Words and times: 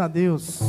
a 0.00 0.08
Deus. 0.08 0.60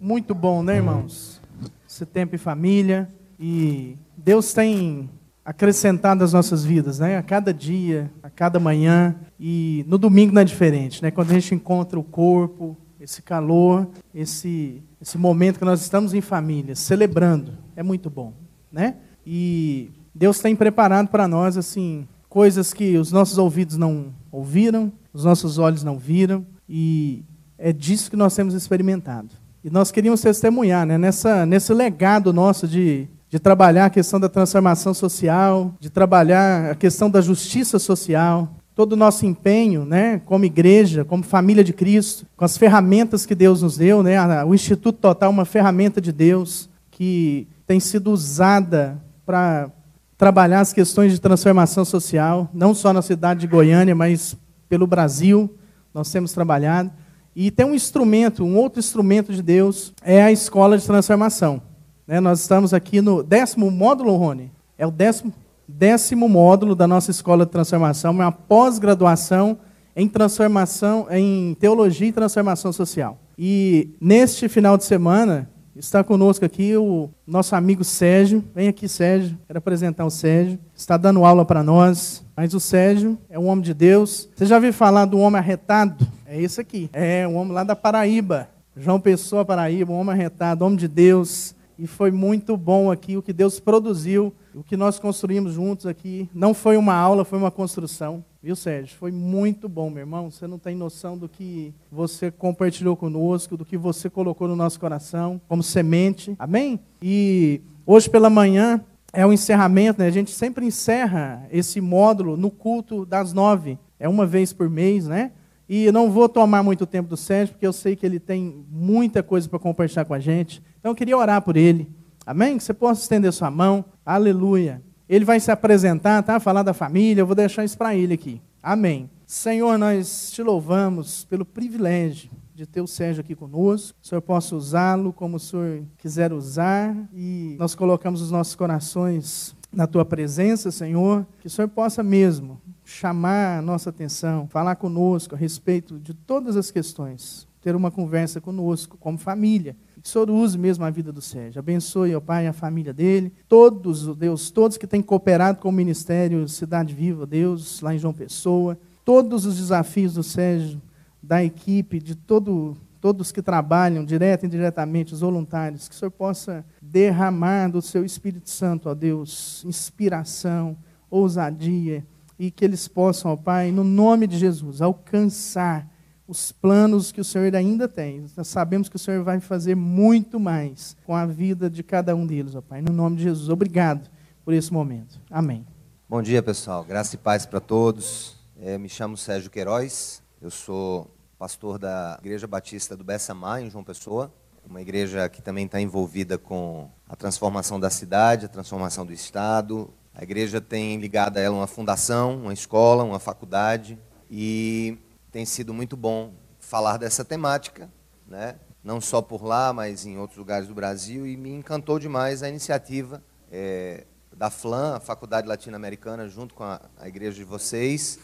Muito 0.00 0.34
bom, 0.34 0.62
né, 0.62 0.76
irmãos? 0.76 1.40
Esse 1.88 2.04
tempo 2.04 2.34
em 2.34 2.38
família. 2.38 3.08
E 3.38 3.96
Deus 4.16 4.52
tem 4.52 5.08
acrescentado 5.44 6.24
as 6.24 6.32
nossas 6.32 6.64
vidas, 6.64 6.98
né? 6.98 7.16
A 7.16 7.22
cada 7.22 7.54
dia, 7.54 8.10
a 8.22 8.28
cada 8.28 8.58
manhã. 8.58 9.14
E 9.38 9.84
no 9.88 9.96
domingo 9.96 10.32
não 10.34 10.42
é 10.42 10.44
diferente, 10.44 11.02
né? 11.02 11.10
Quando 11.10 11.30
a 11.30 11.34
gente 11.34 11.54
encontra 11.54 11.98
o 11.98 12.04
corpo, 12.04 12.76
esse 13.00 13.22
calor, 13.22 13.88
esse, 14.12 14.82
esse 15.00 15.16
momento 15.16 15.58
que 15.58 15.64
nós 15.64 15.80
estamos 15.80 16.12
em 16.12 16.20
família, 16.20 16.74
celebrando. 16.74 17.52
É 17.76 17.82
muito 17.82 18.10
bom, 18.10 18.32
né? 18.72 18.96
E 19.24 19.90
Deus 20.14 20.40
tem 20.40 20.56
preparado 20.56 21.08
para 21.08 21.28
nós, 21.28 21.56
assim, 21.56 22.08
coisas 22.28 22.74
que 22.74 22.98
os 22.98 23.12
nossos 23.12 23.38
ouvidos 23.38 23.76
não 23.76 24.12
ouviram, 24.32 24.92
os 25.12 25.24
nossos 25.24 25.58
olhos 25.58 25.84
não 25.84 25.96
viram. 25.96 26.44
E 26.68 27.24
é 27.58 27.72
disso 27.72 28.10
que 28.10 28.16
nós 28.16 28.34
temos 28.34 28.54
experimentado. 28.54 29.28
E 29.64 29.68
nós 29.68 29.90
queríamos 29.90 30.20
testemunhar 30.20 30.86
né, 30.86 30.96
nessa, 30.96 31.44
nesse 31.44 31.74
legado 31.74 32.32
nosso 32.32 32.68
de, 32.68 33.08
de 33.28 33.38
trabalhar 33.38 33.86
a 33.86 33.90
questão 33.90 34.20
da 34.20 34.28
transformação 34.28 34.94
social, 34.94 35.74
de 35.80 35.90
trabalhar 35.90 36.70
a 36.70 36.74
questão 36.74 37.10
da 37.10 37.20
justiça 37.20 37.78
social, 37.78 38.48
todo 38.74 38.92
o 38.92 38.96
nosso 38.96 39.26
empenho, 39.26 39.84
né, 39.84 40.22
como 40.24 40.44
igreja, 40.44 41.04
como 41.04 41.24
família 41.24 41.64
de 41.64 41.72
Cristo, 41.72 42.24
com 42.36 42.44
as 42.44 42.56
ferramentas 42.56 43.26
que 43.26 43.34
Deus 43.34 43.60
nos 43.60 43.76
deu, 43.76 44.04
né, 44.04 44.16
o 44.44 44.54
Instituto 44.54 45.00
Total 45.00 45.28
é 45.28 45.32
uma 45.32 45.44
ferramenta 45.44 46.00
de 46.00 46.12
Deus 46.12 46.70
que 46.92 47.48
tem 47.66 47.80
sido 47.80 48.12
usada 48.12 48.96
para 49.26 49.70
trabalhar 50.16 50.60
as 50.60 50.72
questões 50.72 51.12
de 51.12 51.20
transformação 51.20 51.84
social, 51.84 52.48
não 52.54 52.72
só 52.72 52.92
na 52.92 53.02
cidade 53.02 53.40
de 53.40 53.46
Goiânia, 53.46 53.94
mas 53.94 54.36
pelo 54.68 54.86
Brasil, 54.86 55.52
nós 55.92 56.10
temos 56.10 56.32
trabalhado. 56.32 56.90
E 57.34 57.50
tem 57.50 57.66
um 57.66 57.74
instrumento, 57.74 58.44
um 58.44 58.56
outro 58.56 58.80
instrumento 58.80 59.32
de 59.32 59.42
Deus, 59.42 59.92
é 60.02 60.22
a 60.22 60.32
escola 60.32 60.76
de 60.76 60.84
transformação. 60.84 61.62
Né? 62.06 62.20
Nós 62.20 62.40
estamos 62.40 62.74
aqui 62.74 63.00
no 63.00 63.22
décimo 63.22 63.70
módulo, 63.70 64.16
Rony. 64.16 64.50
É 64.76 64.86
o 64.86 64.90
décimo, 64.90 65.32
décimo 65.66 66.28
módulo 66.28 66.74
da 66.74 66.86
nossa 66.86 67.10
escola 67.10 67.44
de 67.44 67.52
transformação, 67.52 68.12
uma 68.12 68.32
pós-graduação 68.32 69.58
em 69.94 70.08
transformação, 70.08 71.06
em 71.10 71.56
teologia 71.58 72.08
e 72.08 72.12
transformação 72.12 72.72
social. 72.72 73.18
E 73.36 73.90
neste 74.00 74.48
final 74.48 74.76
de 74.76 74.84
semana, 74.84 75.50
Está 75.78 76.02
conosco 76.02 76.44
aqui 76.44 76.76
o 76.76 77.08
nosso 77.24 77.54
amigo 77.54 77.84
Sérgio. 77.84 78.42
Vem 78.52 78.66
aqui, 78.66 78.88
Sérgio. 78.88 79.38
Quero 79.46 79.60
apresentar 79.60 80.04
o 80.04 80.10
Sérgio. 80.10 80.58
Está 80.74 80.96
dando 80.96 81.24
aula 81.24 81.44
para 81.44 81.62
nós. 81.62 82.24
Mas 82.36 82.52
o 82.52 82.58
Sérgio 82.58 83.16
é 83.30 83.38
um 83.38 83.46
homem 83.46 83.62
de 83.62 83.72
Deus. 83.72 84.28
Você 84.34 84.44
já 84.44 84.56
ouviu 84.56 84.72
falar 84.72 85.04
do 85.04 85.20
homem 85.20 85.38
arretado? 85.38 86.04
É 86.26 86.40
esse 86.42 86.60
aqui. 86.60 86.90
É 86.92 87.28
um 87.28 87.36
homem 87.36 87.52
lá 87.52 87.62
da 87.62 87.76
Paraíba. 87.76 88.48
João 88.76 88.98
Pessoa, 89.00 89.44
Paraíba, 89.44 89.92
um 89.92 90.00
homem 90.00 90.14
arretado, 90.14 90.64
homem 90.64 90.76
de 90.76 90.88
Deus. 90.88 91.54
E 91.78 91.86
foi 91.86 92.10
muito 92.10 92.56
bom 92.56 92.90
aqui 92.90 93.16
o 93.16 93.22
que 93.22 93.32
Deus 93.32 93.60
produziu, 93.60 94.34
o 94.52 94.64
que 94.64 94.76
nós 94.76 94.98
construímos 94.98 95.52
juntos 95.52 95.86
aqui. 95.86 96.28
Não 96.34 96.54
foi 96.54 96.76
uma 96.76 96.94
aula, 96.94 97.24
foi 97.24 97.38
uma 97.38 97.52
construção. 97.52 98.24
Viu, 98.40 98.54
Sérgio? 98.54 98.96
Foi 98.96 99.10
muito 99.10 99.68
bom, 99.68 99.90
meu 99.90 99.98
irmão. 99.98 100.30
Você 100.30 100.46
não 100.46 100.60
tem 100.60 100.76
noção 100.76 101.18
do 101.18 101.28
que 101.28 101.74
você 101.90 102.30
compartilhou 102.30 102.96
conosco, 102.96 103.56
do 103.56 103.64
que 103.64 103.76
você 103.76 104.08
colocou 104.08 104.46
no 104.46 104.54
nosso 104.54 104.78
coração 104.78 105.40
como 105.48 105.60
semente. 105.60 106.36
Amém? 106.38 106.78
E 107.02 107.60
hoje 107.84 108.08
pela 108.08 108.30
manhã 108.30 108.80
é 109.12 109.26
o 109.26 109.32
encerramento, 109.32 109.98
né? 109.98 110.06
A 110.06 110.12
gente 110.12 110.30
sempre 110.30 110.64
encerra 110.64 111.48
esse 111.50 111.80
módulo 111.80 112.36
no 112.36 112.48
culto 112.48 113.04
das 113.04 113.32
nove. 113.32 113.76
É 113.98 114.08
uma 114.08 114.24
vez 114.24 114.52
por 114.52 114.70
mês, 114.70 115.08
né? 115.08 115.32
E 115.68 115.86
eu 115.86 115.92
não 115.92 116.08
vou 116.08 116.28
tomar 116.28 116.62
muito 116.62 116.86
tempo 116.86 117.08
do 117.08 117.16
Sérgio, 117.16 117.54
porque 117.54 117.66
eu 117.66 117.72
sei 117.72 117.96
que 117.96 118.06
ele 118.06 118.20
tem 118.20 118.64
muita 118.70 119.20
coisa 119.20 119.48
para 119.48 119.58
compartilhar 119.58 120.04
com 120.04 120.14
a 120.14 120.20
gente. 120.20 120.62
Então 120.78 120.92
eu 120.92 120.96
queria 120.96 121.18
orar 121.18 121.42
por 121.42 121.56
ele. 121.56 121.90
Amém? 122.24 122.56
Que 122.56 122.62
você 122.62 122.72
possa 122.72 123.02
estender 123.02 123.32
sua 123.32 123.50
mão. 123.50 123.84
Aleluia. 124.06 124.80
Ele 125.08 125.24
vai 125.24 125.40
se 125.40 125.50
apresentar, 125.50 126.22
tá? 126.22 126.38
Falar 126.38 126.62
da 126.62 126.74
família. 126.74 127.22
Eu 127.22 127.26
vou 127.26 127.34
deixar 127.34 127.64
isso 127.64 127.78
para 127.78 127.96
ele 127.96 128.14
aqui. 128.14 128.40
Amém. 128.62 129.08
Senhor, 129.26 129.78
nós 129.78 130.30
te 130.30 130.42
louvamos 130.42 131.24
pelo 131.24 131.44
privilégio 131.44 132.30
de 132.54 132.66
ter 132.66 132.80
o 132.80 132.86
Sérgio 132.86 133.20
aqui 133.20 133.34
conosco. 133.34 133.96
O 134.02 134.06
Senhor 134.06 134.20
possa 134.20 134.56
usá-lo 134.56 135.12
como 135.12 135.36
o 135.36 135.40
Senhor 135.40 135.82
quiser 135.96 136.32
usar. 136.32 136.96
E 137.14 137.56
nós 137.58 137.74
colocamos 137.74 138.20
os 138.20 138.30
nossos 138.30 138.54
corações 138.54 139.56
na 139.72 139.86
tua 139.86 140.04
presença, 140.04 140.70
Senhor. 140.70 141.26
Que 141.40 141.46
o 141.46 141.50
Senhor 141.50 141.68
possa 141.68 142.02
mesmo 142.02 142.60
chamar 142.84 143.58
a 143.58 143.62
nossa 143.62 143.90
atenção, 143.90 144.48
falar 144.48 144.76
conosco 144.76 145.34
a 145.34 145.38
respeito 145.38 145.98
de 145.98 146.14
todas 146.14 146.56
as 146.56 146.70
questões, 146.70 147.46
ter 147.60 147.76
uma 147.76 147.90
conversa 147.90 148.40
conosco 148.40 148.96
como 148.98 149.18
família. 149.18 149.76
Que 150.08 150.18
o 150.18 150.24
Senhor 150.24 150.30
use 150.30 150.56
mesmo 150.56 150.86
a 150.86 150.90
vida 150.90 151.12
do 151.12 151.20
Sérgio. 151.20 151.58
Abençoe, 151.58 152.14
ó 152.14 152.20
Pai, 152.20 152.46
a 152.46 152.52
família 152.54 152.94
dele, 152.94 153.30
todos, 153.46 154.16
Deus, 154.16 154.50
todos 154.50 154.78
que 154.78 154.86
têm 154.86 155.02
cooperado 155.02 155.58
com 155.58 155.68
o 155.68 155.72
Ministério 155.72 156.48
Cidade 156.48 156.94
Viva, 156.94 157.26
Deus, 157.26 157.82
lá 157.82 157.94
em 157.94 157.98
João 157.98 158.14
Pessoa, 158.14 158.78
todos 159.04 159.44
os 159.44 159.58
desafios 159.58 160.14
do 160.14 160.22
Sérgio, 160.22 160.80
da 161.22 161.44
equipe, 161.44 162.00
de 162.00 162.14
todo, 162.14 162.74
todos 163.02 163.30
que 163.30 163.42
trabalham, 163.42 164.02
direto 164.02 164.44
e 164.44 164.46
indiretamente, 164.46 165.12
os 165.12 165.20
voluntários, 165.20 165.88
que 165.88 165.94
o 165.94 165.98
Senhor 165.98 166.10
possa 166.10 166.64
derramar 166.80 167.68
do 167.68 167.82
seu 167.82 168.02
Espírito 168.02 168.48
Santo, 168.48 168.88
ó 168.88 168.94
Deus, 168.94 169.62
inspiração, 169.66 170.74
ousadia, 171.10 172.02
e 172.38 172.50
que 172.50 172.64
eles 172.64 172.88
possam, 172.88 173.30
ó 173.30 173.36
Pai, 173.36 173.70
no 173.70 173.84
nome 173.84 174.26
de 174.26 174.38
Jesus, 174.38 174.80
alcançar 174.80 175.86
os 176.28 176.52
planos 176.52 177.10
que 177.10 177.22
o 177.22 177.24
Senhor 177.24 177.56
ainda 177.56 177.88
tem. 177.88 178.26
Nós 178.36 178.48
sabemos 178.48 178.90
que 178.90 178.96
o 178.96 178.98
Senhor 178.98 179.24
vai 179.24 179.40
fazer 179.40 179.74
muito 179.74 180.38
mais 180.38 180.94
com 181.06 181.16
a 181.16 181.24
vida 181.24 181.70
de 181.70 181.82
cada 181.82 182.14
um 182.14 182.26
deles, 182.26 182.54
ó 182.54 182.60
Pai. 182.60 182.82
No 182.82 182.92
nome 182.92 183.16
de 183.16 183.22
Jesus, 183.22 183.48
obrigado 183.48 184.10
por 184.44 184.52
esse 184.52 184.70
momento. 184.70 185.18
Amém. 185.30 185.66
Bom 186.06 186.20
dia, 186.20 186.42
pessoal. 186.42 186.84
Graça 186.84 187.14
e 187.14 187.18
paz 187.18 187.46
para 187.46 187.60
todos. 187.60 188.36
É, 188.60 188.76
me 188.76 188.90
chamo 188.90 189.16
Sérgio 189.16 189.50
Queiroz. 189.50 190.22
Eu 190.40 190.50
sou 190.50 191.10
pastor 191.38 191.78
da 191.78 192.18
Igreja 192.20 192.46
Batista 192.46 192.94
do 192.94 193.02
Bessamá, 193.02 193.62
em 193.62 193.70
João 193.70 193.82
Pessoa. 193.82 194.30
Uma 194.68 194.82
igreja 194.82 195.30
que 195.30 195.40
também 195.40 195.64
está 195.64 195.80
envolvida 195.80 196.36
com 196.36 196.90
a 197.08 197.16
transformação 197.16 197.80
da 197.80 197.88
cidade, 197.88 198.44
a 198.44 198.48
transformação 198.48 199.06
do 199.06 199.14
Estado, 199.14 199.88
a 200.14 200.22
igreja 200.22 200.60
tem 200.60 200.98
ligado 200.98 201.38
a 201.38 201.40
ela 201.40 201.56
uma 201.56 201.66
fundação, 201.66 202.36
uma 202.42 202.52
escola, 202.52 203.02
uma 203.02 203.18
faculdade 203.18 203.98
e 204.30 204.98
tem 205.30 205.44
sido 205.44 205.72
muito 205.74 205.96
bom 205.96 206.32
falar 206.58 206.96
dessa 206.96 207.24
temática, 207.24 207.90
né? 208.26 208.56
não 208.82 209.00
só 209.00 209.20
por 209.20 209.44
lá, 209.44 209.72
mas 209.72 210.06
em 210.06 210.18
outros 210.18 210.38
lugares 210.38 210.68
do 210.68 210.74
Brasil 210.74 211.26
e 211.26 211.36
me 211.36 211.50
encantou 211.50 211.98
demais 211.98 212.42
a 212.42 212.48
iniciativa 212.48 213.22
é, 213.50 214.06
da 214.34 214.50
FLAM, 214.50 214.96
a 214.96 215.00
Faculdade 215.00 215.48
Latino-Americana, 215.48 216.28
junto 216.28 216.54
com 216.54 216.64
a, 216.64 216.80
a 216.96 217.08
igreja 217.08 217.36
de 217.36 217.44
vocês, 217.44 218.18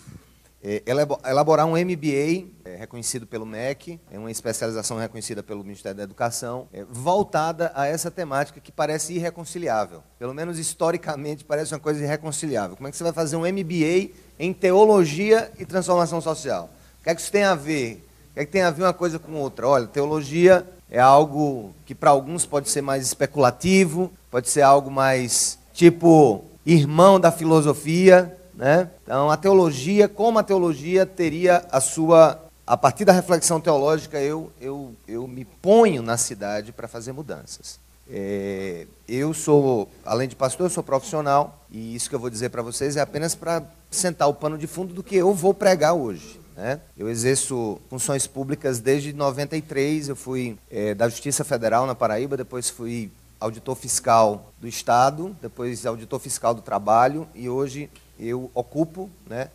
é, 0.62 0.82
elaborar 1.24 1.66
um 1.66 1.72
MBA 1.72 2.48
é, 2.64 2.76
reconhecido 2.78 3.26
pelo 3.26 3.44
MEC, 3.44 4.00
é 4.10 4.18
uma 4.18 4.30
especialização 4.30 4.96
reconhecida 4.96 5.42
pelo 5.42 5.62
Ministério 5.62 5.98
da 5.98 6.04
Educação, 6.04 6.68
voltada 6.88 7.70
a 7.74 7.86
essa 7.86 8.10
temática 8.10 8.58
que 8.60 8.72
parece 8.72 9.12
irreconciliável. 9.12 10.02
Pelo 10.18 10.32
menos 10.32 10.58
historicamente 10.58 11.44
parece 11.44 11.74
uma 11.74 11.80
coisa 11.80 12.02
irreconciliável. 12.02 12.76
Como 12.76 12.88
é 12.88 12.90
que 12.90 12.96
você 12.96 13.04
vai 13.04 13.12
fazer 13.12 13.36
um 13.36 13.40
MBA 13.40 14.14
em 14.38 14.54
teologia 14.54 15.52
e 15.58 15.66
transformação 15.66 16.22
social? 16.22 16.70
O 17.04 17.06
que 17.06 17.10
é 17.10 17.14
que 17.14 17.20
isso 17.20 17.30
tem 17.30 17.44
a 17.44 17.54
ver? 17.54 18.02
O 18.30 18.32
que 18.32 18.40
é 18.40 18.44
que 18.46 18.50
tem 18.50 18.62
a 18.62 18.70
ver 18.70 18.82
uma 18.82 18.94
coisa 18.94 19.18
com 19.18 19.34
outra? 19.34 19.68
Olha, 19.68 19.86
teologia 19.86 20.66
é 20.90 20.98
algo 20.98 21.74
que 21.84 21.94
para 21.94 22.08
alguns 22.08 22.46
pode 22.46 22.70
ser 22.70 22.80
mais 22.80 23.04
especulativo, 23.04 24.10
pode 24.30 24.48
ser 24.48 24.62
algo 24.62 24.90
mais 24.90 25.58
tipo 25.74 26.46
irmão 26.64 27.20
da 27.20 27.30
filosofia, 27.30 28.34
né? 28.54 28.88
Então, 29.02 29.30
a 29.30 29.36
teologia, 29.36 30.08
como 30.08 30.38
a 30.38 30.42
teologia 30.42 31.04
teria 31.04 31.66
a 31.70 31.78
sua. 31.78 32.40
A 32.66 32.74
partir 32.74 33.04
da 33.04 33.12
reflexão 33.12 33.60
teológica, 33.60 34.18
eu, 34.18 34.50
eu, 34.58 34.94
eu 35.06 35.28
me 35.28 35.44
ponho 35.44 36.00
na 36.00 36.16
cidade 36.16 36.72
para 36.72 36.88
fazer 36.88 37.12
mudanças. 37.12 37.78
É, 38.10 38.86
eu 39.06 39.34
sou, 39.34 39.90
além 40.06 40.26
de 40.26 40.36
pastor, 40.36 40.64
eu 40.64 40.70
sou 40.70 40.82
profissional, 40.82 41.60
e 41.70 41.94
isso 41.94 42.08
que 42.08 42.14
eu 42.14 42.20
vou 42.20 42.30
dizer 42.30 42.48
para 42.48 42.62
vocês 42.62 42.96
é 42.96 43.02
apenas 43.02 43.34
para 43.34 43.62
sentar 43.90 44.26
o 44.26 44.32
pano 44.32 44.56
de 44.56 44.66
fundo 44.66 44.94
do 44.94 45.02
que 45.02 45.16
eu 45.16 45.34
vou 45.34 45.52
pregar 45.52 45.92
hoje. 45.92 46.42
Né? 46.56 46.80
Eu 46.96 47.08
exerço 47.08 47.80
funções 47.90 48.26
públicas 48.26 48.78
desde 48.78 49.12
93, 49.12 50.08
eu 50.08 50.16
fui 50.16 50.56
é, 50.70 50.94
da 50.94 51.08
Justiça 51.08 51.42
Federal 51.44 51.86
na 51.86 51.94
Paraíba, 51.94 52.36
depois 52.36 52.70
fui 52.70 53.10
auditor 53.40 53.74
fiscal 53.74 54.52
do 54.60 54.68
Estado, 54.68 55.36
depois 55.42 55.84
auditor 55.84 56.20
fiscal 56.20 56.54
do 56.54 56.62
Trabalho, 56.62 57.28
e 57.34 57.48
hoje 57.48 57.90
eu 58.18 58.50
ocupo, 58.54 59.10
né, 59.26 59.50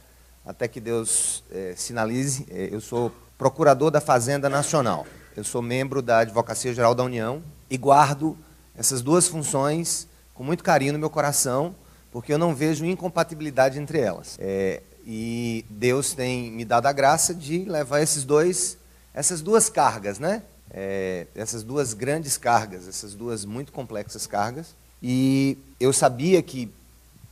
até 0.45 0.67
que 0.67 0.79
Deus 0.79 1.43
é, 1.51 1.73
sinalize, 1.75 2.45
é, 2.49 2.69
eu 2.71 2.81
sou 2.81 3.11
procurador 3.37 3.89
da 3.89 4.01
Fazenda 4.01 4.49
Nacional. 4.49 5.07
Eu 5.35 5.43
sou 5.43 5.61
membro 5.61 6.01
da 6.01 6.19
Advocacia 6.19 6.73
Geral 6.73 6.93
da 6.93 7.03
União 7.03 7.41
e 7.69 7.77
guardo 7.77 8.37
essas 8.75 9.01
duas 9.01 9.27
funções 9.27 10.07
com 10.33 10.43
muito 10.43 10.63
carinho 10.63 10.93
no 10.93 10.99
meu 10.99 11.09
coração, 11.09 11.73
porque 12.11 12.33
eu 12.33 12.37
não 12.37 12.53
vejo 12.53 12.85
incompatibilidade 12.85 13.79
entre 13.79 13.99
elas. 13.99 14.35
É, 14.39 14.81
e 15.11 15.65
Deus 15.67 16.13
tem 16.13 16.51
me 16.51 16.63
dado 16.63 16.85
a 16.85 16.91
graça 16.91 17.33
de 17.33 17.65
levar 17.65 17.99
esses 18.01 18.23
dois, 18.23 18.77
essas 19.13 19.41
duas 19.41 19.67
cargas, 19.69 20.19
né? 20.19 20.43
é, 20.71 21.25
essas 21.35 21.63
duas 21.63 21.93
grandes 21.93 22.37
cargas, 22.37 22.87
essas 22.87 23.13
duas 23.13 23.45
muito 23.45 23.71
complexas 23.71 24.27
cargas. 24.27 24.75
E 25.01 25.57
eu 25.79 25.91
sabia 25.91 26.41
que 26.41 26.71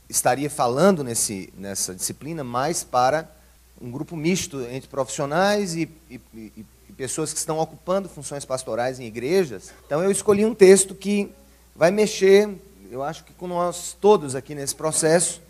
estaria 0.08 0.48
falando 0.48 1.04
nesse, 1.04 1.52
nessa 1.56 1.94
disciplina 1.94 2.42
mais 2.42 2.82
para 2.82 3.30
um 3.80 3.90
grupo 3.90 4.16
misto 4.16 4.60
entre 4.62 4.88
profissionais 4.88 5.76
e, 5.76 5.88
e, 6.10 6.20
e, 6.34 6.66
e 6.88 6.92
pessoas 6.94 7.32
que 7.32 7.38
estão 7.38 7.58
ocupando 7.58 8.08
funções 8.08 8.44
pastorais 8.44 8.98
em 8.98 9.04
igrejas. 9.04 9.70
Então 9.86 10.02
eu 10.02 10.10
escolhi 10.10 10.44
um 10.44 10.54
texto 10.54 10.94
que 10.94 11.30
vai 11.76 11.90
mexer, 11.90 12.48
eu 12.90 13.02
acho 13.04 13.22
que 13.22 13.32
com 13.34 13.46
nós 13.46 13.96
todos 14.00 14.34
aqui 14.34 14.54
nesse 14.54 14.74
processo. 14.74 15.40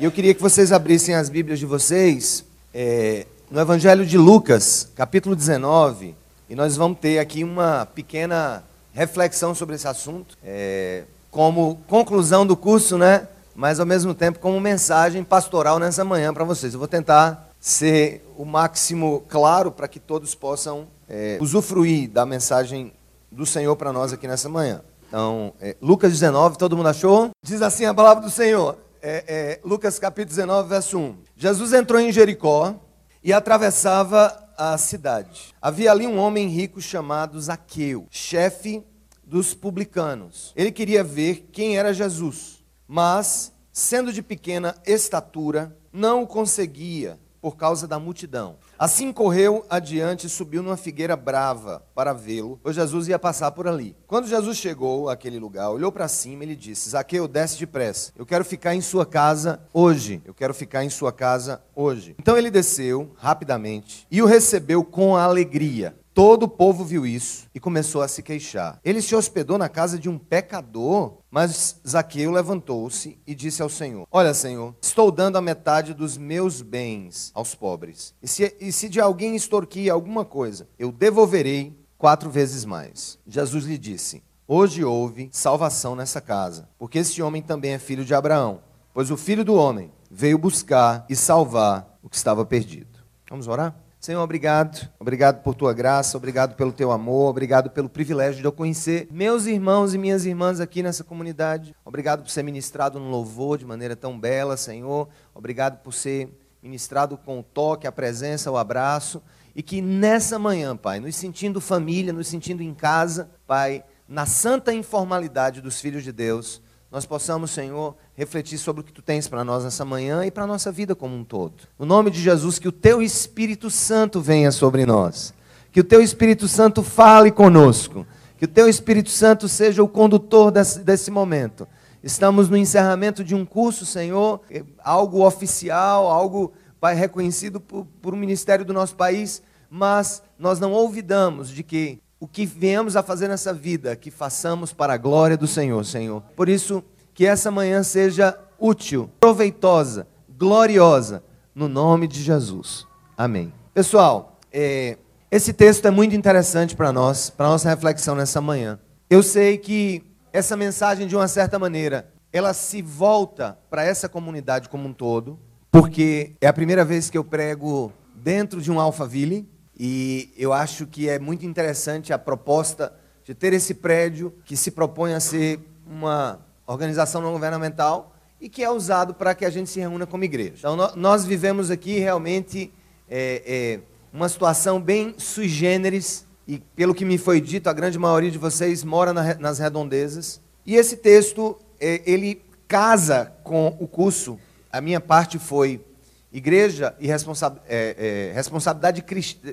E 0.00 0.04
eu 0.06 0.10
queria 0.10 0.32
que 0.32 0.40
vocês 0.40 0.72
abrissem 0.72 1.14
as 1.14 1.28
Bíblias 1.28 1.58
de 1.58 1.66
vocês 1.66 2.42
é, 2.72 3.26
no 3.50 3.60
Evangelho 3.60 4.06
de 4.06 4.16
Lucas, 4.16 4.90
capítulo 4.96 5.36
19, 5.36 6.14
e 6.48 6.54
nós 6.54 6.74
vamos 6.74 6.98
ter 6.98 7.18
aqui 7.18 7.44
uma 7.44 7.84
pequena 7.84 8.64
reflexão 8.94 9.54
sobre 9.54 9.74
esse 9.74 9.86
assunto, 9.86 10.38
é, 10.42 11.02
como 11.30 11.82
conclusão 11.86 12.46
do 12.46 12.56
curso, 12.56 12.96
né? 12.96 13.28
Mas 13.54 13.78
ao 13.78 13.84
mesmo 13.84 14.14
tempo 14.14 14.38
como 14.38 14.58
mensagem 14.58 15.22
pastoral 15.22 15.78
nessa 15.78 16.02
manhã 16.02 16.32
para 16.32 16.44
vocês. 16.44 16.72
Eu 16.72 16.78
vou 16.78 16.88
tentar 16.88 17.50
ser 17.60 18.26
o 18.38 18.46
máximo 18.46 19.22
claro 19.28 19.70
para 19.70 19.86
que 19.86 20.00
todos 20.00 20.34
possam 20.34 20.86
é, 21.06 21.36
usufruir 21.42 22.08
da 22.08 22.24
mensagem 22.24 22.90
do 23.30 23.44
Senhor 23.44 23.76
para 23.76 23.92
nós 23.92 24.14
aqui 24.14 24.26
nessa 24.26 24.48
manhã. 24.48 24.80
Então, 25.06 25.52
é, 25.60 25.76
Lucas 25.78 26.10
19, 26.10 26.56
todo 26.56 26.74
mundo 26.74 26.88
achou? 26.88 27.28
Diz 27.44 27.60
assim 27.60 27.84
a 27.84 27.92
palavra 27.92 28.24
do 28.24 28.30
Senhor. 28.30 28.78
É, 29.02 29.24
é 29.26 29.60
Lucas 29.64 29.98
capítulo 29.98 30.36
19, 30.36 30.68
verso 30.68 30.98
1. 30.98 31.16
Jesus 31.36 31.72
entrou 31.72 32.00
em 32.00 32.12
Jericó 32.12 32.78
e 33.22 33.32
atravessava 33.32 34.48
a 34.56 34.76
cidade. 34.76 35.54
Havia 35.60 35.90
ali 35.90 36.06
um 36.06 36.18
homem 36.18 36.48
rico 36.48 36.80
chamado 36.80 37.40
Zaqueu, 37.40 38.06
chefe 38.10 38.84
dos 39.24 39.54
publicanos. 39.54 40.52
Ele 40.54 40.70
queria 40.70 41.02
ver 41.02 41.48
quem 41.50 41.78
era 41.78 41.94
Jesus, 41.94 42.62
mas, 42.86 43.52
sendo 43.72 44.12
de 44.12 44.22
pequena 44.22 44.74
estatura, 44.86 45.76
não 45.92 46.22
o 46.22 46.26
conseguia 46.26 47.18
por 47.40 47.56
causa 47.56 47.86
da 47.86 47.98
multidão. 47.98 48.56
Assim 48.78 49.12
correu 49.12 49.64
adiante 49.68 50.26
e 50.26 50.30
subiu 50.30 50.62
numa 50.62 50.76
figueira 50.76 51.16
brava 51.16 51.82
para 51.94 52.12
vê-lo, 52.12 52.58
pois 52.62 52.76
Jesus 52.76 53.08
ia 53.08 53.18
passar 53.18 53.50
por 53.52 53.66
ali. 53.66 53.96
Quando 54.06 54.28
Jesus 54.28 54.56
chegou 54.56 55.08
àquele 55.08 55.38
lugar, 55.38 55.70
olhou 55.70 55.92
para 55.92 56.08
cima 56.08 56.44
e 56.44 56.48
lhe 56.48 56.56
disse: 56.56 56.90
Zaqueu, 56.90 57.28
desce 57.28 57.58
depressa. 57.58 58.12
Eu 58.16 58.26
quero 58.26 58.44
ficar 58.44 58.74
em 58.74 58.80
sua 58.80 59.06
casa 59.06 59.60
hoje. 59.72 60.20
Eu 60.24 60.34
quero 60.34 60.54
ficar 60.54 60.84
em 60.84 60.90
sua 60.90 61.12
casa 61.12 61.62
hoje. 61.74 62.14
Então 62.18 62.36
ele 62.36 62.50
desceu 62.50 63.12
rapidamente 63.16 64.06
e 64.10 64.22
o 64.22 64.26
recebeu 64.26 64.84
com 64.84 65.16
alegria. 65.16 65.94
Todo 66.12 66.42
o 66.42 66.48
povo 66.48 66.84
viu 66.84 67.06
isso 67.06 67.46
e 67.54 67.60
começou 67.60 68.02
a 68.02 68.08
se 68.08 68.22
queixar. 68.22 68.80
Ele 68.84 69.00
se 69.00 69.14
hospedou 69.14 69.56
na 69.56 69.68
casa 69.68 69.98
de 69.98 70.08
um 70.08 70.18
pecador, 70.18 71.18
mas 71.30 71.80
Zaqueu 71.86 72.32
levantou-se 72.32 73.18
e 73.26 73.34
disse 73.34 73.62
ao 73.62 73.68
Senhor: 73.68 74.06
Olha, 74.10 74.34
Senhor, 74.34 74.74
estou 74.82 75.12
dando 75.12 75.36
a 75.36 75.40
metade 75.40 75.94
dos 75.94 76.18
meus 76.18 76.60
bens 76.60 77.30
aos 77.34 77.54
pobres. 77.54 78.14
E 78.22 78.26
se, 78.26 78.56
e 78.60 78.72
se 78.72 78.88
de 78.88 79.00
alguém 79.00 79.36
extorquir 79.36 79.92
alguma 79.92 80.24
coisa, 80.24 80.68
eu 80.78 80.90
devolverei 80.90 81.78
quatro 81.96 82.30
vezes 82.30 82.64
mais. 82.64 83.18
Jesus 83.26 83.64
lhe 83.64 83.78
disse: 83.78 84.22
Hoje 84.48 84.82
houve 84.82 85.28
salvação 85.32 85.94
nessa 85.94 86.20
casa, 86.20 86.68
porque 86.76 86.98
esse 86.98 87.22
homem 87.22 87.40
também 87.40 87.72
é 87.72 87.78
filho 87.78 88.04
de 88.04 88.14
Abraão, 88.14 88.60
pois 88.92 89.10
o 89.10 89.16
filho 89.16 89.44
do 89.44 89.54
homem 89.54 89.92
veio 90.10 90.36
buscar 90.36 91.06
e 91.08 91.14
salvar 91.14 91.98
o 92.02 92.08
que 92.08 92.16
estava 92.16 92.44
perdido. 92.44 92.98
Vamos 93.28 93.46
orar? 93.46 93.76
Senhor, 94.00 94.22
obrigado. 94.22 94.88
Obrigado 94.98 95.42
por 95.42 95.54
tua 95.54 95.74
graça, 95.74 96.16
obrigado 96.16 96.54
pelo 96.54 96.72
teu 96.72 96.90
amor, 96.90 97.28
obrigado 97.28 97.68
pelo 97.68 97.86
privilégio 97.86 98.40
de 98.40 98.46
eu 98.46 98.50
conhecer 98.50 99.06
meus 99.10 99.44
irmãos 99.44 99.92
e 99.92 99.98
minhas 99.98 100.24
irmãs 100.24 100.58
aqui 100.58 100.82
nessa 100.82 101.04
comunidade. 101.04 101.76
Obrigado 101.84 102.22
por 102.22 102.30
ser 102.30 102.42
ministrado 102.42 102.98
no 102.98 103.10
louvor 103.10 103.58
de 103.58 103.66
maneira 103.66 103.94
tão 103.94 104.18
bela, 104.18 104.56
Senhor. 104.56 105.06
Obrigado 105.34 105.82
por 105.82 105.92
ser 105.92 106.34
ministrado 106.62 107.18
com 107.18 107.40
o 107.40 107.42
toque, 107.42 107.86
a 107.86 107.92
presença, 107.92 108.50
o 108.50 108.56
abraço. 108.56 109.22
E 109.54 109.62
que 109.62 109.82
nessa 109.82 110.38
manhã, 110.38 110.74
Pai, 110.74 110.98
nos 110.98 111.14
sentindo 111.14 111.60
família, 111.60 112.10
nos 112.10 112.26
sentindo 112.26 112.62
em 112.62 112.72
casa, 112.72 113.30
Pai, 113.46 113.84
na 114.08 114.24
santa 114.24 114.72
informalidade 114.72 115.60
dos 115.60 115.78
filhos 115.78 116.02
de 116.02 116.10
Deus, 116.10 116.62
nós 116.90 117.04
possamos, 117.04 117.50
Senhor, 117.50 117.94
refletir 118.20 118.58
sobre 118.58 118.82
o 118.82 118.84
que 118.84 118.92
tu 118.92 119.00
tens 119.00 119.26
para 119.26 119.42
nós 119.42 119.64
nessa 119.64 119.82
manhã 119.82 120.26
e 120.26 120.30
para 120.30 120.44
a 120.44 120.46
nossa 120.46 120.70
vida 120.70 120.94
como 120.94 121.16
um 121.16 121.24
todo. 121.24 121.54
No 121.78 121.86
nome 121.86 122.10
de 122.10 122.20
Jesus, 122.20 122.58
que 122.58 122.68
o 122.68 122.72
teu 122.72 123.00
Espírito 123.00 123.70
Santo 123.70 124.20
venha 124.20 124.52
sobre 124.52 124.84
nós. 124.84 125.32
Que 125.72 125.80
o 125.80 125.84
teu 125.84 126.02
Espírito 126.02 126.46
Santo 126.46 126.82
fale 126.82 127.30
conosco. 127.30 128.06
Que 128.36 128.44
o 128.44 128.48
teu 128.48 128.68
Espírito 128.68 129.08
Santo 129.08 129.48
seja 129.48 129.82
o 129.82 129.88
condutor 129.88 130.50
desse, 130.50 130.80
desse 130.80 131.10
momento. 131.10 131.66
Estamos 132.04 132.50
no 132.50 132.58
encerramento 132.58 133.24
de 133.24 133.34
um 133.34 133.46
curso, 133.46 133.86
Senhor, 133.86 134.42
é 134.50 134.62
algo 134.84 135.26
oficial, 135.26 136.06
algo 136.06 136.52
pai, 136.78 136.94
reconhecido 136.94 137.58
por, 137.58 137.86
por 138.02 138.12
um 138.12 138.18
ministério 138.18 138.66
do 138.66 138.74
nosso 138.74 138.96
país, 138.96 139.42
mas 139.70 140.22
nós 140.38 140.60
não 140.60 140.74
olvidamos 140.74 141.48
de 141.48 141.62
que 141.62 141.98
o 142.18 142.28
que 142.28 142.44
viemos 142.44 142.96
a 142.96 143.02
fazer 143.02 143.28
nessa 143.28 143.54
vida, 143.54 143.96
que 143.96 144.10
façamos 144.10 144.74
para 144.74 144.92
a 144.92 144.98
glória 144.98 145.38
do 145.38 145.46
Senhor, 145.46 145.82
Senhor. 145.86 146.22
Por 146.36 146.50
isso, 146.50 146.84
que 147.20 147.26
essa 147.26 147.50
manhã 147.50 147.82
seja 147.82 148.34
útil, 148.58 149.10
proveitosa, 149.20 150.06
gloriosa, 150.38 151.22
no 151.54 151.68
nome 151.68 152.08
de 152.08 152.22
Jesus. 152.22 152.86
Amém. 153.14 153.52
Pessoal, 153.74 154.38
é, 154.50 154.96
esse 155.30 155.52
texto 155.52 155.84
é 155.84 155.90
muito 155.90 156.16
interessante 156.16 156.74
para 156.74 156.90
nós, 156.90 157.28
para 157.28 157.46
nossa 157.46 157.68
reflexão 157.68 158.14
nessa 158.14 158.40
manhã. 158.40 158.80
Eu 159.10 159.22
sei 159.22 159.58
que 159.58 160.02
essa 160.32 160.56
mensagem, 160.56 161.06
de 161.06 161.14
uma 161.14 161.28
certa 161.28 161.58
maneira, 161.58 162.10
ela 162.32 162.54
se 162.54 162.80
volta 162.80 163.58
para 163.68 163.84
essa 163.84 164.08
comunidade 164.08 164.70
como 164.70 164.88
um 164.88 164.92
todo, 164.94 165.38
porque 165.70 166.32
é 166.40 166.46
a 166.46 166.54
primeira 166.54 166.86
vez 166.86 167.10
que 167.10 167.18
eu 167.18 167.24
prego 167.24 167.92
dentro 168.14 168.62
de 168.62 168.72
um 168.72 168.80
Alphaville, 168.80 169.46
e 169.78 170.32
eu 170.38 170.54
acho 170.54 170.86
que 170.86 171.06
é 171.06 171.18
muito 171.18 171.44
interessante 171.44 172.14
a 172.14 172.18
proposta 172.18 172.94
de 173.22 173.34
ter 173.34 173.52
esse 173.52 173.74
prédio 173.74 174.32
que 174.42 174.56
se 174.56 174.70
propõe 174.70 175.12
a 175.12 175.20
ser 175.20 175.60
uma 175.86 176.48
organização 176.72 177.20
não 177.20 177.32
governamental 177.32 178.14
e 178.40 178.48
que 178.48 178.62
é 178.62 178.70
usado 178.70 179.14
para 179.14 179.34
que 179.34 179.44
a 179.44 179.50
gente 179.50 179.68
se 179.68 179.80
reúna 179.80 180.06
como 180.06 180.24
igreja. 180.24 180.54
Então, 180.58 180.76
nós 180.96 181.24
vivemos 181.24 181.70
aqui 181.70 181.98
realmente 181.98 182.72
é, 183.08 183.42
é, 183.46 183.80
uma 184.12 184.28
situação 184.28 184.80
bem 184.80 185.14
sui 185.18 185.48
generis, 185.48 186.26
e 186.46 186.58
pelo 186.58 186.94
que 186.94 187.04
me 187.04 187.18
foi 187.18 187.40
dito, 187.40 187.68
a 187.68 187.72
grande 187.72 187.98
maioria 187.98 188.30
de 188.30 188.38
vocês 188.38 188.82
mora 188.82 189.12
na, 189.12 189.34
nas 189.34 189.58
redondezas. 189.58 190.40
E 190.64 190.74
esse 190.74 190.96
texto, 190.96 191.58
é, 191.78 192.02
ele 192.06 192.42
casa 192.66 193.32
com 193.44 193.76
o 193.78 193.86
curso. 193.86 194.38
A 194.72 194.80
minha 194.80 195.00
parte 195.00 195.38
foi 195.38 195.84
Igreja 196.32 196.94
e 197.00 197.08
responsa 197.08 197.60
é, 197.68 198.30
é, 198.30 198.32
responsabilidade 198.34 199.04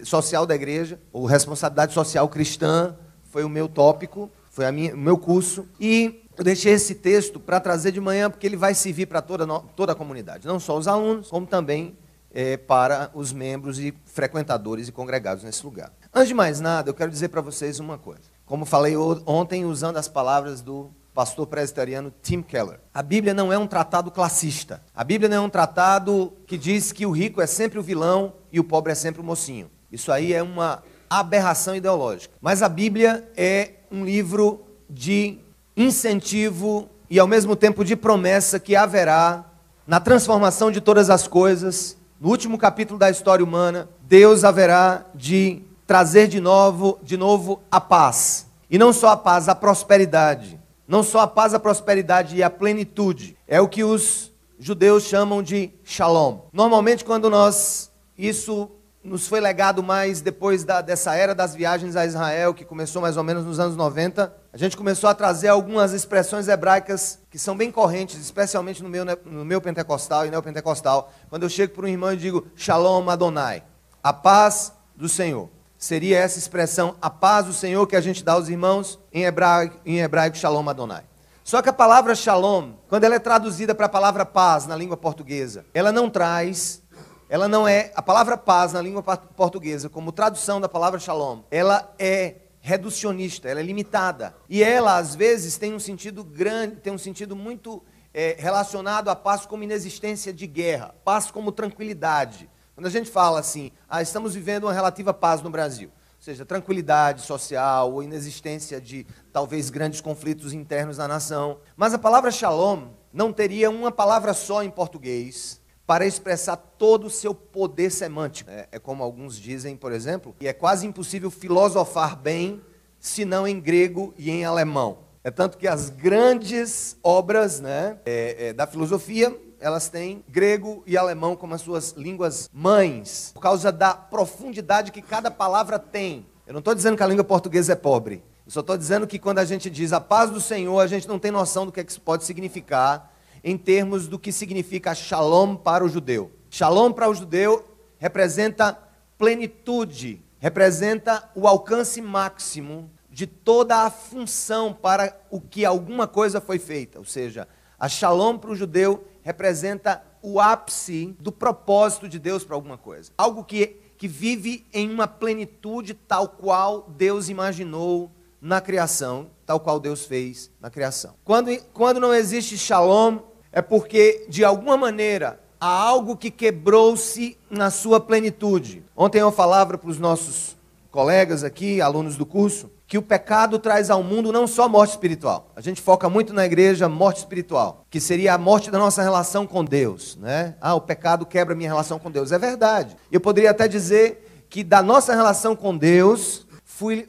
social 0.04 0.46
da 0.46 0.54
igreja, 0.54 1.00
ou 1.12 1.26
responsabilidade 1.26 1.92
social 1.92 2.30
cristã, 2.30 2.96
foi 3.32 3.44
o 3.44 3.50
meu 3.50 3.68
tópico, 3.68 4.30
foi 4.52 4.72
minha, 4.72 4.94
o 4.94 4.98
meu 4.98 5.18
curso. 5.18 5.68
E 5.80 6.26
eu 6.38 6.44
deixei 6.44 6.74
esse 6.74 6.96
texto 6.96 7.39
para 7.39 7.60
trazer 7.60 7.91
de 7.91 8.00
manhã, 8.00 8.29
porque 8.29 8.46
ele 8.46 8.56
vai 8.56 8.74
servir 8.74 9.08
para 9.08 9.22
toda, 9.22 9.48
toda 9.75 9.91
a 9.94 9.96
comunidade, 9.96 10.46
não 10.46 10.60
só 10.60 10.77
os 10.77 10.88
alunos, 10.88 11.29
como 11.29 11.48
também 11.48 11.98
é, 12.32 12.56
para 12.56 13.10
os 13.13 13.34
membros 13.34 13.79
e 13.79 13.94
frequentadores 14.06 14.88
e 14.88 14.91
congregados 14.91 15.44
nesse 15.44 15.65
lugar. 15.65 15.91
Antes 16.13 16.27
de 16.27 16.34
mais 16.36 16.60
nada, 16.60 16.89
eu 16.89 16.94
quero 16.94 17.10
dizer 17.10 17.29
para 17.29 17.41
vocês 17.41 17.79
uma 17.79 17.98
coisa. 17.98 18.22
Como 18.46 18.65
falei 18.65 18.96
ontem, 19.25 19.65
usando 19.65 19.98
as 19.98 20.08
palavras 20.08 20.62
do 20.62 20.91
pastor 21.13 21.48
presbiteriano 21.48 22.13
Tim 22.22 22.44
Keller. 22.44 22.79
A 22.94 23.01
Bíblia 23.01 23.34
não 23.34 23.51
é 23.51 23.58
um 23.58 23.65
tratado 23.65 24.12
classista. 24.12 24.84
A 24.94 25.03
Bíblia 25.03 25.27
não 25.27 25.38
é 25.38 25.41
um 25.41 25.50
tratado 25.50 26.32
que 26.46 26.60
diz 26.60 26.91
que 26.91 27.08
o 27.08 27.12
rico 27.12 27.41
é 27.41 27.48
sempre 27.48 27.79
o 27.79 27.82
vilão 27.82 28.34
e 28.51 28.60
o 28.60 28.63
pobre 28.63 28.91
é 28.91 28.96
sempre 28.96 29.20
o 29.20 29.24
mocinho. 29.24 29.72
Isso 29.91 30.12
aí 30.12 30.32
é 30.32 30.44
uma 30.44 30.84
aberração 31.10 31.75
ideológica. 31.75 32.36
Mas 32.39 32.62
a 32.62 32.70
Bíblia 32.70 33.27
é 33.36 33.72
um 33.91 34.06
livro 34.06 34.63
de 34.88 35.39
incentivo 35.77 36.89
e 37.07 37.19
ao 37.19 37.27
mesmo 37.27 37.55
tempo 37.55 37.86
de 37.86 37.96
promessa 37.96 38.60
que 38.60 38.75
haverá 38.75 39.46
na 39.86 40.00
transformação 40.00 40.72
de 40.72 40.81
todas 40.81 41.10
as 41.10 41.27
coisas. 41.27 41.96
No 42.19 42.29
último 42.29 42.57
capítulo 42.57 42.98
da 42.98 43.12
história 43.12 43.46
humana, 43.46 43.88
Deus 44.01 44.43
haverá 44.43 45.05
de 45.13 45.62
trazer 45.86 46.27
de 46.27 46.41
novo, 46.41 47.00
de 47.03 47.15
novo 47.15 47.62
a 47.72 47.79
paz. 47.79 48.48
E 48.69 48.77
não 48.77 48.91
só 48.91 49.10
a 49.10 49.17
paz, 49.17 49.48
a 49.48 49.55
prosperidade. 49.55 50.60
Não 50.88 51.03
só 51.03 51.19
a 51.19 51.27
paz, 51.27 51.53
a 51.53 51.60
prosperidade 51.60 52.36
e 52.36 52.43
a 52.43 52.50
plenitude. 52.50 53.38
É 53.48 53.62
o 53.62 53.67
que 53.67 53.84
os 53.84 54.31
judeus 54.60 55.03
chamam 55.03 55.43
de 55.43 55.72
shalom. 55.84 56.39
Normalmente, 56.51 57.05
quando 57.05 57.29
nós. 57.29 57.91
Isso 58.17 58.72
nos 59.08 59.26
foi 59.26 59.40
legado 59.40 59.82
mais 59.82 60.20
depois 60.20 60.66
da, 60.66 60.82
dessa 60.82 61.16
era 61.16 61.34
das 61.34 61.56
viagens 61.56 61.96
a 61.96 62.06
Israel, 62.06 62.54
que 62.54 62.66
começou 62.66 63.02
mais 63.02 63.16
ou 63.16 63.24
menos 63.24 63.46
nos 63.46 63.58
anos 63.58 63.78
90. 63.78 64.34
A 64.52 64.58
gente 64.58 64.76
começou 64.76 65.10
a 65.10 65.16
trazer 65.16 65.48
algumas 65.48 65.94
expressões 65.94 66.50
hebraicas 66.50 67.18
que 67.30 67.40
são 67.40 67.56
bem 67.56 67.72
correntes, 67.72 68.20
especialmente 68.20 68.84
no 68.84 68.90
meu, 68.90 69.06
no 69.06 69.46
meu 69.46 69.62
pentecostal 69.62 70.26
e 70.26 70.30
neopentecostal. 70.30 71.12
Quando 71.30 71.44
eu 71.44 71.50
chego 71.50 71.74
para 71.74 71.86
um 71.86 71.88
irmão 71.88 72.12
e 72.12 72.18
digo 72.18 72.48
Shalom 72.54 73.10
Adonai, 73.10 73.64
a 74.04 74.12
paz 74.12 74.74
do 74.94 75.08
Senhor. 75.08 75.50
seria 75.78 76.18
essa 76.18 76.38
expressão, 76.38 76.96
a 77.02 77.10
paz 77.10 77.46
do 77.46 77.54
Senhor 77.54 77.88
que 77.88 77.96
a 77.96 78.02
gente 78.02 78.24
dá 78.24 78.34
aos 78.34 78.50
irmãos, 78.50 79.00
em 79.14 79.24
hebraico, 79.24 79.80
em 79.86 80.00
hebraico 80.00 80.36
Shalom 80.36 80.68
Adonai. 80.68 81.04
Só 81.48 81.62
que 81.62 81.70
a 81.70 81.74
palavra 81.74 82.14
Shalom, 82.14 82.74
quando 82.90 83.06
ela 83.06 83.16
é 83.16 83.20
traduzida 83.20 83.74
para 83.74 83.86
a 83.86 83.90
palavra 83.90 84.26
paz 84.26 84.68
na 84.68 84.76
língua 84.76 84.98
portuguesa, 84.98 85.66
ela 85.74 85.94
não 85.94 86.10
traz, 86.10 86.82
ela 87.29 87.48
não 87.48 87.67
é, 87.67 87.91
a 87.96 88.01
palavra 88.01 88.38
paz 88.38 88.74
na 88.74 88.81
língua 88.81 89.03
portuguesa, 89.03 89.89
como 89.89 90.12
tradução 90.12 90.62
da 90.62 90.69
palavra 90.69 91.00
Shalom, 91.00 91.41
ela 91.51 91.93
é 92.00 92.36
reducionista, 92.62 93.50
ela 93.50 93.60
é 93.60 93.63
limitada. 93.63 94.36
E 94.50 94.63
ela, 94.63 94.98
às 94.98 95.13
vezes, 95.15 95.57
tem 95.57 95.74
um 95.74 95.79
sentido 95.79 96.24
grande, 96.24 96.77
tem 96.77 96.91
um 96.91 96.98
sentido 96.98 97.36
muito 97.36 97.84
é, 98.13 98.36
relacionado 98.39 99.10
à 99.10 99.15
paz 99.15 99.46
como 99.46 99.63
inexistência 99.63 100.34
de 100.34 100.48
guerra, 100.48 100.96
paz 101.03 101.29
como 101.29 101.51
tranquilidade. 101.51 102.50
Quando 102.75 102.88
a 102.88 102.91
gente 102.91 103.10
fala 103.10 103.39
assim, 103.39 103.72
ah, 103.89 104.01
estamos 104.01 104.34
vivendo 104.34 104.65
uma 104.65 104.74
relativa 104.74 105.13
paz 105.13 105.41
no 105.41 105.50
Brasil, 105.50 105.89
ou 105.89 106.22
seja, 106.22 106.46
tranquilidade 106.46 107.22
social 107.22 107.91
ou 107.91 108.03
inexistência 108.03 108.79
de 108.79 109.05
talvez 109.34 109.69
grandes 109.69 110.00
conflitos 110.00 110.53
internos 110.53 110.98
na 110.98 111.07
nação. 111.07 111.60
Mas 111.75 111.93
a 111.93 111.98
palavra 111.98 112.31
shalom 112.31 112.89
não 113.12 113.34
teria 113.34 113.69
uma 113.69 113.91
palavra 113.91 114.34
só 114.34 114.63
em 114.63 114.69
português 114.69 115.60
para 115.88 116.06
expressar 116.06 116.58
todo 116.58 117.08
o 117.08 117.10
seu 117.10 117.34
poder 117.34 117.89
semântico. 117.89 118.51
É, 118.51 118.67
é 118.74 118.77
como 118.77 119.01
alguns 119.01 119.39
dizem, 119.39 119.77
por 119.77 119.94
exemplo, 119.94 120.36
e 120.41 120.48
é 120.48 120.51
quase 120.51 120.86
impossível 120.86 121.32
filosofar 121.32 122.17
bem 122.17 122.62
se 123.00 123.24
não 123.24 123.48
em 123.48 123.58
grego 123.58 124.13
e 124.17 124.29
em 124.29 124.44
alemão. 124.44 125.00
É 125.24 125.32
tanto 125.32 125.58
que 125.58 125.67
as 125.67 125.89
grandes 125.89 126.98
obras 127.01 127.62
né, 127.62 127.98
é, 128.06 128.48
é, 128.48 128.53
da 128.53 128.67
filosofia 128.67 129.36
elas 129.60 129.89
têm 129.89 130.24
grego 130.27 130.84
e 130.86 130.96
alemão 130.96 131.36
como 131.36 131.56
as 131.56 131.62
suas 131.62 131.94
línguas 131.94 132.48
mães, 132.53 133.32
por 133.34 133.41
causa 133.41 133.72
da 133.72 133.94
profundidade 133.94 134.91
que 134.91 135.01
cada 135.01 135.32
palavra 135.32 135.79
tem. 135.79 136.27
Eu 136.46 136.53
não 136.53 136.60
estou 136.60 136.75
dizendo 136.75 136.96
que 136.96 137.01
a 137.01 137.08
língua 137.08 137.24
portuguesa 137.24 137.74
é 137.74 137.75
pobre. 137.75 138.24
Eu 138.46 138.51
só 138.51 138.60
estou 138.60 138.77
dizendo 138.77 139.08
que 139.08 139.17
quando 139.17 139.39
a 139.39 139.46
gente 139.46 139.70
diz 139.70 139.91
a 139.94 140.00
paz 140.00 140.29
do 140.29 140.39
Senhor, 140.39 140.79
a 140.79 140.86
gente 140.86 141.08
não 141.08 141.17
tem 141.17 141.32
noção 141.32 141.65
do 141.65 141.72
que, 141.72 141.79
é 141.79 141.84
que 141.84 141.91
isso 141.91 142.01
pode 142.01 142.24
significar 142.24 143.17
em 143.44 143.58
termos 143.58 144.08
do 144.08 144.20
que 144.20 144.32
significa 144.32 144.96
shalom 144.96 145.56
para 145.56 145.84
o 145.84 145.89
judeu. 145.89 146.32
Shalom 146.50 146.91
para 146.91 147.10
o 147.10 147.13
judeu 147.13 147.63
representa 147.98 148.77
plenitude, 149.17 150.22
representa 150.39 151.29
o 151.36 151.48
alcance 151.48 152.01
máximo 152.01 152.89
de 153.10 153.25
toda 153.25 153.84
a 153.84 153.89
função 153.89 154.74
para 154.74 155.20
o 155.32 155.41
que 155.41 155.65
alguma 155.65 156.08
coisa 156.08 156.39
foi 156.39 156.60
feita. 156.60 157.00
Ou 157.00 157.06
seja, 157.06 157.48
a 157.79 157.88
shalom 157.89 158.38
para 158.38 158.51
o 158.51 158.56
judeu 158.56 159.06
representa 159.24 160.03
o 160.22 160.39
ápice 160.39 161.15
do 161.20 161.32
propósito 161.32 162.08
de 162.08 162.20
Deus 162.20 162.44
para 162.44 162.56
alguma 162.56 162.77
coisa. 162.77 163.12
Algo 163.17 163.44
que, 163.44 163.77
que 163.98 164.08
vive 164.08 164.65
em 164.74 164.89
uma 164.89 165.08
plenitude 165.08 165.94
tal 165.94 166.29
qual 166.29 166.89
Deus 166.98 167.29
imaginou 167.29 168.12
na 168.41 168.62
criação, 168.62 169.27
tal 169.46 169.60
qual 169.60 169.79
Deus 169.79 170.06
fez 170.06 170.51
na 170.62 170.70
criação. 170.70 171.15
Quando, 171.24 171.56
quando 171.74 172.00
não 172.00 172.13
existe 172.13 172.58
shalom, 172.58 173.20
é 173.51 173.62
porque, 173.62 174.25
de 174.29 174.44
alguma 174.44 174.77
maneira, 174.77 175.39
há 175.60 175.67
algo 175.67 176.15
que 176.15 176.29
quebrou-se 176.29 177.38
na 177.50 177.72
sua 177.72 178.00
plenitude. 178.00 178.84
Ontem 178.96 179.20
eu 179.20 179.32
falava 179.32 179.77
para 179.77 179.89
os 179.89 180.00
nossos 180.00 180.56
colegas 180.91 181.44
aqui, 181.44 181.82
alunos 181.82 182.15
do 182.15 182.25
curso, 182.25 182.72
que 182.88 182.98
o 182.98 183.01
pecado 183.01 183.60
traz 183.60 183.89
ao 183.89 184.01
mundo 184.01 184.32
não 184.32 184.48
só 184.48 184.70
morte 184.70 184.91
espiritual. 184.91 185.51
A 185.56 185.62
gente 185.62 185.82
foca 185.82 186.10
muito 186.10 186.34
na 186.34 186.46
igreja 186.46 186.88
morte 186.88 187.17
espiritual, 187.17 187.86
que 187.89 188.00
seria 188.00 188.34
a 188.34 188.38
morte 188.38 188.72
da 188.72 188.79
nossa 188.79 189.03
relação 189.03 189.46
com 189.46 189.63
Deus, 189.63 190.15
né? 190.15 190.56
Ah, 190.62 190.74
o 190.74 190.82
pecado 190.82 191.25
quebra 191.25 191.53
minha 191.53 191.70
relação 191.70 192.00
com 192.00 192.10
Deus. 192.10 192.32
É 192.32 192.39
verdade. 192.39 192.96
Eu 193.12 193.20
poderia 193.20 193.51
até 193.51 193.67
dizer 193.67 194.46
que 194.50 194.63
da 194.63 194.82
nossa 194.82 195.13
relação 195.13 195.53
com 195.53 195.77
Deus 195.77 196.47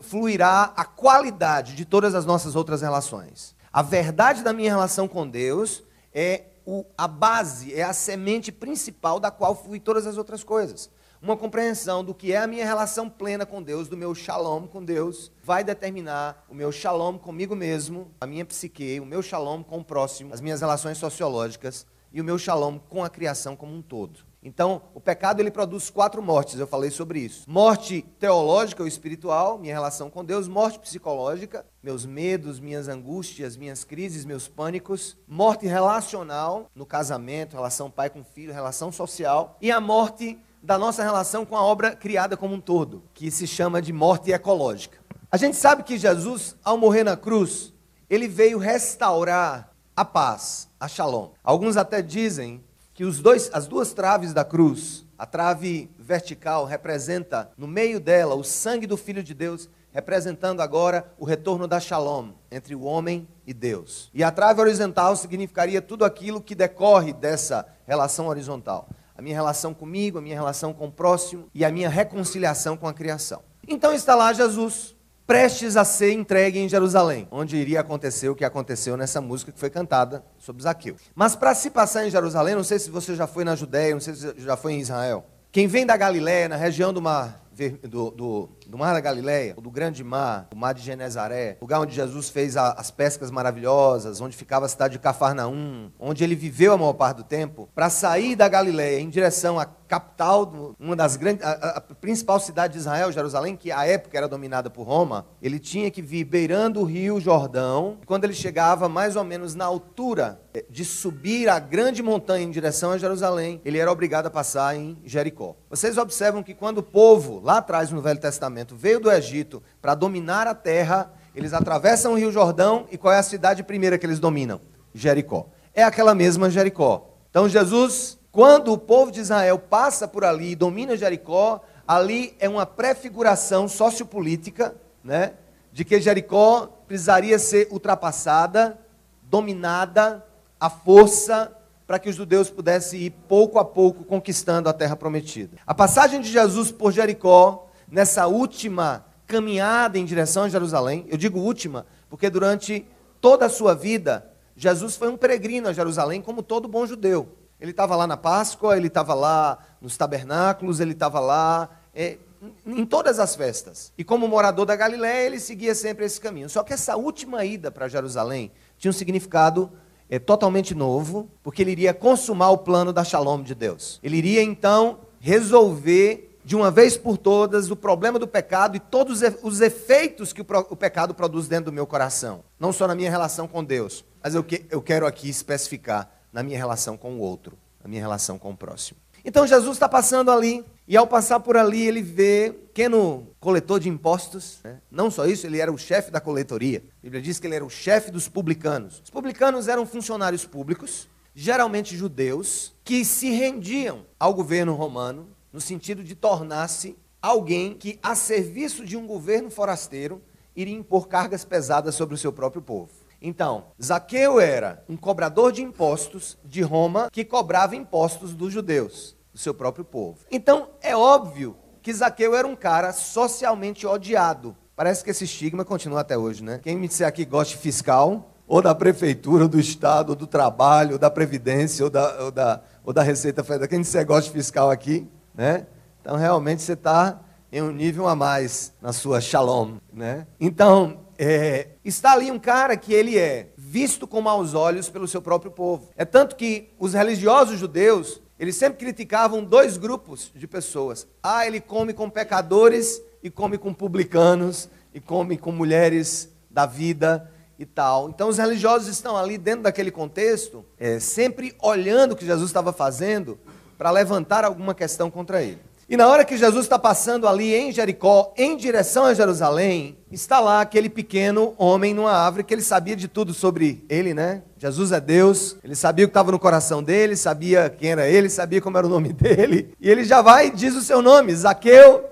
fluirá 0.01 0.73
a 0.77 0.85
qualidade 0.85 1.75
de 1.75 1.85
todas 1.85 2.15
as 2.15 2.25
nossas 2.25 2.57
outras 2.57 2.83
relações. 2.83 3.55
A 3.73 3.83
verdade 3.83 4.43
da 4.43 4.53
minha 4.53 4.71
relação 4.71 5.07
com 5.07 5.29
Deus 5.29 5.83
é 6.13 6.45
o, 6.67 6.85
a 6.97 7.07
base, 7.09 7.75
é 7.75 7.83
a 7.83 7.93
semente 7.93 8.51
principal 8.51 9.21
da 9.21 9.31
qual 9.31 9.55
flui 9.55 9.81
todas 9.81 10.07
as 10.07 10.17
outras 10.17 10.43
coisas 10.43 10.91
uma 11.21 11.37
compreensão 11.37 12.05
do 12.05 12.15
que 12.15 12.33
é 12.33 12.39
a 12.39 12.47
minha 12.47 12.65
relação 12.65 13.11
plena 13.11 13.45
com 13.45 13.63
Deus, 13.63 13.89
do 13.89 13.97
meu 13.97 14.15
shalom 14.15 14.67
com 14.67 14.85
Deus, 14.85 15.33
vai 15.43 15.65
determinar 15.65 16.45
o 16.49 16.55
meu 16.55 16.71
shalom 16.71 17.19
comigo 17.19 17.57
mesmo, 17.57 18.13
a 18.21 18.27
minha 18.27 18.45
psique, 18.45 19.01
o 19.01 19.07
meu 19.07 19.21
shalom 19.21 19.63
com 19.63 19.79
o 19.79 19.85
próximo, 19.85 20.33
as 20.33 20.41
minhas 20.41 20.61
relações 20.61 20.97
sociológicas 20.99 21.87
e 22.13 22.21
o 22.21 22.25
meu 22.25 22.39
shalom 22.39 22.79
com 22.79 23.03
a 23.03 23.11
criação 23.11 23.57
como 23.57 23.75
um 23.75 23.83
todo. 23.83 24.28
Então, 24.43 24.83
o 24.95 25.01
pecado 25.01 25.41
ele 25.41 25.51
produz 25.51 25.91
quatro 25.91 26.23
mortes, 26.23 26.59
eu 26.59 26.67
falei 26.67 26.91
sobre 26.91 27.19
isso. 27.19 27.45
Morte 27.49 28.03
teológica 28.21 28.83
ou 28.83 28.89
espiritual, 28.89 29.59
minha 29.59 29.75
relação 29.75 30.09
com 30.09 30.25
Deus, 30.25 30.47
morte 30.47 30.79
psicológica, 30.79 31.67
meus 31.83 32.07
medos, 32.07 32.61
minhas 32.61 32.87
angústias, 32.87 33.57
minhas 33.57 33.83
crises, 33.83 34.25
meus 34.25 34.47
pânicos, 34.47 35.17
morte 35.27 35.67
relacional, 35.67 36.71
no 36.73 36.87
casamento, 36.87 37.57
relação 37.57 37.91
pai 37.91 38.09
com 38.09 38.23
filho, 38.23 38.53
relação 38.53 38.93
social, 38.93 39.57
e 39.61 39.73
a 39.73 39.81
morte 39.81 40.39
da 40.63 40.79
nossa 40.79 41.03
relação 41.03 41.45
com 41.45 41.57
a 41.57 41.63
obra 41.63 41.97
criada 41.97 42.37
como 42.37 42.55
um 42.55 42.61
todo, 42.61 43.03
que 43.15 43.31
se 43.31 43.47
chama 43.47 43.83
de 43.83 43.93
morte 43.93 44.31
ecológica. 44.31 44.99
A 45.31 45.37
gente 45.37 45.57
sabe 45.57 45.83
que 45.83 45.99
Jesus, 45.99 46.57
ao 46.65 46.79
morrer 46.79 47.05
na 47.05 47.17
cruz, 47.17 47.73
ele 48.09 48.29
veio 48.29 48.59
restaurar 48.59 49.73
a 49.95 50.05
paz, 50.05 50.69
a 50.79 50.87
shalom. 50.87 51.31
Alguns 51.43 51.77
até 51.77 52.01
dizem 52.01 52.65
que 52.99 53.05
os 53.05 53.21
dois, 53.21 53.49
as 53.53 53.69
duas 53.69 53.93
traves 53.93 54.35
da 54.35 54.45
cruz, 54.45 55.07
a 55.17 55.25
trave 55.25 55.89
vertical 55.97 56.65
representa 56.65 57.49
no 57.57 57.69
meio 57.69 58.01
dela 58.01 58.35
o 58.35 58.43
sangue 58.43 58.89
do 58.89 58.97
Filho 58.97 59.23
de 59.23 59.33
Deus, 59.35 59.71
representando 59.93 60.61
agora 60.63 61.09
o 61.17 61.25
retorno 61.25 61.69
da 61.69 61.79
shalom 61.79 62.31
entre 62.51 62.75
o 62.75 62.83
homem 62.83 63.29
e 63.47 63.55
Deus. 63.55 64.11
E 64.13 64.25
a 64.25 64.33
trave 64.33 64.61
horizontal 64.61 65.15
significaria 65.15 65.81
tudo 65.81 66.05
aquilo 66.05 66.41
que 66.41 66.57
decorre 66.57 67.13
dessa 67.13 67.69
relação 67.87 68.27
horizontal 68.27 68.89
a 69.17 69.23
minha 69.23 69.37
relação 69.37 69.73
comigo, 69.73 70.19
a 70.19 70.21
minha 70.21 70.35
relação 70.35 70.73
com 70.73 70.87
o 70.87 70.93
próximo 70.93 71.49
e 71.55 71.65
a 71.65 71.71
minha 71.71 71.89
reconciliação 71.89 72.77
com 72.77 72.89
a 72.89 72.93
criação. 72.93 73.43
Então 73.69 73.93
está 73.93 74.17
lá 74.17 74.33
Jesus, 74.33 74.97
prestes 75.29 75.77
a 75.77 75.85
ser 75.85 76.13
entregue 76.13 76.59
em 76.59 76.67
Jerusalém, 76.67 77.29
onde 77.31 77.55
iria 77.55 77.81
acontecer 77.81 78.31
o 78.31 78.35
que 78.35 78.47
aconteceu 78.47 78.97
nessa 78.97 79.21
música 79.21 79.53
que 79.53 79.61
foi 79.61 79.69
cantada 79.69 80.25
sobre 80.39 80.63
Zaqueu. 80.63 80.97
Mas 81.15 81.37
para 81.37 81.55
se 81.55 81.69
passar 81.69 82.07
em 82.07 82.11
Jerusalém, 82.11 82.55
não 82.55 82.65
sei 82.65 82.79
se 82.79 82.91
você 82.91 83.15
já 83.15 83.27
foi 83.27 83.45
na 83.45 83.55
Judéia, 83.55 83.93
não 83.93 84.01
sei 84.01 84.15
se 84.15 84.35
já 84.39 84.57
foi 84.57 84.73
em 84.73 84.81
Israel. 84.81 85.27
Quem 85.53 85.67
vem 85.67 85.85
da 85.85 85.99
Galiléia, 85.99 86.49
na 86.49 86.57
região 86.57 86.95
do 86.95 87.03
mar, 87.03 87.45
do, 87.83 88.11
do, 88.11 88.49
do, 88.67 88.79
Mar 88.79 88.95
da 88.95 89.01
Galileia, 89.01 89.55
do 89.55 89.71
Grande 89.71 90.05
Mar, 90.05 90.49
o 90.53 90.57
Mar 90.57 90.73
de 90.73 90.83
Genezaré, 90.83 91.59
lugar 91.61 91.81
onde 91.81 91.95
Jesus 91.95 92.29
fez 92.29 92.57
a, 92.57 92.73
as 92.73 92.91
pescas 92.91 93.31
maravilhosas, 93.31 94.21
onde 94.21 94.37
ficava 94.37 94.67
a 94.67 94.69
cidade 94.69 94.93
de 94.93 94.99
Cafarnaum, 94.99 95.91
onde 95.99 96.23
ele 96.23 96.37
viveu 96.37 96.73
a 96.73 96.79
maior 96.79 96.93
parte 96.93 97.19
do 97.19 97.25
tempo, 97.25 97.69
para 97.75 97.91
sair 97.91 98.37
da 98.37 98.49
Galileia 98.49 99.01
em 99.01 99.11
direção 99.11 99.59
à 99.59 99.67
capital, 99.89 100.75
uma 100.79 100.95
das 100.95 101.17
grandes, 101.17 101.45
a, 101.45 101.51
a, 101.51 101.81
principal 101.81 102.39
cidade 102.39 102.75
de 102.75 102.79
Israel, 102.79 103.11
Jerusalém, 103.11 103.57
que 103.57 103.73
à 103.73 103.87
época 103.87 104.17
era 104.17 104.29
dominada 104.29 104.69
por 104.69 104.83
Roma, 104.83 105.27
ele 105.43 105.59
tinha 105.59 105.91
que 105.91 106.03
vir 106.03 106.25
beirando 106.25 106.81
o 106.81 106.85
rio 106.85 107.19
Jordão. 107.19 107.97
E 108.03 108.07
quando 108.07 108.25
ele 108.25 108.35
chegava 108.35 108.89
mais 108.89 109.17
ou 109.17 109.25
menos 109.25 109.55
na 109.55 109.65
altura 109.65 110.41
eh, 110.53 110.65
de 110.69 110.85
subir 110.85 111.49
a 111.49 111.59
grande 111.59 112.03
montanha 112.03 112.45
em 112.45 112.51
direção 112.51 112.93
a 112.93 112.99
Jerusalém, 112.99 113.61
ele 113.65 113.79
era 113.79 113.91
obrigado 113.91 114.27
a 114.27 114.31
passar 114.31 114.77
em 114.77 114.99
Jericó. 115.05 115.57
Vocês 115.71 115.97
observam 115.97 116.43
que 116.43 116.55
quando 116.55 116.79
o 116.79 116.83
povo, 116.83 117.41
lá 117.43 117.57
atrás 117.57 117.91
no 117.91 118.03
Velho 118.03 118.21
Testamento, 118.21 118.77
veio 118.77 119.01
do 119.01 119.11
Egito 119.11 119.63
para 119.81 119.95
dominar 119.95 120.47
a 120.47 120.55
terra, 120.55 121.11
eles 121.35 121.55
atravessam 121.55 122.13
o 122.13 122.17
rio 122.17 122.31
Jordão 122.31 122.87
e 122.91 122.99
qual 122.99 123.15
é 123.15 123.19
a 123.19 123.23
cidade 123.23 123.63
primeira 123.63 123.97
que 123.97 124.05
eles 124.05 124.21
dominam? 124.21 124.61
Jericó. 124.93 125.49
É 125.73 125.83
aquela 125.83 126.15
mesma 126.15 126.51
Jericó. 126.51 127.09
Então 127.31 127.49
Jesus 127.49 128.18
quando 128.39 128.73
o 128.73 128.79
povo 128.79 129.11
de 129.11 129.19
Israel 129.19 129.59
passa 129.59 130.07
por 130.07 130.25
ali 130.25 130.53
e 130.53 130.55
domina 130.55 130.97
Jericó, 130.97 131.61
ali 131.89 132.37
é 132.39 132.49
uma 132.49 132.65
prefiguração 132.65 133.67
sociopolítica, 133.67 134.77
né, 135.03 135.33
de 135.73 135.85
que 135.85 136.01
Jericó 136.01 136.69
precisaria 136.87 137.37
ser 137.37 137.67
ultrapassada, 137.73 138.79
dominada 139.25 140.25
à 140.61 140.71
força, 140.71 141.53
para 141.85 141.99
que 141.99 142.09
os 142.09 142.15
judeus 142.15 142.49
pudessem 142.49 143.01
ir 143.01 143.11
pouco 143.11 143.59
a 143.59 143.65
pouco 143.65 144.05
conquistando 144.05 144.69
a 144.69 144.73
terra 144.73 144.95
prometida. 144.95 145.57
A 145.67 145.75
passagem 145.75 146.21
de 146.21 146.31
Jesus 146.31 146.71
por 146.71 146.93
Jericó, 146.93 147.67
nessa 147.91 148.29
última 148.29 149.05
caminhada 149.27 149.99
em 149.99 150.05
direção 150.05 150.45
a 150.45 150.49
Jerusalém, 150.49 151.05
eu 151.09 151.19
digo 151.19 151.41
última, 151.41 151.87
porque 152.09 152.31
durante 152.31 152.87
toda 153.21 153.47
a 153.47 153.51
sua 153.51 153.75
vida, 153.75 154.31
Jesus 154.55 154.95
foi 154.95 155.09
um 155.09 155.17
peregrino 155.17 155.67
a 155.67 155.73
Jerusalém, 155.73 156.23
como 156.23 156.41
todo 156.41 156.69
bom 156.69 156.87
judeu. 156.87 157.38
Ele 157.61 157.73
estava 157.73 157.97
lá 157.97 158.07
na 158.07 158.17
Páscoa, 158.17 158.77
ele 158.77 158.87
estava 158.87 159.15
lá 159.15 159.59
nos 159.81 159.97
tabernáculos, 159.97 160.81
ele 160.81 160.93
estava 160.93 161.19
lá 161.19 161.69
é, 161.95 162.19
em 162.65 162.85
todas 162.85 163.19
as 163.19 163.35
festas. 163.35 163.93
E 163.99 164.05
como 164.05 164.29
morador 164.29 164.65
da 164.65 164.77
Galiléia, 164.77 165.27
ele 165.27 165.41
seguia 165.41 165.75
sempre 165.75 166.05
esse 166.05 166.21
caminho. 166.21 166.49
Só 166.49 166.63
que 166.63 166.73
essa 166.73 166.97
última 166.97 167.45
ida 167.45 167.71
para 167.71 167.89
Jerusalém 167.89 168.53
tinha 168.77 168.91
um 168.91 168.95
significado 168.95 169.71
é, 170.09 170.19
totalmente 170.19 170.75
novo, 170.75 171.29
porque 171.43 171.63
ele 171.63 171.73
iria 171.73 171.93
consumar 171.93 172.51
o 172.51 172.59
plano 172.59 172.93
da 172.93 173.03
Shalom 173.03 173.43
de 173.43 173.55
Deus. 173.55 173.99
Ele 174.03 174.17
iria 174.17 174.43
então 174.43 175.01
resolver 175.21 176.39
de 176.45 176.57
uma 176.57 176.71
vez 176.71 176.97
por 176.97 177.19
todas 177.19 177.71
o 177.71 177.77
problema 177.77 178.19
do 178.19 178.27
pecado 178.27 178.77
e 178.77 178.81
todos 178.81 179.21
os 179.43 179.61
efeitos 179.61 180.33
que 180.33 180.41
o 180.41 180.77
pecado 180.77 181.13
produz 181.13 181.47
dentro 181.47 181.67
do 181.67 181.73
meu 181.73 181.87
coração. 181.87 182.43
Não 182.59 182.73
só 182.73 182.87
na 182.87 182.95
minha 182.95 183.11
relação 183.11 183.47
com 183.47 183.63
Deus, 183.63 184.03
mas 184.23 184.35
eu, 184.35 184.43
que, 184.43 184.65
eu 184.71 184.81
quero 184.81 185.07
aqui 185.07 185.29
especificar 185.29 186.18
na 186.33 186.43
minha 186.43 186.59
relação 186.59 186.97
com 186.97 187.15
o 187.17 187.21
outro, 187.21 187.57
na 187.83 187.89
minha 187.89 188.01
relação 188.01 188.39
com 188.39 188.51
o 188.51 188.57
próximo. 188.57 188.99
Então 189.25 189.47
Jesus 189.47 189.77
está 189.77 189.89
passando 189.89 190.31
ali, 190.31 190.65
e 190.87 190.97
ao 190.97 191.07
passar 191.07 191.41
por 191.41 191.55
ali, 191.55 191.87
ele 191.87 192.01
vê 192.01 192.51
pequeno 192.51 193.27
coletor 193.39 193.79
de 193.79 193.91
impostos. 193.91 194.59
Né? 194.65 194.81
Não 194.91 195.11
só 195.11 195.27
isso, 195.27 195.47
ele 195.47 195.61
era 195.61 195.71
o 195.71 195.77
chefe 195.77 196.11
da 196.11 196.19
coletoria. 196.19 196.83
A 197.01 197.03
Bíblia 197.03 197.21
diz 197.21 197.39
que 197.39 197.47
ele 197.47 197.57
era 197.57 197.65
o 197.65 197.69
chefe 197.69 198.11
dos 198.11 198.27
publicanos. 198.27 199.03
Os 199.05 199.11
publicanos 199.11 199.69
eram 199.69 199.85
funcionários 199.85 200.47
públicos, 200.47 201.07
geralmente 201.35 201.95
judeus, 201.95 202.73
que 202.83 203.05
se 203.05 203.29
rendiam 203.31 204.07
ao 204.19 204.33
governo 204.33 204.73
romano 204.73 205.29
no 205.53 205.61
sentido 205.61 206.03
de 206.03 206.15
tornar-se 206.15 206.97
alguém 207.21 207.75
que, 207.75 207.99
a 208.03 208.15
serviço 208.15 208.83
de 208.83 208.97
um 208.97 209.07
governo 209.07 209.51
forasteiro, 209.51 210.23
iria 210.57 210.75
impor 210.75 211.07
cargas 211.07 211.45
pesadas 211.45 211.95
sobre 211.95 212.15
o 212.15 212.19
seu 212.19 212.33
próprio 212.33 212.63
povo. 212.63 212.91
Então, 213.21 213.65
Zaqueu 213.83 214.41
era 214.41 214.85
um 214.89 214.97
cobrador 214.97 215.53
de 215.53 215.63
impostos 215.63 216.39
de 216.45 216.63
Roma 216.63 217.09
que 217.11 217.25
cobrava 217.25 217.75
impostos 217.75 218.35
dos 218.35 218.53
judeus, 218.53 219.17
do 219.33 219.39
seu 219.39 219.53
próprio 219.53 219.85
povo. 219.85 220.19
Então, 220.31 220.69
é 220.81 220.97
óbvio 220.97 221.57
que 221.83 221.93
Zaqueu 221.93 222.35
era 222.35 222.47
um 222.47 222.55
cara 222.55 222.93
socialmente 222.93 223.87
odiado. 223.87 224.57
Parece 224.77 225.03
que 225.03 225.11
esse 225.11 225.25
estigma 225.25 225.65
continua 225.65 226.01
até 226.01 226.17
hoje, 226.17 226.45
né? 226.45 226.61
Quem 226.63 226.77
me 226.77 226.87
disser 226.87 227.09
aqui 227.09 227.25
gosta 227.25 227.55
de 227.55 227.61
fiscal, 227.61 228.35
ou 228.47 228.63
da 228.63 228.75
prefeitura, 228.75 229.43
ou 229.43 229.49
do 229.49 229.59
estado, 229.59 230.11
ou 230.11 230.17
do 230.17 230.27
trabalho, 230.27 230.93
ou 230.93 230.99
da 230.99 231.11
previdência, 231.11 231.85
ou 231.85 231.91
da, 231.91 232.25
ou 232.25 232.31
da, 232.31 232.63
ou 232.85 232.93
da 232.93 233.03
Receita 233.03 233.43
Federal, 233.43 233.69
quem 233.69 233.81
disser 233.81 234.07
gosta 234.07 234.25
de 234.25 234.31
fiscal 234.31 234.71
aqui, 234.71 235.07
né? 235.35 235.67
Então, 236.01 236.17
realmente, 236.17 236.63
você 236.63 236.73
está 236.73 237.21
em 237.53 237.61
um 237.61 237.71
nível 237.71 238.07
a 238.07 238.15
mais 238.15 238.73
na 238.81 238.93
sua 238.93 239.21
shalom, 239.21 239.77
né? 239.93 240.27
Então, 240.41 241.01
é, 241.19 241.71
está 241.85 242.13
ali 242.13 242.31
um 242.31 242.39
cara 242.39 242.77
que 242.77 242.95
ele 242.95 243.19
é 243.19 243.49
visto 243.57 244.07
com 244.07 244.21
maus 244.21 244.55
olhos 244.55 244.89
pelo 244.89 245.09
seu 245.09 245.21
próprio 245.21 245.51
povo. 245.51 245.89
É 245.97 246.05
tanto 246.05 246.37
que 246.37 246.71
os 246.79 246.95
religiosos 246.95 247.59
judeus, 247.59 248.21
eles 248.39 248.55
sempre 248.55 248.79
criticavam 248.79 249.43
dois 249.43 249.77
grupos 249.77 250.31
de 250.35 250.47
pessoas. 250.47 251.07
Ah, 251.21 251.45
ele 251.45 251.61
come 251.61 251.93
com 251.93 252.09
pecadores 252.09 253.03
e 253.21 253.29
come 253.29 253.59
com 253.59 253.75
publicanos 253.75 254.69
e 254.95 255.01
come 255.01 255.37
com 255.37 255.51
mulheres 255.51 256.31
da 256.49 256.65
vida 256.65 257.31
e 257.59 257.67
tal. 257.67 258.09
Então 258.09 258.29
os 258.29 258.39
religiosos 258.39 258.87
estão 258.87 259.17
ali 259.17 259.37
dentro 259.37 259.65
daquele 259.65 259.91
contexto, 259.91 260.65
é, 260.79 261.01
sempre 261.01 261.55
olhando 261.61 262.13
o 262.13 262.17
que 262.17 262.25
Jesus 262.25 262.49
estava 262.49 262.73
fazendo 262.73 263.39
para 263.77 263.91
levantar 263.91 264.45
alguma 264.45 264.75
questão 264.75 265.11
contra 265.11 265.43
ele. 265.43 265.68
E 265.91 265.97
na 265.97 266.07
hora 266.07 266.23
que 266.23 266.37
Jesus 266.37 266.67
está 266.67 266.79
passando 266.79 267.27
ali 267.27 267.55
em 267.55 267.73
Jericó, 267.73 268.35
em 268.37 268.59
direção 268.59 269.07
a 269.07 269.15
Jerusalém, 269.15 269.97
está 270.13 270.39
lá 270.39 270.61
aquele 270.61 270.91
pequeno 270.91 271.55
homem 271.57 271.95
numa 271.95 272.13
árvore 272.13 272.45
que 272.45 272.53
ele 272.53 272.61
sabia 272.61 272.95
de 272.95 273.09
tudo 273.09 273.33
sobre 273.33 273.87
ele, 273.89 274.13
né? 274.13 274.43
Jesus 274.59 274.93
é 274.93 275.01
Deus, 275.01 275.57
ele 275.65 275.75
sabia 275.75 276.05
o 276.05 276.09
que 276.09 276.11
estava 276.11 276.31
no 276.31 276.39
coração 276.39 276.83
dele, 276.83 277.17
sabia 277.17 277.71
quem 277.71 277.93
era 277.93 278.07
ele, 278.07 278.29
sabia 278.29 278.61
como 278.61 278.77
era 278.77 278.87
o 278.87 278.91
nome 278.91 279.15
dele. 279.15 279.73
E 279.81 279.89
ele 279.89 280.05
já 280.05 280.21
vai 280.21 280.49
e 280.49 280.51
diz 280.51 280.75
o 280.75 280.83
seu 280.83 281.01
nome, 281.01 281.35
Zaqueu, 281.35 282.05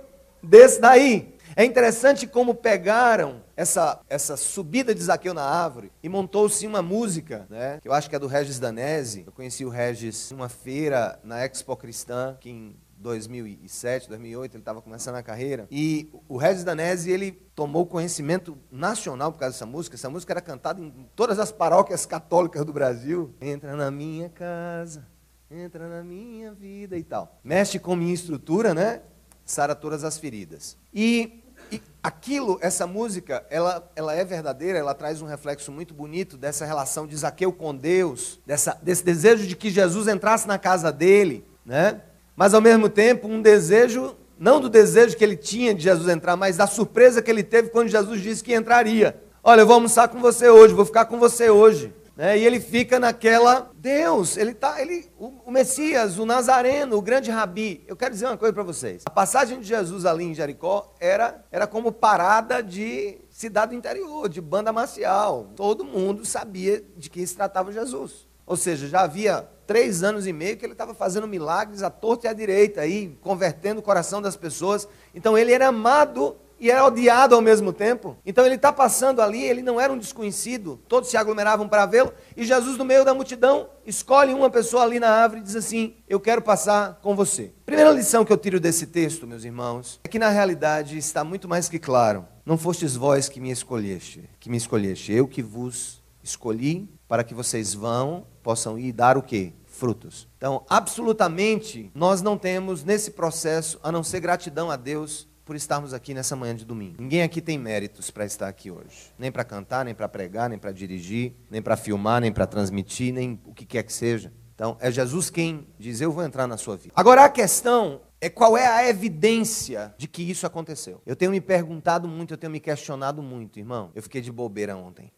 desse 0.43 0.81
daí. 0.81 1.37
É 1.55 1.63
interessante 1.63 2.27
como 2.27 2.55
pegaram 2.55 3.43
essa, 3.55 4.01
essa 4.09 4.39
subida 4.39 4.95
de 4.95 5.03
Zaqueu 5.03 5.35
na 5.35 5.43
árvore 5.43 5.93
e 6.03 6.09
montou-se 6.09 6.67
uma 6.67 6.81
música, 6.81 7.47
né? 7.51 7.79
Que 7.83 7.89
eu 7.89 7.93
acho 7.93 8.09
que 8.09 8.17
é 8.17 8.19
do 8.19 8.27
Regis 8.27 8.59
Danese. 8.59 9.25
Eu 9.27 9.33
conheci 9.33 9.67
o 9.67 9.71
Regis 9.71 10.33
em 10.33 10.35
uma 10.35 10.49
feira 10.49 11.19
na 11.23 11.45
Expo 11.45 11.77
Cristã, 11.77 12.37
que 12.41 12.51
em 12.51 12.77
2007, 12.99 14.09
2008, 14.09 14.55
ele 14.55 14.63
estava 14.63 14.83
começando 14.83 15.17
a 15.17 15.23
carreira. 15.23 15.67
E 15.71 16.11
o 16.29 16.37
Regis 16.37 16.65
Danese, 16.65 17.11
ele 17.11 17.33
tomou 17.55 17.87
conhecimento 17.87 18.57
nacional 18.71 19.33
por 19.33 19.39
causa 19.39 19.55
dessa 19.55 19.67
música. 19.67 19.97
Essa 19.97 20.11
música 20.11 20.33
era 20.33 20.41
cantada 20.41 20.81
em 20.81 21.09
todas 21.15 21.39
as 21.39 21.53
paróquias 21.53 22.07
católicas 22.07 22.65
do 22.65 22.73
Brasil. 22.73 23.35
Entra 23.41 23.77
na 23.77 23.91
minha 23.91 24.29
casa, 24.29 25.07
entra 25.51 25.89
na 25.89 26.03
minha 26.03 26.53
vida 26.53 26.97
e 26.97 27.03
tal. 27.03 27.39
Mexe 27.45 27.79
com 27.79 27.95
minha 27.95 28.15
estrutura, 28.15 28.75
né? 28.75 29.03
Sara 29.45 29.75
todas 29.75 30.03
as 30.03 30.19
feridas. 30.19 30.77
E 30.93 31.43
e 31.71 31.83
aquilo, 32.03 32.59
essa 32.61 32.87
música, 32.87 33.45
ela, 33.51 33.91
ela 33.97 34.15
é 34.15 34.25
verdadeira, 34.25 34.79
ela 34.79 34.95
traz 34.95 35.21
um 35.21 35.27
reflexo 35.27 35.73
muito 35.73 35.93
bonito 35.93 36.37
dessa 36.37 36.65
relação 36.65 37.07
de 37.07 37.17
Zaqueu 37.17 37.53
com 37.53 37.75
Deus, 37.75 38.41
dessa, 38.47 38.79
desse 38.81 39.05
desejo 39.05 39.47
de 39.47 39.57
que 39.57 39.71
Jesus 39.71 40.07
entrasse 40.07 40.47
na 40.47 40.59
casa 40.59 40.93
dele, 40.93 41.45
né? 41.65 42.03
Mas 42.37 42.53
ao 42.53 42.61
mesmo 42.61 42.89
tempo, 42.89 43.27
um 43.27 43.41
desejo, 43.41 44.15
não 44.39 44.61
do 44.61 44.69
desejo 44.69 45.17
que 45.17 45.25
ele 45.25 45.37
tinha 45.37 45.75
de 45.75 45.85
Jesus 45.85 46.09
entrar, 46.09 46.37
mas 46.37 46.59
da 46.59 46.67
surpresa 46.67 47.23
que 47.23 47.31
ele 47.31 47.43
teve 47.43 47.71
quando 47.71 47.89
Jesus 47.89 48.21
disse 48.21 48.45
que 48.45 48.55
entraria. 48.55 49.19
Olha, 49.43 49.63
eu 49.63 49.67
vou 49.67 49.77
almoçar 49.77 50.09
com 50.09 50.21
você 50.21 50.51
hoje, 50.51 50.75
vou 50.75 50.85
ficar 50.85 51.07
com 51.07 51.19
você 51.19 51.49
hoje. 51.49 51.95
Né? 52.17 52.39
E 52.39 52.45
ele 52.47 52.61
fica 52.61 52.99
naquela, 52.99 53.71
Deus, 53.75 54.39
ele 54.39 54.55
tá, 54.55 54.81
ele, 54.81 55.07
o, 55.19 55.33
o, 55.47 55.51
Messias, 55.51 56.19
o 56.19 56.25
Nazareno, 56.25 56.97
o 56.97 57.03
grande 57.03 57.31
Rabi. 57.31 57.85
Eu 57.87 57.95
quero 57.95 58.13
dizer 58.13 58.27
uma 58.27 58.39
coisa 58.39 58.55
para 58.55 58.63
vocês. 58.63 59.03
A 59.05 59.11
passagem 59.11 59.61
de 59.61 59.69
Jesus 59.69 60.07
ali 60.07 60.25
em 60.25 60.35
Jericó 60.35 60.95
era, 60.99 61.45
era 61.53 61.67
como 61.67 61.93
parada 61.93 62.63
de 62.63 63.19
cidade 63.31 63.77
interior, 63.77 64.29
de 64.31 64.41
banda 64.41 64.73
marcial. 64.73 65.53
Todo 65.55 65.85
mundo 65.85 66.25
sabia 66.25 66.83
de 66.97 67.11
que 67.11 67.27
se 67.27 67.37
tratava 67.37 67.71
Jesus. 67.71 68.27
Ou 68.47 68.57
seja, 68.57 68.89
já 68.89 69.03
havia 69.03 69.47
três 69.67 70.03
anos 70.03 70.27
e 70.27 70.33
meio 70.33 70.57
que 70.57 70.65
ele 70.65 70.73
estava 70.73 70.95
fazendo 70.95 71.27
milagres 71.27 71.83
à 71.83 71.91
torta 71.91 72.27
e 72.27 72.31
à 72.31 72.33
direita, 72.33 72.83
aí, 72.83 73.17
convertendo 73.21 73.81
o 73.81 73.83
coração 73.83 74.23
das 74.23 74.37
pessoas. 74.37 74.89
Então 75.15 75.37
ele 75.37 75.53
era 75.53 75.69
amado 75.69 76.37
e 76.59 76.71
era 76.71 76.85
odiado 76.85 77.35
ao 77.35 77.41
mesmo 77.41 77.73
tempo. 77.73 78.17
Então 78.25 78.45
ele 78.45 78.55
está 78.55 78.73
passando 78.73 79.21
ali, 79.21 79.43
ele 79.43 79.63
não 79.63 79.81
era 79.81 79.93
um 79.93 79.99
desconhecido, 79.99 80.81
todos 80.89 81.11
se 81.11 81.17
aglomeravam 81.17 81.69
para 81.69 81.87
vê-lo, 81.87 82.13
e 82.37 82.45
Jesus, 82.45 82.79
no 82.79 82.85
meio 82.85 83.05
da 83.05 83.15
multidão, 83.15 83.69
escolhe 83.85 84.33
uma 84.33 84.51
pessoa 84.51 84.83
ali 84.83 84.99
na 84.99 85.09
árvore 85.09 85.41
e 85.41 85.45
diz 85.45 85.57
assim: 85.57 85.97
Eu 86.09 86.19
quero 86.19 86.41
passar 86.43 86.99
com 87.03 87.15
você. 87.15 87.53
Primeira 87.65 87.91
lição 87.91 88.25
que 88.25 88.33
eu 88.33 88.39
tiro 88.39 88.59
desse 88.59 88.87
texto, 88.87 89.27
meus 89.27 89.45
irmãos, 89.45 90.01
é 90.05 90.09
que 90.09 90.19
na 90.19 90.29
realidade 90.29 90.97
está 90.97 91.23
muito 91.23 91.49
mais 91.49 91.69
que 91.69 91.79
claro. 91.79 92.27
Não 92.45 92.57
fostes 92.57 92.97
vós 92.97 93.29
que 93.29 93.41
me 93.41 93.51
escolheste, 93.51 94.29
que 94.39 94.49
me 94.49 94.57
escolheste, 94.57 95.13
eu 95.13 95.27
que 95.27 95.43
vos 95.43 96.03
escolhi 96.23 96.89
para 97.09 97.25
que 97.25 97.35
vocês 97.35 97.75
vão, 97.75 98.27
possam 98.43 98.79
ir 98.79 98.93
dar 98.93 99.17
o 99.17 99.23
quê? 99.23 99.53
Frutos. 99.65 100.29
Então, 100.37 100.65
absolutamente, 100.69 101.91
nós 101.95 102.23
não 102.23 102.39
temos 102.39 102.83
nesse 102.83 103.11
processo 103.11 103.79
a 103.83 103.93
não 103.93 104.03
ser 104.03 104.21
gratidão 104.21 104.71
a 104.71 104.77
Deus 104.77 105.29
por 105.45 105.55
estarmos 105.55 105.95
aqui 105.95 106.13
nessa 106.13 106.35
manhã 106.35 106.57
de 106.57 106.65
domingo. 106.65 106.97
Ninguém 106.99 107.23
aqui 107.23 107.41
tem 107.41 107.57
méritos 107.57 108.11
para 108.11 108.25
estar 108.25 108.49
aqui 108.49 108.71
hoje. 108.71 109.13
Nem 109.17 109.31
para 109.31 109.45
cantar, 109.45 109.85
nem 109.85 109.95
para 109.95 110.09
pregar, 110.09 110.51
nem 110.51 110.59
para 110.59 110.73
dirigir, 110.73 111.35
nem 111.49 111.63
para 111.63 111.77
filmar, 111.77 112.21
nem 112.21 112.33
para 112.33 112.47
transmitir, 112.47 113.15
nem 113.15 113.41
o 113.45 113.55
que 113.55 113.65
quer 113.65 113.85
que 113.85 113.93
seja. 113.93 114.33
Então, 114.57 114.77
é 114.81 114.91
Jesus 114.91 115.31
quem 115.31 115.69
diz: 115.79 116.01
Eu 116.01 116.11
vou 116.11 116.25
entrar 116.25 116.47
na 116.49 116.57
sua 116.57 116.77
vida. 116.77 116.93
Agora, 116.97 117.25
a 117.25 117.29
questão 117.29 118.01
é 118.21 118.29
qual 118.29 118.57
é 118.57 118.67
a 118.67 118.89
evidência 118.89 119.95
de 119.97 120.09
que 120.09 120.23
isso 120.23 120.47
aconteceu. 120.47 121.01
Eu 121.07 121.15
tenho 121.15 121.31
me 121.31 121.41
perguntado 121.41 122.09
muito, 122.09 122.35
eu 122.35 122.39
tenho 122.39 122.51
me 122.51 122.59
questionado 122.59 123.23
muito, 123.23 123.59
irmão. 123.59 123.93
Eu 123.95 124.03
fiquei 124.03 124.21
de 124.21 124.33
bobeira 124.33 124.77
ontem. 124.77 125.13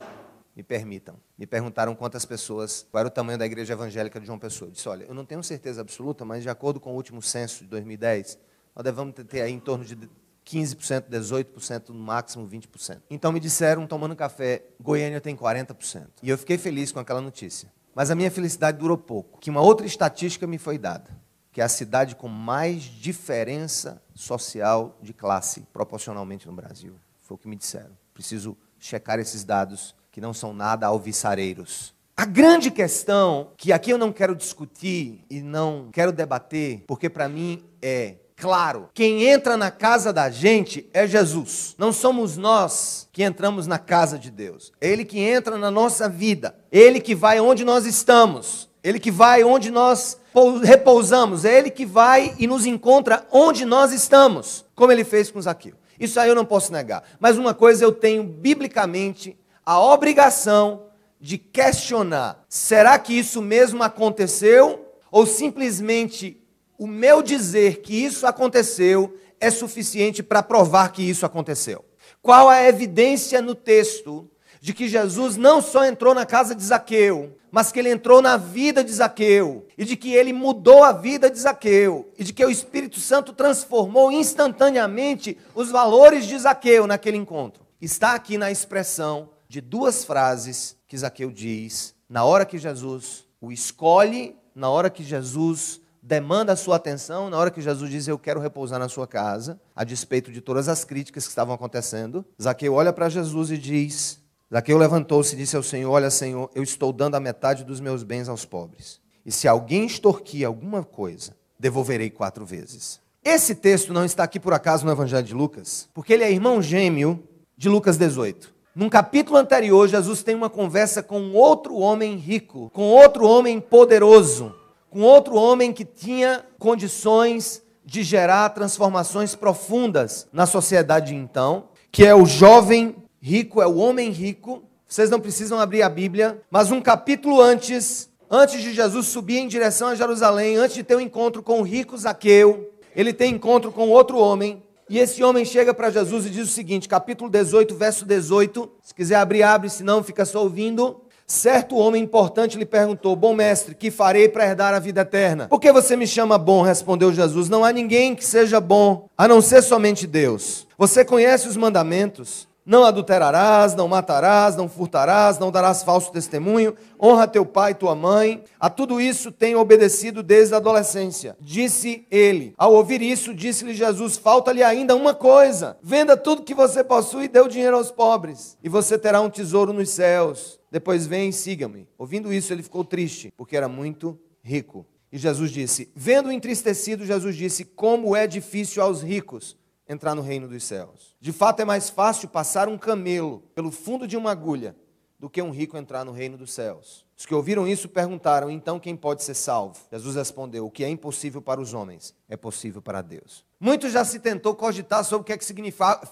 Me 0.58 0.64
permitam. 0.64 1.14
Me 1.38 1.46
perguntaram 1.46 1.94
quantas 1.94 2.24
pessoas, 2.24 2.84
qual 2.90 2.98
era 2.98 3.06
o 3.06 3.12
tamanho 3.12 3.38
da 3.38 3.46
igreja 3.46 3.74
evangélica 3.74 4.18
de 4.18 4.26
João 4.26 4.40
Pessoa. 4.40 4.66
Eu 4.66 4.72
disse: 4.72 4.88
Olha, 4.88 5.04
eu 5.04 5.14
não 5.14 5.24
tenho 5.24 5.40
certeza 5.40 5.80
absoluta, 5.80 6.24
mas 6.24 6.42
de 6.42 6.48
acordo 6.48 6.80
com 6.80 6.90
o 6.90 6.96
último 6.96 7.22
censo 7.22 7.62
de 7.62 7.70
2010, 7.70 8.36
nós 8.74 8.82
devemos 8.82 9.14
ter 9.28 9.40
aí 9.40 9.52
em 9.52 9.60
torno 9.60 9.84
de 9.84 9.96
15%, 10.44 11.04
18%, 11.08 11.90
no 11.90 12.00
máximo 12.00 12.44
20%. 12.48 13.02
Então 13.08 13.30
me 13.30 13.38
disseram, 13.38 13.86
tomando 13.86 14.16
café, 14.16 14.64
Goiânia 14.80 15.20
tem 15.20 15.36
40%. 15.36 16.08
E 16.24 16.28
eu 16.28 16.36
fiquei 16.36 16.58
feliz 16.58 16.90
com 16.90 16.98
aquela 16.98 17.20
notícia. 17.20 17.72
Mas 17.94 18.10
a 18.10 18.16
minha 18.16 18.28
felicidade 18.28 18.78
durou 18.78 18.98
pouco, 18.98 19.38
que 19.38 19.50
uma 19.50 19.60
outra 19.60 19.86
estatística 19.86 20.44
me 20.44 20.58
foi 20.58 20.76
dada, 20.76 21.08
que 21.52 21.60
é 21.60 21.64
a 21.64 21.68
cidade 21.68 22.16
com 22.16 22.26
mais 22.26 22.82
diferença 22.82 24.02
social 24.12 24.98
de 25.00 25.12
classe 25.12 25.60
proporcionalmente 25.72 26.48
no 26.48 26.52
Brasil. 26.52 26.96
Foi 27.22 27.36
o 27.36 27.38
que 27.38 27.46
me 27.46 27.54
disseram. 27.54 27.96
Preciso 28.12 28.58
checar 28.80 29.20
esses 29.20 29.44
dados 29.44 29.94
que 30.18 30.20
não 30.20 30.34
são 30.34 30.52
nada 30.52 30.88
alvissareiros. 30.88 31.94
A 32.16 32.24
grande 32.24 32.72
questão 32.72 33.52
que 33.56 33.72
aqui 33.72 33.92
eu 33.92 33.98
não 33.98 34.12
quero 34.12 34.34
discutir 34.34 35.24
e 35.30 35.40
não 35.40 35.90
quero 35.92 36.10
debater, 36.10 36.82
porque 36.88 37.08
para 37.08 37.28
mim 37.28 37.62
é 37.80 38.16
claro: 38.34 38.88
quem 38.92 39.22
entra 39.28 39.56
na 39.56 39.70
casa 39.70 40.12
da 40.12 40.28
gente 40.28 40.90
é 40.92 41.06
Jesus. 41.06 41.76
Não 41.78 41.92
somos 41.92 42.36
nós 42.36 43.08
que 43.12 43.22
entramos 43.22 43.68
na 43.68 43.78
casa 43.78 44.18
de 44.18 44.28
Deus. 44.28 44.72
É 44.80 44.88
Ele 44.88 45.04
que 45.04 45.20
entra 45.20 45.56
na 45.56 45.70
nossa 45.70 46.08
vida. 46.08 46.52
Ele 46.72 46.98
que 46.98 47.14
vai 47.14 47.38
onde 47.38 47.64
nós 47.64 47.86
estamos. 47.86 48.68
Ele 48.82 48.98
que 48.98 49.12
vai 49.12 49.44
onde 49.44 49.70
nós 49.70 50.18
repousamos. 50.64 51.44
É 51.44 51.56
Ele 51.56 51.70
que 51.70 51.86
vai 51.86 52.34
e 52.40 52.48
nos 52.48 52.66
encontra 52.66 53.24
onde 53.30 53.64
nós 53.64 53.92
estamos, 53.92 54.64
como 54.74 54.90
Ele 54.90 55.04
fez 55.04 55.30
com 55.30 55.40
Zaqueu. 55.40 55.74
Isso 56.00 56.18
aí 56.18 56.28
eu 56.28 56.34
não 56.34 56.44
posso 56.44 56.72
negar. 56.72 57.04
Mas 57.20 57.38
uma 57.38 57.54
coisa 57.54 57.84
eu 57.84 57.92
tenho 57.92 58.24
biblicamente 58.24 59.37
a 59.68 59.78
obrigação 59.78 60.84
de 61.20 61.36
questionar: 61.36 62.42
será 62.48 62.98
que 62.98 63.12
isso 63.12 63.42
mesmo 63.42 63.82
aconteceu? 63.82 64.86
Ou 65.10 65.26
simplesmente 65.26 66.42
o 66.78 66.86
meu 66.86 67.22
dizer 67.22 67.82
que 67.82 67.94
isso 67.94 68.26
aconteceu 68.26 69.14
é 69.38 69.50
suficiente 69.50 70.22
para 70.22 70.42
provar 70.42 70.90
que 70.90 71.02
isso 71.02 71.26
aconteceu. 71.26 71.84
Qual 72.22 72.48
a 72.48 72.64
evidência 72.64 73.42
no 73.42 73.54
texto 73.54 74.30
de 74.58 74.72
que 74.72 74.88
Jesus 74.88 75.36
não 75.36 75.60
só 75.60 75.84
entrou 75.84 76.14
na 76.14 76.24
casa 76.24 76.54
de 76.54 76.64
Zaqueu, 76.64 77.36
mas 77.50 77.70
que 77.70 77.78
ele 77.78 77.90
entrou 77.90 78.22
na 78.22 78.38
vida 78.38 78.82
de 78.82 78.90
Zaqueu, 78.90 79.66
e 79.76 79.84
de 79.84 79.96
que 79.96 80.14
ele 80.14 80.32
mudou 80.32 80.82
a 80.82 80.92
vida 80.92 81.30
de 81.30 81.38
Zaqueu, 81.38 82.10
e 82.18 82.24
de 82.24 82.32
que 82.32 82.44
o 82.44 82.50
Espírito 82.50 82.98
Santo 83.00 83.34
transformou 83.34 84.10
instantaneamente 84.10 85.36
os 85.54 85.70
valores 85.70 86.26
de 86.26 86.38
Zaqueu 86.38 86.86
naquele 86.86 87.18
encontro. 87.18 87.66
Está 87.80 88.14
aqui 88.14 88.38
na 88.38 88.50
expressão 88.50 89.28
de 89.48 89.60
duas 89.60 90.04
frases 90.04 90.76
que 90.86 90.96
Zaqueu 90.96 91.30
diz 91.30 91.94
na 92.08 92.24
hora 92.24 92.44
que 92.46 92.58
Jesus 92.58 93.24
o 93.40 93.52
escolhe, 93.52 94.36
na 94.54 94.68
hora 94.68 94.90
que 94.90 95.04
Jesus 95.04 95.80
demanda 96.02 96.52
a 96.52 96.56
sua 96.56 96.76
atenção, 96.76 97.28
na 97.28 97.36
hora 97.36 97.50
que 97.50 97.60
Jesus 97.60 97.90
diz 97.90 98.08
eu 98.08 98.18
quero 98.18 98.40
repousar 98.40 98.78
na 98.78 98.88
sua 98.88 99.06
casa, 99.06 99.60
a 99.76 99.84
despeito 99.84 100.32
de 100.32 100.40
todas 100.40 100.68
as 100.68 100.84
críticas 100.84 101.24
que 101.24 101.30
estavam 101.30 101.54
acontecendo, 101.54 102.24
Zaqueu 102.40 102.74
olha 102.74 102.92
para 102.92 103.08
Jesus 103.08 103.50
e 103.50 103.58
diz: 103.58 104.20
Zaqueu 104.52 104.78
levantou-se 104.78 105.34
e 105.34 105.38
disse 105.38 105.56
ao 105.56 105.62
Senhor: 105.62 105.90
Olha, 105.90 106.10
Senhor, 106.10 106.50
eu 106.54 106.62
estou 106.62 106.92
dando 106.92 107.14
a 107.14 107.20
metade 107.20 107.64
dos 107.64 107.80
meus 107.80 108.02
bens 108.02 108.28
aos 108.28 108.44
pobres. 108.44 109.00
E 109.24 109.30
se 109.30 109.46
alguém 109.46 109.84
extorquir 109.84 110.46
alguma 110.46 110.82
coisa, 110.82 111.36
devolverei 111.58 112.08
quatro 112.08 112.46
vezes. 112.46 113.00
Esse 113.22 113.54
texto 113.54 113.92
não 113.92 114.04
está 114.04 114.24
aqui 114.24 114.40
por 114.40 114.54
acaso 114.54 114.86
no 114.86 114.92
Evangelho 114.92 115.26
de 115.26 115.34
Lucas, 115.34 115.88
porque 115.92 116.14
ele 116.14 116.24
é 116.24 116.32
irmão 116.32 116.62
gêmeo 116.62 117.22
de 117.56 117.68
Lucas 117.68 117.98
18. 117.98 118.57
Num 118.78 118.88
capítulo 118.88 119.36
anterior, 119.36 119.88
Jesus 119.88 120.22
tem 120.22 120.36
uma 120.36 120.48
conversa 120.48 121.02
com 121.02 121.32
outro 121.32 121.74
homem 121.78 122.14
rico, 122.14 122.70
com 122.72 122.84
outro 122.84 123.26
homem 123.26 123.58
poderoso, 123.58 124.54
com 124.88 125.00
outro 125.00 125.34
homem 125.34 125.72
que 125.72 125.84
tinha 125.84 126.44
condições 126.60 127.60
de 127.84 128.04
gerar 128.04 128.50
transformações 128.50 129.34
profundas 129.34 130.28
na 130.32 130.46
sociedade 130.46 131.08
de 131.08 131.16
então, 131.16 131.64
que 131.90 132.06
é 132.06 132.14
o 132.14 132.24
jovem 132.24 132.94
rico, 133.20 133.60
é 133.60 133.66
o 133.66 133.78
homem 133.78 134.10
rico. 134.10 134.62
Vocês 134.86 135.10
não 135.10 135.18
precisam 135.18 135.58
abrir 135.58 135.82
a 135.82 135.88
Bíblia, 135.88 136.40
mas 136.48 136.70
um 136.70 136.80
capítulo 136.80 137.40
antes, 137.40 138.08
antes 138.30 138.62
de 138.62 138.72
Jesus 138.72 139.08
subir 139.08 139.38
em 139.38 139.48
direção 139.48 139.88
a 139.88 139.96
Jerusalém, 139.96 140.54
antes 140.54 140.76
de 140.76 140.84
ter 140.84 140.94
um 140.94 141.00
encontro 141.00 141.42
com 141.42 141.58
o 141.58 141.64
rico 141.64 141.98
Zaqueu, 141.98 142.70
ele 142.94 143.12
tem 143.12 143.34
encontro 143.34 143.72
com 143.72 143.88
outro 143.88 144.18
homem, 144.18 144.62
e 144.88 144.98
esse 144.98 145.22
homem 145.22 145.44
chega 145.44 145.74
para 145.74 145.90
Jesus 145.90 146.26
e 146.26 146.30
diz 146.30 146.48
o 146.48 146.52
seguinte, 146.52 146.88
capítulo 146.88 147.30
18, 147.30 147.74
verso 147.74 148.04
18. 148.04 148.70
Se 148.82 148.94
quiser 148.94 149.16
abrir, 149.16 149.42
abre, 149.42 149.68
se 149.68 149.82
não, 149.82 150.02
fica 150.02 150.24
só 150.24 150.42
ouvindo. 150.42 151.02
Certo 151.26 151.76
homem 151.76 152.02
importante 152.02 152.56
lhe 152.56 152.64
perguntou: 152.64 153.14
Bom 153.14 153.34
mestre, 153.34 153.74
que 153.74 153.90
farei 153.90 154.30
para 154.30 154.46
herdar 154.46 154.72
a 154.72 154.78
vida 154.78 155.02
eterna? 155.02 155.46
Por 155.46 155.60
que 155.60 155.70
você 155.70 155.94
me 155.94 156.06
chama 156.06 156.38
bom? 156.38 156.62
Respondeu 156.62 157.12
Jesus: 157.12 157.50
Não 157.50 157.66
há 157.66 157.70
ninguém 157.70 158.14
que 158.14 158.24
seja 158.24 158.58
bom, 158.60 159.10
a 159.16 159.28
não 159.28 159.42
ser 159.42 159.60
somente 159.60 160.06
Deus. 160.06 160.66
Você 160.78 161.04
conhece 161.04 161.46
os 161.46 161.54
mandamentos? 161.54 162.47
Não 162.68 162.84
adulterarás, 162.84 163.74
não 163.74 163.88
matarás, 163.88 164.54
não 164.54 164.68
furtarás, 164.68 165.38
não 165.38 165.50
darás 165.50 165.82
falso 165.82 166.12
testemunho, 166.12 166.74
honra 167.02 167.26
teu 167.26 167.46
pai 167.46 167.70
e 167.70 167.74
tua 167.74 167.94
mãe. 167.94 168.44
A 168.60 168.68
tudo 168.68 169.00
isso 169.00 169.32
tenho 169.32 169.58
obedecido 169.58 170.22
desde 170.22 170.52
a 170.52 170.58
adolescência. 170.58 171.34
Disse 171.40 172.06
ele. 172.10 172.52
Ao 172.58 172.74
ouvir 172.74 173.00
isso, 173.00 173.32
disse-lhe 173.32 173.72
Jesus: 173.72 174.18
Falta-lhe 174.18 174.62
ainda 174.62 174.94
uma 174.94 175.14
coisa. 175.14 175.78
Venda 175.82 176.14
tudo 176.14 176.42
que 176.42 176.52
você 176.52 176.84
possui 176.84 177.24
e 177.24 177.28
dê 177.28 177.40
o 177.40 177.48
dinheiro 177.48 177.74
aos 177.74 177.90
pobres, 177.90 178.58
e 178.62 178.68
você 178.68 178.98
terá 178.98 179.22
um 179.22 179.30
tesouro 179.30 179.72
nos 179.72 179.88
céus. 179.88 180.60
Depois 180.70 181.06
vem 181.06 181.30
e 181.30 181.32
siga-me. 181.32 181.88
Ouvindo 181.96 182.30
isso, 182.30 182.52
ele 182.52 182.62
ficou 182.62 182.84
triste, 182.84 183.32
porque 183.34 183.56
era 183.56 183.66
muito 183.66 184.20
rico. 184.42 184.84
E 185.10 185.16
Jesus 185.16 185.50
disse: 185.50 185.90
Vendo 185.96 186.30
entristecido, 186.30 187.06
Jesus 187.06 187.34
disse: 187.34 187.64
Como 187.64 188.14
é 188.14 188.26
difícil 188.26 188.82
aos 188.82 189.02
ricos 189.02 189.56
entrar 189.88 190.14
no 190.14 190.22
reino 190.22 190.46
dos 190.46 190.64
céus. 190.64 191.16
De 191.20 191.32
fato, 191.32 191.60
é 191.60 191.64
mais 191.64 191.88
fácil 191.88 192.28
passar 192.28 192.68
um 192.68 192.76
camelo 192.76 193.42
pelo 193.54 193.70
fundo 193.70 194.06
de 194.06 194.16
uma 194.16 194.30
agulha 194.30 194.76
do 195.18 195.28
que 195.28 195.42
um 195.42 195.50
rico 195.50 195.76
entrar 195.76 196.04
no 196.04 196.12
reino 196.12 196.36
dos 196.36 196.52
céus. 196.52 197.04
Os 197.16 197.26
que 197.26 197.34
ouviram 197.34 197.66
isso 197.66 197.88
perguntaram: 197.88 198.48
então 198.50 198.78
quem 198.78 198.94
pode 198.94 199.24
ser 199.24 199.34
salvo? 199.34 199.76
Jesus 199.90 200.14
respondeu: 200.14 200.64
o 200.66 200.70
que 200.70 200.84
é 200.84 200.88
impossível 200.88 201.42
para 201.42 201.60
os 201.60 201.74
homens 201.74 202.14
é 202.28 202.36
possível 202.36 202.80
para 202.80 203.02
Deus. 203.02 203.44
Muito 203.58 203.88
já 203.88 204.04
se 204.04 204.20
tentou 204.20 204.54
cogitar 204.54 205.02
sobre 205.04 205.22
o 205.22 205.24
que, 205.24 205.32
é 205.32 205.36
que 205.36 205.44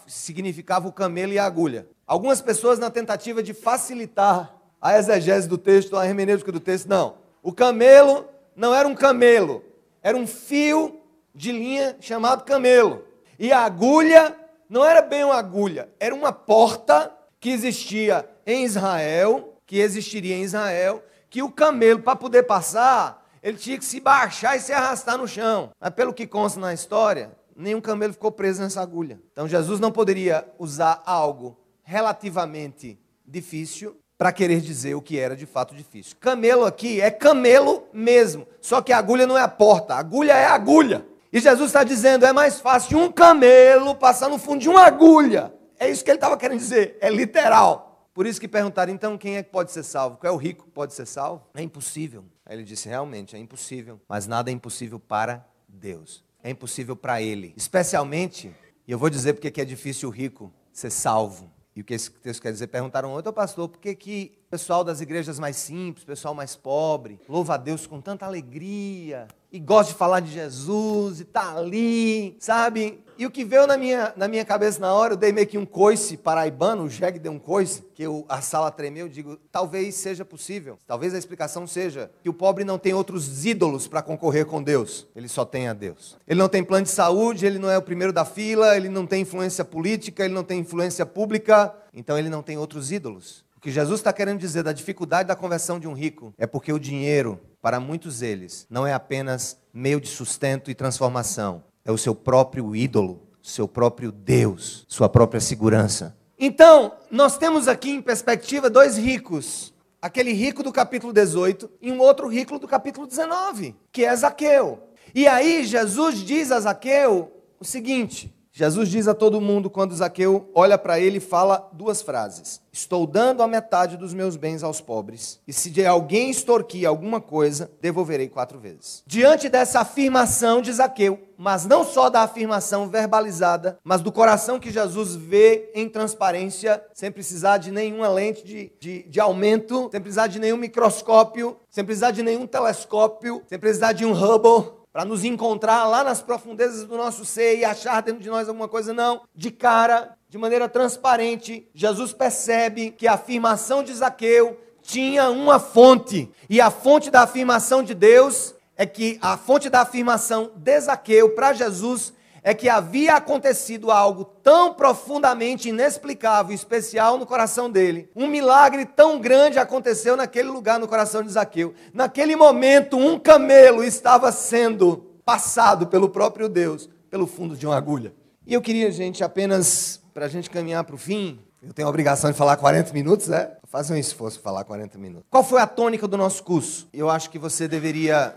significava, 0.08 0.88
o 0.88 0.92
camelo 0.92 1.32
e 1.32 1.38
a 1.38 1.44
agulha. 1.44 1.88
Algumas 2.04 2.40
pessoas, 2.40 2.80
na 2.80 2.90
tentativa 2.90 3.40
de 3.40 3.54
facilitar 3.54 4.56
a 4.80 4.98
exegese 4.98 5.48
do 5.48 5.56
texto, 5.56 5.96
a 5.96 6.04
hermenêutica 6.04 6.50
do 6.50 6.58
texto, 6.58 6.88
não. 6.88 7.18
O 7.40 7.52
camelo 7.52 8.26
não 8.56 8.74
era 8.74 8.88
um 8.88 8.94
camelo, 8.94 9.62
era 10.02 10.16
um 10.16 10.26
fio 10.26 11.00
de 11.32 11.52
linha 11.52 11.96
chamado 12.00 12.44
camelo. 12.44 13.04
E 13.38 13.52
a 13.52 13.60
agulha 13.60 14.34
não 14.68 14.84
era 14.84 15.02
bem 15.02 15.24
uma 15.24 15.36
agulha, 15.36 15.88
era 16.00 16.14
uma 16.14 16.32
porta 16.32 17.12
que 17.38 17.50
existia 17.50 18.28
em 18.46 18.64
Israel, 18.64 19.54
que 19.66 19.78
existiria 19.78 20.34
em 20.36 20.42
Israel, 20.42 21.02
que 21.28 21.42
o 21.42 21.50
camelo, 21.50 22.00
para 22.00 22.16
poder 22.16 22.44
passar, 22.44 23.24
ele 23.42 23.58
tinha 23.58 23.78
que 23.78 23.84
se 23.84 24.00
baixar 24.00 24.56
e 24.56 24.60
se 24.60 24.72
arrastar 24.72 25.18
no 25.18 25.28
chão. 25.28 25.70
Mas 25.78 25.90
pelo 25.90 26.14
que 26.14 26.26
consta 26.26 26.58
na 26.58 26.72
história, 26.72 27.30
nenhum 27.54 27.80
camelo 27.80 28.12
ficou 28.12 28.32
preso 28.32 28.60
nessa 28.60 28.80
agulha. 28.80 29.20
Então 29.32 29.46
Jesus 29.46 29.78
não 29.78 29.92
poderia 29.92 30.46
usar 30.58 31.02
algo 31.04 31.56
relativamente 31.82 32.98
difícil 33.24 33.96
para 34.18 34.32
querer 34.32 34.60
dizer 34.60 34.94
o 34.94 35.02
que 35.02 35.18
era 35.18 35.36
de 35.36 35.46
fato 35.46 35.74
difícil. 35.74 36.16
Camelo 36.18 36.64
aqui 36.64 37.00
é 37.00 37.10
camelo 37.10 37.86
mesmo, 37.92 38.46
só 38.60 38.80
que 38.80 38.92
a 38.92 38.98
agulha 38.98 39.26
não 39.26 39.36
é 39.36 39.42
a 39.42 39.48
porta, 39.48 39.94
a 39.94 39.98
agulha 39.98 40.32
é 40.32 40.46
a 40.46 40.54
agulha. 40.54 41.06
E 41.36 41.40
Jesus 41.40 41.68
está 41.68 41.84
dizendo: 41.84 42.24
é 42.24 42.32
mais 42.32 42.60
fácil 42.62 42.98
um 42.98 43.12
camelo 43.12 43.94
passar 43.94 44.30
no 44.30 44.38
fundo 44.38 44.62
de 44.62 44.70
uma 44.70 44.86
agulha. 44.86 45.52
É 45.78 45.86
isso 45.86 46.02
que 46.02 46.10
ele 46.10 46.16
estava 46.16 46.34
querendo 46.34 46.60
dizer, 46.60 46.96
é 46.98 47.10
literal. 47.10 48.08
Por 48.14 48.26
isso 48.26 48.40
que 48.40 48.48
perguntaram: 48.48 48.90
então 48.90 49.18
quem 49.18 49.36
é 49.36 49.42
que 49.42 49.50
pode 49.50 49.70
ser 49.70 49.82
salvo? 49.82 50.16
Qual 50.16 50.32
é 50.32 50.34
o 50.34 50.38
rico 50.38 50.64
que 50.64 50.70
pode 50.70 50.94
ser 50.94 51.04
salvo? 51.04 51.44
É 51.52 51.60
impossível. 51.60 52.24
Aí 52.46 52.56
ele 52.56 52.64
disse: 52.64 52.88
realmente 52.88 53.36
é 53.36 53.38
impossível, 53.38 54.00
mas 54.08 54.26
nada 54.26 54.50
é 54.50 54.54
impossível 54.54 54.98
para 54.98 55.46
Deus. 55.68 56.24
É 56.42 56.48
impossível 56.48 56.96
para 56.96 57.20
ele. 57.20 57.52
Especialmente, 57.54 58.50
e 58.88 58.90
eu 58.90 58.98
vou 58.98 59.10
dizer 59.10 59.34
porque 59.34 59.60
é 59.60 59.64
difícil 59.66 60.08
o 60.08 60.12
rico 60.12 60.50
ser 60.72 60.90
salvo. 60.90 61.52
E 61.74 61.82
o 61.82 61.84
que 61.84 61.92
esse 61.92 62.10
texto 62.10 62.40
quer 62.40 62.52
dizer? 62.52 62.68
Perguntaram 62.68 63.12
outro 63.12 63.30
pastor, 63.30 63.68
por 63.68 63.78
que, 63.78 63.94
que 63.94 64.38
o 64.46 64.50
pessoal 64.52 64.82
das 64.82 65.02
igrejas 65.02 65.38
mais 65.38 65.56
simples, 65.56 66.02
o 66.02 66.06
pessoal 66.06 66.32
mais 66.32 66.56
pobre, 66.56 67.20
louva 67.28 67.52
a 67.52 67.56
Deus 67.58 67.86
com 67.86 68.00
tanta 68.00 68.24
alegria 68.24 69.28
e 69.50 69.58
gosta 69.58 69.92
de 69.92 69.98
falar 69.98 70.20
de 70.20 70.32
Jesus 70.32 71.20
e 71.20 71.24
tá 71.24 71.56
ali, 71.56 72.36
sabe? 72.38 73.04
E 73.18 73.24
o 73.24 73.30
que 73.30 73.44
veio 73.46 73.66
na 73.66 73.78
minha, 73.78 74.12
na 74.14 74.28
minha 74.28 74.44
cabeça 74.44 74.78
na 74.78 74.92
hora, 74.92 75.14
eu 75.14 75.16
dei 75.16 75.32
meio 75.32 75.46
que 75.46 75.56
um 75.56 75.64
coice 75.64 76.18
paraibano, 76.18 76.84
o 76.84 76.90
Jeg 76.90 77.18
deu 77.18 77.32
um 77.32 77.38
coice, 77.38 77.82
que 77.94 78.02
eu, 78.02 78.26
a 78.28 78.42
sala 78.42 78.70
tremeu, 78.70 79.06
eu 79.06 79.08
digo, 79.08 79.38
talvez 79.50 79.94
seja 79.94 80.22
possível. 80.22 80.78
Talvez 80.86 81.14
a 81.14 81.18
explicação 81.18 81.66
seja 81.66 82.10
que 82.22 82.28
o 82.28 82.34
pobre 82.34 82.62
não 82.62 82.78
tem 82.78 82.92
outros 82.92 83.46
ídolos 83.46 83.88
para 83.88 84.02
concorrer 84.02 84.44
com 84.44 84.62
Deus, 84.62 85.06
ele 85.16 85.28
só 85.28 85.46
tem 85.46 85.66
a 85.66 85.72
Deus. 85.72 86.18
Ele 86.28 86.38
não 86.38 86.48
tem 86.48 86.62
plano 86.62 86.84
de 86.84 86.90
saúde, 86.90 87.46
ele 87.46 87.58
não 87.58 87.70
é 87.70 87.78
o 87.78 87.82
primeiro 87.82 88.12
da 88.12 88.26
fila, 88.26 88.76
ele 88.76 88.90
não 88.90 89.06
tem 89.06 89.22
influência 89.22 89.64
política, 89.64 90.22
ele 90.22 90.34
não 90.34 90.44
tem 90.44 90.60
influência 90.60 91.06
pública, 91.06 91.74
então 91.94 92.18
ele 92.18 92.28
não 92.28 92.42
tem 92.42 92.58
outros 92.58 92.92
ídolos. 92.92 93.45
Que 93.66 93.72
Jesus 93.72 93.98
está 93.98 94.12
querendo 94.12 94.38
dizer 94.38 94.62
da 94.62 94.72
dificuldade 94.72 95.26
da 95.26 95.34
conversão 95.34 95.80
de 95.80 95.88
um 95.88 95.92
rico 95.92 96.32
é 96.38 96.46
porque 96.46 96.72
o 96.72 96.78
dinheiro, 96.78 97.40
para 97.60 97.80
muitos 97.80 98.20
deles, 98.20 98.64
não 98.70 98.86
é 98.86 98.92
apenas 98.92 99.58
meio 99.74 100.00
de 100.00 100.06
sustento 100.06 100.70
e 100.70 100.74
transformação, 100.74 101.64
é 101.84 101.90
o 101.90 101.98
seu 101.98 102.14
próprio 102.14 102.76
ídolo, 102.76 103.26
seu 103.42 103.66
próprio 103.66 104.12
Deus, 104.12 104.86
sua 104.86 105.08
própria 105.08 105.40
segurança. 105.40 106.16
Então, 106.38 106.92
nós 107.10 107.36
temos 107.36 107.66
aqui 107.66 107.90
em 107.90 108.00
perspectiva 108.00 108.70
dois 108.70 108.96
ricos. 108.96 109.74
Aquele 110.00 110.32
rico 110.32 110.62
do 110.62 110.72
capítulo 110.72 111.12
18 111.12 111.68
e 111.82 111.90
um 111.90 111.98
outro 111.98 112.28
rico 112.28 112.60
do 112.60 112.68
capítulo 112.68 113.04
19, 113.04 113.74
que 113.90 114.04
é 114.04 114.14
Zaqueu. 114.14 114.80
E 115.12 115.26
aí 115.26 115.64
Jesus 115.64 116.20
diz 116.20 116.52
a 116.52 116.60
Zaqueu 116.60 117.32
o 117.58 117.64
seguinte: 117.64 118.32
Jesus 118.58 118.88
diz 118.88 119.06
a 119.06 119.12
todo 119.12 119.38
mundo 119.38 119.68
quando 119.68 119.94
Zaqueu 119.94 120.50
olha 120.54 120.78
para 120.78 120.98
ele 120.98 121.18
e 121.18 121.20
fala 121.20 121.68
duas 121.74 122.00
frases: 122.00 122.58
Estou 122.72 123.06
dando 123.06 123.42
a 123.42 123.46
metade 123.46 123.98
dos 123.98 124.14
meus 124.14 124.34
bens 124.34 124.62
aos 124.62 124.80
pobres, 124.80 125.38
e 125.46 125.52
se 125.52 125.68
de 125.68 125.84
alguém 125.84 126.30
extorquir 126.30 126.88
alguma 126.88 127.20
coisa, 127.20 127.70
devolverei 127.82 128.30
quatro 128.30 128.58
vezes. 128.58 129.02
Diante 129.06 129.50
dessa 129.50 129.80
afirmação 129.80 130.62
de 130.62 130.72
Zaqueu, 130.72 131.20
mas 131.36 131.66
não 131.66 131.84
só 131.84 132.08
da 132.08 132.22
afirmação 132.22 132.88
verbalizada, 132.88 133.78
mas 133.84 134.00
do 134.00 134.10
coração 134.10 134.58
que 134.58 134.70
Jesus 134.70 135.14
vê 135.14 135.70
em 135.74 135.86
transparência, 135.86 136.82
sem 136.94 137.12
precisar 137.12 137.58
de 137.58 137.70
nenhuma 137.70 138.08
lente 138.08 138.42
de, 138.42 138.72
de, 138.80 139.02
de 139.02 139.20
aumento, 139.20 139.90
sem 139.90 140.00
precisar 140.00 140.28
de 140.28 140.38
nenhum 140.38 140.56
microscópio, 140.56 141.58
sem 141.70 141.84
precisar 141.84 142.10
de 142.10 142.22
nenhum 142.22 142.46
telescópio, 142.46 143.42
sem 143.46 143.58
precisar 143.58 143.92
de 143.92 144.06
um 144.06 144.12
Hubble, 144.12 144.75
para 144.96 145.04
nos 145.04 145.24
encontrar 145.24 145.86
lá 145.86 146.02
nas 146.02 146.22
profundezas 146.22 146.84
do 146.86 146.96
nosso 146.96 147.22
ser 147.22 147.58
e 147.58 147.66
achar 147.66 148.00
dentro 148.00 148.22
de 148.22 148.30
nós 148.30 148.48
alguma 148.48 148.66
coisa, 148.66 148.94
não. 148.94 149.20
De 149.34 149.50
cara, 149.50 150.16
de 150.26 150.38
maneira 150.38 150.70
transparente, 150.70 151.68
Jesus 151.74 152.14
percebe 152.14 152.92
que 152.92 153.06
a 153.06 153.12
afirmação 153.12 153.82
de 153.82 153.92
Zaqueu 153.92 154.58
tinha 154.80 155.28
uma 155.28 155.60
fonte, 155.60 156.32
e 156.48 156.62
a 156.62 156.70
fonte 156.70 157.10
da 157.10 157.20
afirmação 157.20 157.82
de 157.82 157.92
Deus 157.92 158.54
é 158.74 158.86
que 158.86 159.18
a 159.20 159.36
fonte 159.36 159.68
da 159.68 159.82
afirmação 159.82 160.52
de 160.56 160.80
Zaqueu 160.80 161.34
para 161.34 161.52
Jesus 161.52 162.14
é 162.46 162.54
que 162.54 162.68
havia 162.68 163.16
acontecido 163.16 163.90
algo 163.90 164.24
tão 164.24 164.72
profundamente 164.72 165.70
inexplicável 165.70 166.52
e 166.52 166.54
especial 166.54 167.18
no 167.18 167.26
coração 167.26 167.68
dele. 167.68 168.08
Um 168.14 168.28
milagre 168.28 168.86
tão 168.86 169.18
grande 169.18 169.58
aconteceu 169.58 170.16
naquele 170.16 170.48
lugar 170.48 170.78
no 170.78 170.86
coração 170.86 171.24
de 171.24 171.32
Zaqueu. 171.32 171.74
Naquele 171.92 172.36
momento, 172.36 172.96
um 172.96 173.18
camelo 173.18 173.82
estava 173.82 174.30
sendo 174.30 174.98
passado 175.24 175.88
pelo 175.88 176.08
próprio 176.08 176.48
Deus 176.48 176.88
pelo 177.10 177.26
fundo 177.26 177.56
de 177.56 177.66
uma 177.66 177.76
agulha. 177.76 178.14
E 178.46 178.54
eu 178.54 178.62
queria, 178.62 178.92
gente, 178.92 179.24
apenas 179.24 180.00
para 180.14 180.26
a 180.26 180.28
gente 180.28 180.48
caminhar 180.48 180.84
para 180.84 180.94
o 180.94 180.98
fim, 180.98 181.40
eu 181.60 181.72
tenho 181.72 181.88
a 181.88 181.90
obrigação 181.90 182.30
de 182.30 182.38
falar 182.38 182.56
40 182.58 182.92
minutos, 182.92 183.26
né? 183.26 183.56
Fazer 183.64 183.92
um 183.92 183.96
esforço 183.96 184.38
para 184.38 184.52
falar 184.52 184.64
40 184.64 184.96
minutos. 184.98 185.26
Qual 185.28 185.42
foi 185.42 185.60
a 185.60 185.66
tônica 185.66 186.06
do 186.06 186.16
nosso 186.16 186.44
curso? 186.44 186.88
Eu 186.92 187.10
acho 187.10 187.28
que 187.28 187.40
você 187.40 187.66
deveria 187.66 188.36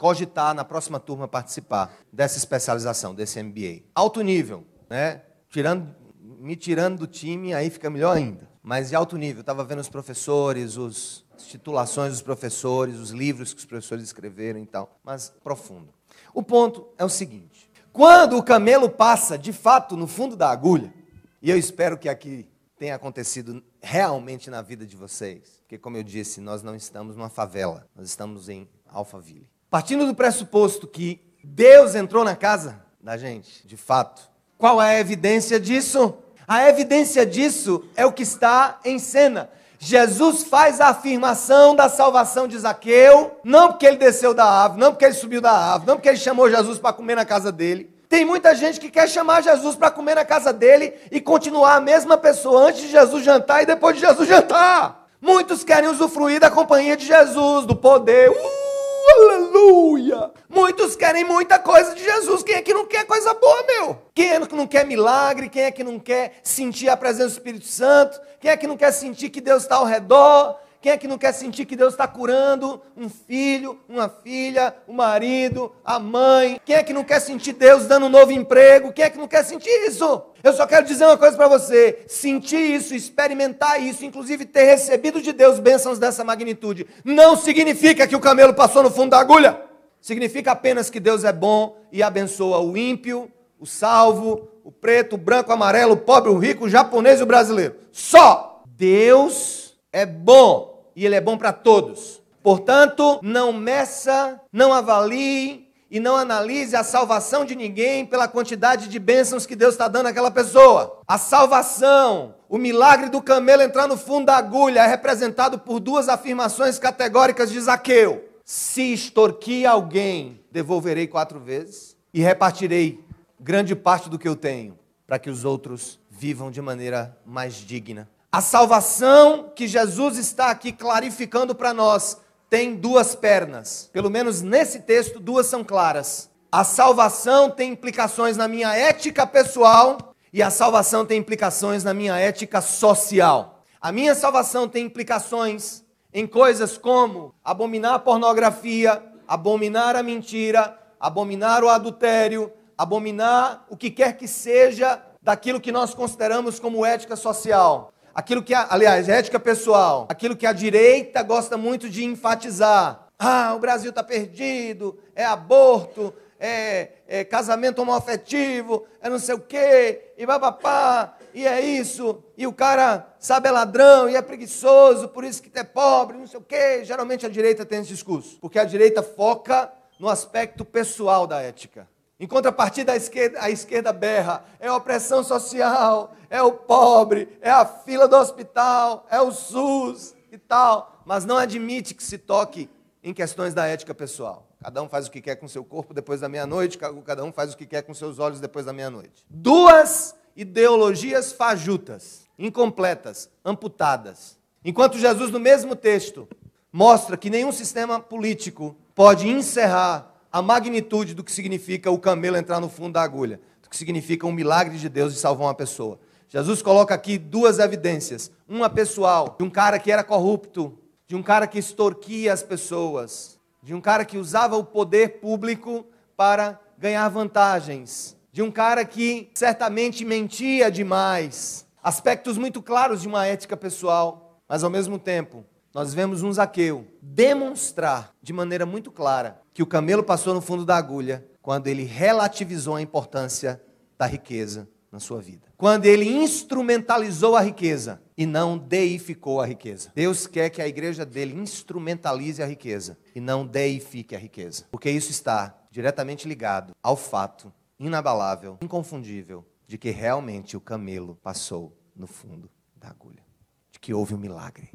cogitar 0.00 0.54
na 0.54 0.64
próxima 0.64 0.98
turma 0.98 1.28
participar 1.28 1.94
dessa 2.10 2.38
especialização, 2.38 3.14
desse 3.14 3.40
MBA. 3.42 3.82
Alto 3.94 4.22
nível, 4.22 4.64
né? 4.88 5.20
Tirando, 5.50 5.94
me 6.18 6.56
tirando 6.56 7.00
do 7.00 7.06
time, 7.06 7.52
aí 7.52 7.68
fica 7.68 7.90
melhor 7.90 8.16
ainda. 8.16 8.48
Mas 8.62 8.88
de 8.88 8.96
alto 8.96 9.18
nível, 9.18 9.42
estava 9.42 9.62
vendo 9.62 9.80
os 9.80 9.90
professores, 9.90 10.78
os, 10.78 11.26
as 11.36 11.44
titulações 11.44 12.12
dos 12.12 12.22
professores, 12.22 12.96
os 12.96 13.10
livros 13.10 13.52
que 13.52 13.58
os 13.58 13.66
professores 13.66 14.02
escreveram 14.04 14.58
e 14.58 14.64
tal, 14.64 14.98
mas 15.04 15.34
profundo. 15.44 15.92
O 16.32 16.42
ponto 16.42 16.88
é 16.96 17.04
o 17.04 17.08
seguinte: 17.10 17.70
quando 17.92 18.38
o 18.38 18.42
camelo 18.42 18.88
passa 18.88 19.36
de 19.36 19.52
fato 19.52 19.98
no 19.98 20.06
fundo 20.06 20.34
da 20.34 20.48
agulha, 20.48 20.94
e 21.42 21.50
eu 21.50 21.58
espero 21.58 21.98
que 21.98 22.08
aqui 22.08 22.48
tenha 22.78 22.94
acontecido 22.94 23.62
realmente 23.82 24.48
na 24.48 24.62
vida 24.62 24.86
de 24.86 24.96
vocês, 24.96 25.60
porque, 25.60 25.76
como 25.76 25.98
eu 25.98 26.02
disse, 26.02 26.40
nós 26.40 26.62
não 26.62 26.74
estamos 26.74 27.16
numa 27.16 27.28
favela, 27.28 27.86
nós 27.94 28.08
estamos 28.08 28.48
em 28.48 28.66
Alphaville. 28.88 29.59
Partindo 29.70 30.04
do 30.04 30.14
pressuposto 30.14 30.88
que 30.88 31.20
Deus 31.44 31.94
entrou 31.94 32.24
na 32.24 32.34
casa 32.34 32.82
da 33.00 33.16
gente, 33.16 33.64
de 33.64 33.76
fato, 33.76 34.22
qual 34.58 34.82
é 34.82 34.96
a 34.96 35.00
evidência 35.00 35.60
disso? 35.60 36.14
A 36.46 36.68
evidência 36.68 37.24
disso 37.24 37.84
é 37.94 38.04
o 38.04 38.12
que 38.12 38.24
está 38.24 38.80
em 38.84 38.98
cena. 38.98 39.48
Jesus 39.78 40.42
faz 40.42 40.80
a 40.80 40.88
afirmação 40.88 41.76
da 41.76 41.88
salvação 41.88 42.48
de 42.48 42.58
Zaqueu, 42.58 43.38
não 43.44 43.68
porque 43.68 43.86
ele 43.86 43.96
desceu 43.96 44.34
da 44.34 44.44
árvore, 44.44 44.80
não 44.80 44.90
porque 44.90 45.04
ele 45.04 45.14
subiu 45.14 45.40
da 45.40 45.52
árvore, 45.52 45.86
não 45.86 45.94
porque 45.94 46.08
ele 46.08 46.18
chamou 46.18 46.50
Jesus 46.50 46.80
para 46.80 46.92
comer 46.92 47.14
na 47.14 47.24
casa 47.24 47.52
dele. 47.52 47.88
Tem 48.08 48.24
muita 48.24 48.56
gente 48.56 48.80
que 48.80 48.90
quer 48.90 49.08
chamar 49.08 49.40
Jesus 49.40 49.76
para 49.76 49.92
comer 49.92 50.16
na 50.16 50.24
casa 50.24 50.52
dele 50.52 50.94
e 51.12 51.20
continuar 51.20 51.76
a 51.76 51.80
mesma 51.80 52.18
pessoa 52.18 52.68
antes 52.68 52.82
de 52.82 52.88
Jesus 52.88 53.24
jantar 53.24 53.62
e 53.62 53.66
depois 53.66 53.94
de 53.94 54.00
Jesus 54.00 54.28
jantar. 54.28 55.06
Muitos 55.22 55.62
querem 55.62 55.88
usufruir 55.88 56.40
da 56.40 56.50
companhia 56.50 56.96
de 56.96 57.06
Jesus, 57.06 57.64
do 57.66 57.76
poder. 57.76 58.30
Uh! 58.30 58.69
Aleluia! 59.08 60.30
Muitos 60.48 60.96
querem 60.96 61.24
muita 61.24 61.58
coisa 61.58 61.94
de 61.94 62.02
Jesus. 62.02 62.42
Quem 62.42 62.56
é 62.56 62.62
que 62.62 62.74
não 62.74 62.86
quer 62.86 63.04
coisa 63.06 63.32
boa, 63.34 63.64
meu? 63.66 63.98
Quem 64.14 64.30
é 64.30 64.46
que 64.46 64.54
não 64.54 64.66
quer 64.66 64.86
milagre? 64.86 65.48
Quem 65.48 65.62
é 65.64 65.70
que 65.70 65.84
não 65.84 65.98
quer 65.98 66.40
sentir 66.42 66.88
a 66.88 66.96
presença 66.96 67.28
do 67.28 67.32
Espírito 67.32 67.66
Santo? 67.66 68.20
Quem 68.40 68.50
é 68.50 68.56
que 68.56 68.66
não 68.66 68.76
quer 68.76 68.92
sentir 68.92 69.30
que 69.30 69.40
Deus 69.40 69.62
está 69.62 69.76
ao 69.76 69.84
redor? 69.84 70.56
Quem 70.80 70.92
é 70.92 70.96
que 70.96 71.06
não 71.06 71.18
quer 71.18 71.32
sentir 71.32 71.66
que 71.66 71.76
Deus 71.76 71.92
está 71.92 72.08
curando 72.08 72.80
um 72.96 73.06
filho, 73.10 73.78
uma 73.86 74.08
filha, 74.08 74.74
o 74.86 74.92
um 74.92 74.94
marido, 74.94 75.70
a 75.84 75.98
mãe? 75.98 76.58
Quem 76.64 76.74
é 76.74 76.82
que 76.82 76.94
não 76.94 77.04
quer 77.04 77.20
sentir 77.20 77.52
Deus 77.52 77.86
dando 77.86 78.06
um 78.06 78.08
novo 78.08 78.32
emprego? 78.32 78.90
Quem 78.90 79.04
é 79.04 79.10
que 79.10 79.18
não 79.18 79.28
quer 79.28 79.44
sentir 79.44 79.68
isso? 79.86 80.22
Eu 80.42 80.54
só 80.54 80.66
quero 80.66 80.86
dizer 80.86 81.04
uma 81.04 81.18
coisa 81.18 81.36
para 81.36 81.48
você: 81.48 82.02
sentir 82.08 82.74
isso, 82.74 82.94
experimentar 82.94 83.82
isso, 83.82 84.06
inclusive 84.06 84.46
ter 84.46 84.64
recebido 84.64 85.20
de 85.20 85.34
Deus 85.34 85.58
bênçãos 85.58 85.98
dessa 85.98 86.24
magnitude, 86.24 86.86
não 87.04 87.36
significa 87.36 88.06
que 88.06 88.16
o 88.16 88.20
camelo 88.20 88.54
passou 88.54 88.82
no 88.82 88.90
fundo 88.90 89.10
da 89.10 89.20
agulha. 89.20 89.60
Significa 90.00 90.52
apenas 90.52 90.88
que 90.88 90.98
Deus 90.98 91.24
é 91.24 91.32
bom 91.32 91.76
e 91.92 92.02
abençoa 92.02 92.58
o 92.58 92.74
ímpio, 92.74 93.30
o 93.58 93.66
salvo, 93.66 94.48
o 94.64 94.72
preto, 94.72 95.16
o 95.16 95.18
branco, 95.18 95.50
o 95.50 95.52
amarelo, 95.52 95.92
o 95.92 95.98
pobre, 95.98 96.30
o 96.30 96.38
rico, 96.38 96.64
o 96.64 96.70
japonês 96.70 97.20
e 97.20 97.22
o 97.22 97.26
brasileiro. 97.26 97.74
Só 97.92 98.62
Deus 98.66 99.78
é 99.92 100.06
bom 100.06 100.69
e 101.00 101.06
ele 101.06 101.14
é 101.14 101.20
bom 101.20 101.38
para 101.38 101.50
todos. 101.50 102.22
Portanto, 102.42 103.20
não 103.22 103.54
meça, 103.54 104.38
não 104.52 104.70
avalie 104.70 105.66
e 105.90 105.98
não 105.98 106.14
analise 106.14 106.76
a 106.76 106.84
salvação 106.84 107.42
de 107.42 107.56
ninguém 107.56 108.04
pela 108.04 108.28
quantidade 108.28 108.86
de 108.86 108.98
bênçãos 108.98 109.46
que 109.46 109.56
Deus 109.56 109.72
está 109.72 109.88
dando 109.88 110.08
àquela 110.08 110.30
pessoa. 110.30 111.00
A 111.08 111.16
salvação, 111.16 112.34
o 112.50 112.58
milagre 112.58 113.08
do 113.08 113.22
camelo 113.22 113.62
entrar 113.62 113.88
no 113.88 113.96
fundo 113.96 114.26
da 114.26 114.36
agulha 114.36 114.80
é 114.80 114.86
representado 114.86 115.58
por 115.58 115.80
duas 115.80 116.06
afirmações 116.06 116.78
categóricas 116.78 117.50
de 117.50 117.58
Zaqueu: 117.58 118.28
Se 118.44 118.92
extorquir 118.92 119.66
alguém, 119.66 120.44
devolverei 120.52 121.06
quatro 121.06 121.40
vezes 121.40 121.96
e 122.12 122.20
repartirei 122.20 123.02
grande 123.40 123.74
parte 123.74 124.10
do 124.10 124.18
que 124.18 124.28
eu 124.28 124.36
tenho, 124.36 124.78
para 125.06 125.18
que 125.18 125.30
os 125.30 125.46
outros 125.46 125.98
vivam 126.10 126.50
de 126.50 126.60
maneira 126.60 127.16
mais 127.24 127.54
digna. 127.54 128.06
A 128.32 128.40
salvação 128.40 129.50
que 129.56 129.66
Jesus 129.66 130.16
está 130.16 130.52
aqui 130.52 130.70
clarificando 130.70 131.52
para 131.52 131.74
nós 131.74 132.16
tem 132.48 132.76
duas 132.76 133.16
pernas. 133.16 133.90
Pelo 133.92 134.08
menos 134.08 134.40
nesse 134.40 134.78
texto, 134.78 135.18
duas 135.18 135.46
são 135.46 135.64
claras. 135.64 136.30
A 136.52 136.62
salvação 136.62 137.50
tem 137.50 137.72
implicações 137.72 138.36
na 138.36 138.46
minha 138.46 138.72
ética 138.72 139.26
pessoal 139.26 140.14
e 140.32 140.44
a 140.44 140.48
salvação 140.48 141.04
tem 141.04 141.18
implicações 141.18 141.82
na 141.82 141.92
minha 141.92 142.16
ética 142.20 142.60
social. 142.60 143.64
A 143.80 143.90
minha 143.90 144.14
salvação 144.14 144.68
tem 144.68 144.86
implicações 144.86 145.82
em 146.14 146.24
coisas 146.24 146.78
como 146.78 147.34
abominar 147.44 147.94
a 147.94 147.98
pornografia, 147.98 149.02
abominar 149.26 149.96
a 149.96 150.04
mentira, 150.04 150.78
abominar 151.00 151.64
o 151.64 151.68
adultério, 151.68 152.52
abominar 152.78 153.66
o 153.68 153.76
que 153.76 153.90
quer 153.90 154.16
que 154.16 154.28
seja 154.28 155.02
daquilo 155.20 155.60
que 155.60 155.72
nós 155.72 155.94
consideramos 155.94 156.60
como 156.60 156.86
ética 156.86 157.16
social 157.16 157.92
aquilo 158.14 158.42
que, 158.42 158.54
a, 158.54 158.66
aliás, 158.70 159.08
ética 159.08 159.38
pessoal, 159.38 160.06
aquilo 160.08 160.36
que 160.36 160.46
a 160.46 160.52
direita 160.52 161.22
gosta 161.22 161.56
muito 161.56 161.88
de 161.88 162.04
enfatizar. 162.04 163.06
Ah, 163.18 163.52
o 163.54 163.58
Brasil 163.58 163.90
está 163.90 164.02
perdido, 164.02 164.98
é 165.14 165.24
aborto, 165.24 166.14
é, 166.38 166.92
é, 167.06 167.24
casamento 167.24 167.82
homoafetivo, 167.82 168.86
é 169.02 169.10
não 169.10 169.18
sei 169.18 169.34
o 169.34 169.40
quê, 169.40 170.12
e 170.16 170.26
papapá, 170.26 171.18
e 171.34 171.46
é 171.46 171.60
isso, 171.60 172.24
e 172.36 172.46
o 172.46 172.52
cara 172.52 173.14
sabe 173.18 173.48
é 173.48 173.50
ladrão 173.50 174.08
e 174.08 174.16
é 174.16 174.22
preguiçoso, 174.22 175.08
por 175.08 175.22
isso 175.22 175.42
que 175.42 175.50
é 175.58 175.62
pobre, 175.62 176.16
não 176.16 176.26
sei 176.26 176.40
o 176.40 176.42
quê. 176.42 176.82
Geralmente 176.84 177.26
a 177.26 177.28
direita 177.28 177.64
tem 177.66 177.80
esse 177.80 177.90
discurso, 177.90 178.38
porque 178.40 178.58
a 178.58 178.64
direita 178.64 179.02
foca 179.02 179.70
no 179.98 180.08
aspecto 180.08 180.64
pessoal 180.64 181.26
da 181.26 181.40
ética. 181.40 181.86
Em 182.20 182.26
contrapartida, 182.26 182.92
a 182.92 182.96
esquerda, 182.96 183.38
a 183.40 183.50
esquerda 183.50 183.94
berra: 183.94 184.44
é 184.60 184.68
a 184.68 184.76
opressão 184.76 185.24
social, 185.24 186.14
é 186.28 186.42
o 186.42 186.52
pobre, 186.52 187.26
é 187.40 187.50
a 187.50 187.64
fila 187.64 188.06
do 188.06 188.14
hospital, 188.14 189.06
é 189.10 189.18
o 189.22 189.32
SUS 189.32 190.14
e 190.30 190.36
tal. 190.36 191.02
Mas 191.06 191.24
não 191.24 191.38
admite 191.38 191.94
que 191.94 192.04
se 192.04 192.18
toque 192.18 192.68
em 193.02 193.14
questões 193.14 193.54
da 193.54 193.66
ética 193.66 193.94
pessoal. 193.94 194.46
Cada 194.62 194.82
um 194.82 194.88
faz 194.88 195.06
o 195.06 195.10
que 195.10 195.22
quer 195.22 195.36
com 195.36 195.48
seu 195.48 195.64
corpo 195.64 195.94
depois 195.94 196.20
da 196.20 196.28
meia-noite, 196.28 196.76
cada 196.76 197.24
um 197.24 197.32
faz 197.32 197.54
o 197.54 197.56
que 197.56 197.64
quer 197.64 197.80
com 197.80 197.94
seus 197.94 198.18
olhos 198.18 198.38
depois 198.38 198.66
da 198.66 198.72
meia-noite. 198.74 199.24
Duas 199.30 200.14
ideologias 200.36 201.32
fajutas, 201.32 202.26
incompletas, 202.38 203.30
amputadas. 203.42 204.38
Enquanto 204.62 204.98
Jesus, 204.98 205.30
no 205.30 205.40
mesmo 205.40 205.74
texto, 205.74 206.28
mostra 206.70 207.16
que 207.16 207.30
nenhum 207.30 207.50
sistema 207.50 207.98
político 207.98 208.76
pode 208.94 209.26
encerrar 209.26 210.09
a 210.32 210.40
magnitude 210.40 211.14
do 211.14 211.24
que 211.24 211.32
significa 211.32 211.90
o 211.90 211.98
camelo 211.98 212.36
entrar 212.36 212.60
no 212.60 212.68
fundo 212.68 212.92
da 212.92 213.02
agulha, 213.02 213.40
do 213.62 213.68
que 213.68 213.76
significa 213.76 214.26
um 214.26 214.32
milagre 214.32 214.78
de 214.78 214.88
Deus 214.88 215.12
de 215.12 215.18
salvar 215.18 215.48
uma 215.48 215.54
pessoa. 215.54 215.98
Jesus 216.28 216.62
coloca 216.62 216.94
aqui 216.94 217.18
duas 217.18 217.58
evidências: 217.58 218.30
uma 218.48 218.70
pessoal, 218.70 219.34
de 219.36 219.44
um 219.44 219.50
cara 219.50 219.78
que 219.78 219.90
era 219.90 220.04
corrupto, 220.04 220.78
de 221.06 221.16
um 221.16 221.22
cara 221.22 221.46
que 221.46 221.58
extorquia 221.58 222.32
as 222.32 222.42
pessoas, 222.42 223.38
de 223.62 223.74
um 223.74 223.80
cara 223.80 224.04
que 224.04 224.16
usava 224.16 224.56
o 224.56 224.64
poder 224.64 225.20
público 225.20 225.84
para 226.16 226.60
ganhar 226.78 227.08
vantagens, 227.08 228.16
de 228.32 228.42
um 228.42 228.50
cara 228.50 228.84
que 228.84 229.30
certamente 229.34 230.04
mentia 230.04 230.70
demais. 230.70 231.66
Aspectos 231.82 232.38
muito 232.38 232.62
claros 232.62 233.02
de 233.02 233.08
uma 233.08 233.26
ética 233.26 233.56
pessoal, 233.56 234.38
mas 234.48 234.62
ao 234.62 234.70
mesmo 234.70 234.98
tempo 234.98 235.44
nós 235.72 235.94
vemos 235.94 236.22
um 236.22 236.32
Zaqueu 236.32 236.86
demonstrar 237.00 238.14
de 238.20 238.32
maneira 238.32 238.66
muito 238.66 238.90
clara 238.90 239.40
que 239.54 239.62
o 239.62 239.66
camelo 239.66 240.02
passou 240.02 240.34
no 240.34 240.40
fundo 240.40 240.64
da 240.64 240.76
agulha 240.76 241.26
quando 241.40 241.68
ele 241.68 241.84
relativizou 241.84 242.74
a 242.74 242.82
importância 242.82 243.62
da 243.96 244.06
riqueza 244.06 244.68
na 244.90 244.98
sua 244.98 245.20
vida. 245.20 245.46
Quando 245.56 245.86
ele 245.86 246.08
instrumentalizou 246.08 247.36
a 247.36 247.40
riqueza 247.40 248.02
e 248.16 248.26
não 248.26 248.58
deificou 248.58 249.40
a 249.40 249.46
riqueza. 249.46 249.92
Deus 249.94 250.26
quer 250.26 250.50
que 250.50 250.60
a 250.60 250.66
igreja 250.66 251.06
dele 251.06 251.38
instrumentalize 251.38 252.42
a 252.42 252.46
riqueza 252.46 252.98
e 253.14 253.20
não 253.20 253.46
deifique 253.46 254.16
a 254.16 254.18
riqueza. 254.18 254.64
Porque 254.70 254.90
isso 254.90 255.10
está 255.10 255.56
diretamente 255.70 256.26
ligado 256.26 256.74
ao 256.82 256.96
fato 256.96 257.52
inabalável, 257.78 258.58
inconfundível, 258.60 259.46
de 259.66 259.78
que 259.78 259.90
realmente 259.90 260.56
o 260.56 260.60
camelo 260.60 261.16
passou 261.22 261.78
no 261.94 262.06
fundo 262.06 262.50
da 262.74 262.88
agulha. 262.88 263.22
De 263.70 263.78
que 263.78 263.94
houve 263.94 264.14
um 264.14 264.18
milagre. 264.18 264.70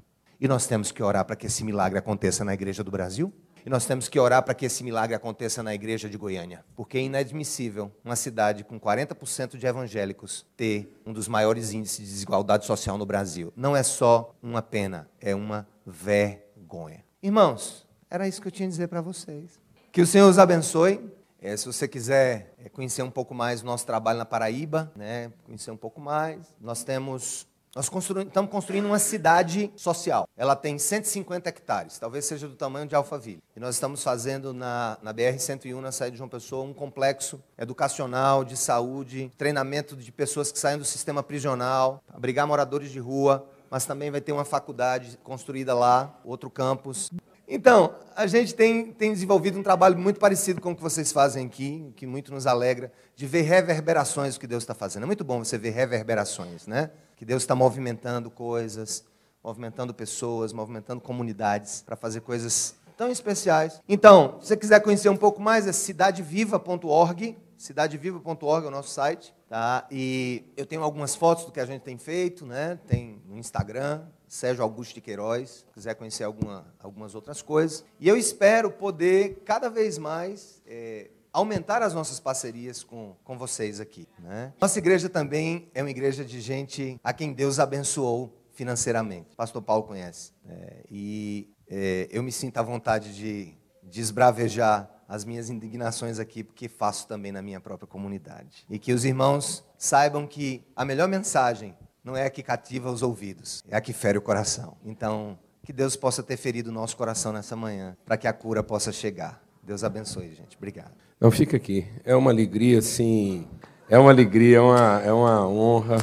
E 0.45 0.47
nós 0.47 0.67
temos 0.67 0.91
que 0.91 1.01
orar 1.01 1.25
para 1.25 1.35
que 1.35 1.47
esse 1.47 1.63
milagre 1.63 1.97
aconteça 1.97 2.45
na 2.45 2.53
igreja 2.53 2.83
do 2.83 2.91
Brasil. 2.91 3.33
E 3.65 3.69
nós 3.69 3.87
temos 3.87 4.07
que 4.07 4.19
orar 4.19 4.43
para 4.43 4.53
que 4.53 4.67
esse 4.67 4.83
milagre 4.83 5.15
aconteça 5.15 5.63
na 5.63 5.73
igreja 5.73 6.07
de 6.07 6.19
Goiânia. 6.19 6.63
Porque 6.75 6.99
é 6.99 7.01
inadmissível 7.01 7.91
uma 8.03 8.15
cidade 8.15 8.63
com 8.63 8.79
40% 8.79 9.57
de 9.57 9.65
evangélicos 9.65 10.45
ter 10.55 11.01
um 11.03 11.11
dos 11.11 11.27
maiores 11.27 11.73
índices 11.73 11.97
de 11.97 12.13
desigualdade 12.13 12.63
social 12.63 12.95
no 12.95 13.07
Brasil. 13.07 13.51
Não 13.55 13.75
é 13.75 13.81
só 13.81 14.35
uma 14.39 14.61
pena, 14.61 15.09
é 15.19 15.33
uma 15.33 15.67
vergonha. 15.83 17.03
Irmãos, 17.23 17.83
era 18.07 18.27
isso 18.27 18.39
que 18.39 18.47
eu 18.47 18.51
tinha 18.51 18.67
a 18.67 18.69
dizer 18.69 18.87
para 18.87 19.01
vocês. 19.01 19.59
Que 19.91 20.03
o 20.03 20.05
Senhor 20.05 20.29
os 20.29 20.37
abençoe. 20.37 21.11
É, 21.41 21.57
se 21.57 21.65
você 21.65 21.87
quiser 21.87 22.53
é, 22.63 22.69
conhecer 22.69 23.01
um 23.01 23.09
pouco 23.09 23.33
mais 23.33 23.63
o 23.63 23.65
nosso 23.65 23.87
trabalho 23.87 24.19
na 24.19 24.25
Paraíba, 24.25 24.91
né, 24.95 25.31
conhecer 25.43 25.71
um 25.71 25.77
pouco 25.77 25.99
mais, 25.99 26.55
nós 26.61 26.83
temos 26.83 27.47
nós 27.75 27.89
constru... 27.89 28.21
estamos 28.21 28.49
construindo 28.49 28.85
uma 28.85 28.97
cidade 28.97 29.69
social. 29.75 30.29
Ela 30.37 30.55
tem 30.55 30.79
150 30.79 31.49
hectares, 31.49 31.99
talvez 31.99 32.23
seja 32.23 32.47
do 32.47 32.55
tamanho 32.55 32.87
de 32.87 32.95
Alphaville. 32.95 33.43
E 33.53 33.59
nós 33.59 33.75
estamos 33.75 34.01
fazendo 34.01 34.53
na, 34.53 34.97
na 35.03 35.13
BR-101, 35.13 35.81
na 35.81 35.91
saída 35.91 36.13
de 36.13 36.17
João 36.17 36.29
Pessoa, 36.29 36.63
um 36.63 36.73
complexo 36.73 37.43
educacional, 37.57 38.45
de 38.45 38.55
saúde, 38.55 39.29
treinamento 39.37 39.97
de 39.97 40.09
pessoas 40.09 40.53
que 40.53 40.57
saem 40.57 40.77
do 40.77 40.85
sistema 40.85 41.21
prisional, 41.21 42.01
abrigar 42.07 42.47
moradores 42.47 42.91
de 42.91 42.99
rua, 42.99 43.45
mas 43.69 43.85
também 43.85 44.09
vai 44.09 44.21
ter 44.21 44.31
uma 44.31 44.45
faculdade 44.45 45.19
construída 45.21 45.73
lá, 45.73 46.17
outro 46.23 46.49
campus. 46.49 47.11
Então, 47.45 47.93
a 48.15 48.25
gente 48.25 48.55
tem, 48.55 48.91
tem 48.93 49.11
desenvolvido 49.11 49.59
um 49.59 49.63
trabalho 49.63 49.97
muito 49.97 50.19
parecido 50.19 50.61
com 50.61 50.71
o 50.71 50.75
que 50.75 50.81
vocês 50.81 51.11
fazem 51.11 51.45
aqui, 51.45 51.91
que 51.95 52.07
muito 52.07 52.33
nos 52.33 52.47
alegra, 52.47 52.91
de 53.15 53.27
ver 53.27 53.41
reverberações 53.41 54.35
do 54.35 54.39
que 54.39 54.47
Deus 54.47 54.63
está 54.63 54.73
fazendo. 54.73 55.03
É 55.03 55.05
muito 55.05 55.23
bom 55.23 55.43
você 55.43 55.57
ver 55.57 55.71
reverberações, 55.71 56.65
né? 56.65 56.89
Que 57.15 57.25
Deus 57.25 57.43
está 57.43 57.55
movimentando 57.55 58.29
coisas, 58.29 59.03
movimentando 59.43 59.93
pessoas, 59.93 60.51
movimentando 60.51 61.01
comunidades 61.01 61.81
para 61.81 61.95
fazer 61.95 62.21
coisas 62.21 62.75
tão 62.97 63.09
especiais. 63.09 63.81
Então, 63.87 64.37
se 64.41 64.47
você 64.47 64.57
quiser 64.57 64.79
conhecer 64.81 65.09
um 65.09 65.17
pouco 65.17 65.41
mais, 65.41 65.67
é 65.67 65.71
cidadeviva.org, 65.71 67.37
cidadeviva.org 67.57 68.65
é 68.65 68.67
o 68.67 68.71
nosso 68.71 68.89
site, 68.89 69.33
tá? 69.47 69.87
E 69.91 70.43
eu 70.57 70.65
tenho 70.65 70.83
algumas 70.83 71.15
fotos 71.15 71.45
do 71.45 71.51
que 71.51 71.59
a 71.59 71.65
gente 71.65 71.81
tem 71.81 71.97
feito, 71.97 72.45
né? 72.45 72.79
Tem 72.87 73.21
no 73.27 73.37
Instagram, 73.37 74.03
Sérgio 74.27 74.63
Augusto 74.63 74.95
de 74.95 75.01
Queiroz, 75.01 75.49
se 75.49 75.73
quiser 75.73 75.95
conhecer 75.95 76.23
alguma, 76.23 76.65
algumas 76.79 77.15
outras 77.15 77.41
coisas. 77.41 77.85
E 77.99 78.07
eu 78.07 78.17
espero 78.17 78.71
poder 78.71 79.41
cada 79.45 79.69
vez 79.69 79.97
mais 79.97 80.61
é, 80.65 81.09
aumentar 81.35 81.83
as 81.83 81.93
nossas 81.93 82.17
parcerias 82.17 82.81
com, 82.81 83.13
com 83.23 83.37
vocês 83.37 83.81
aqui. 83.81 84.07
Né? 84.17 84.53
Nossa 84.59 84.79
igreja 84.79 85.09
também 85.09 85.69
é 85.73 85.83
uma 85.83 85.89
igreja 85.89 86.23
de 86.23 86.39
gente 86.39 86.97
a 87.03 87.11
quem 87.11 87.33
Deus 87.33 87.59
abençoou 87.59 88.33
financeiramente. 88.53 89.35
Pastor 89.35 89.61
Paulo 89.61 89.83
conhece. 89.83 90.31
É, 90.47 90.83
e 90.89 91.53
é, 91.69 92.07
eu 92.09 92.23
me 92.23 92.31
sinto 92.31 92.57
à 92.57 92.61
vontade 92.61 93.13
de 93.13 93.53
desbravejar 93.83 94.89
as 95.09 95.25
minhas 95.25 95.49
indignações 95.49 96.19
aqui, 96.19 96.41
porque 96.41 96.69
faço 96.69 97.05
também 97.05 97.33
na 97.33 97.41
minha 97.41 97.59
própria 97.59 97.85
comunidade. 97.85 98.65
E 98.69 98.79
que 98.79 98.93
os 98.93 99.03
irmãos 99.03 99.63
saibam 99.77 100.25
que 100.25 100.65
a 100.73 100.85
melhor 100.85 101.09
mensagem 101.09 101.75
não 102.01 102.15
é 102.15 102.25
a 102.25 102.29
que 102.29 102.41
cativa 102.41 102.89
os 102.89 103.03
ouvidos, 103.03 103.61
é 103.67 103.75
a 103.75 103.81
que 103.81 103.91
fere 103.91 104.17
o 104.17 104.21
coração. 104.21 104.77
Então, 104.85 105.37
que 105.63 105.73
Deus 105.73 105.97
possa 105.97 106.23
ter 106.23 106.37
ferido 106.37 106.69
o 106.69 106.73
nosso 106.73 106.95
coração 106.95 107.33
nessa 107.33 107.57
manhã, 107.57 107.97
para 108.05 108.15
que 108.15 108.25
a 108.27 108.31
cura 108.31 108.63
possa 108.63 108.91
chegar. 108.91 109.43
Deus 109.61 109.83
abençoe, 109.83 110.33
gente. 110.33 110.55
Obrigado. 110.55 111.04
Não, 111.19 111.31
fica 111.31 111.55
aqui. 111.55 111.85
É 112.03 112.15
uma 112.15 112.31
alegria, 112.31 112.81
sim. 112.81 113.47
É 113.89 113.97
uma 113.97 114.11
alegria, 114.11 114.57
é 114.57 114.61
uma, 114.61 115.01
é 115.05 115.13
uma 115.13 115.47
honra 115.47 115.97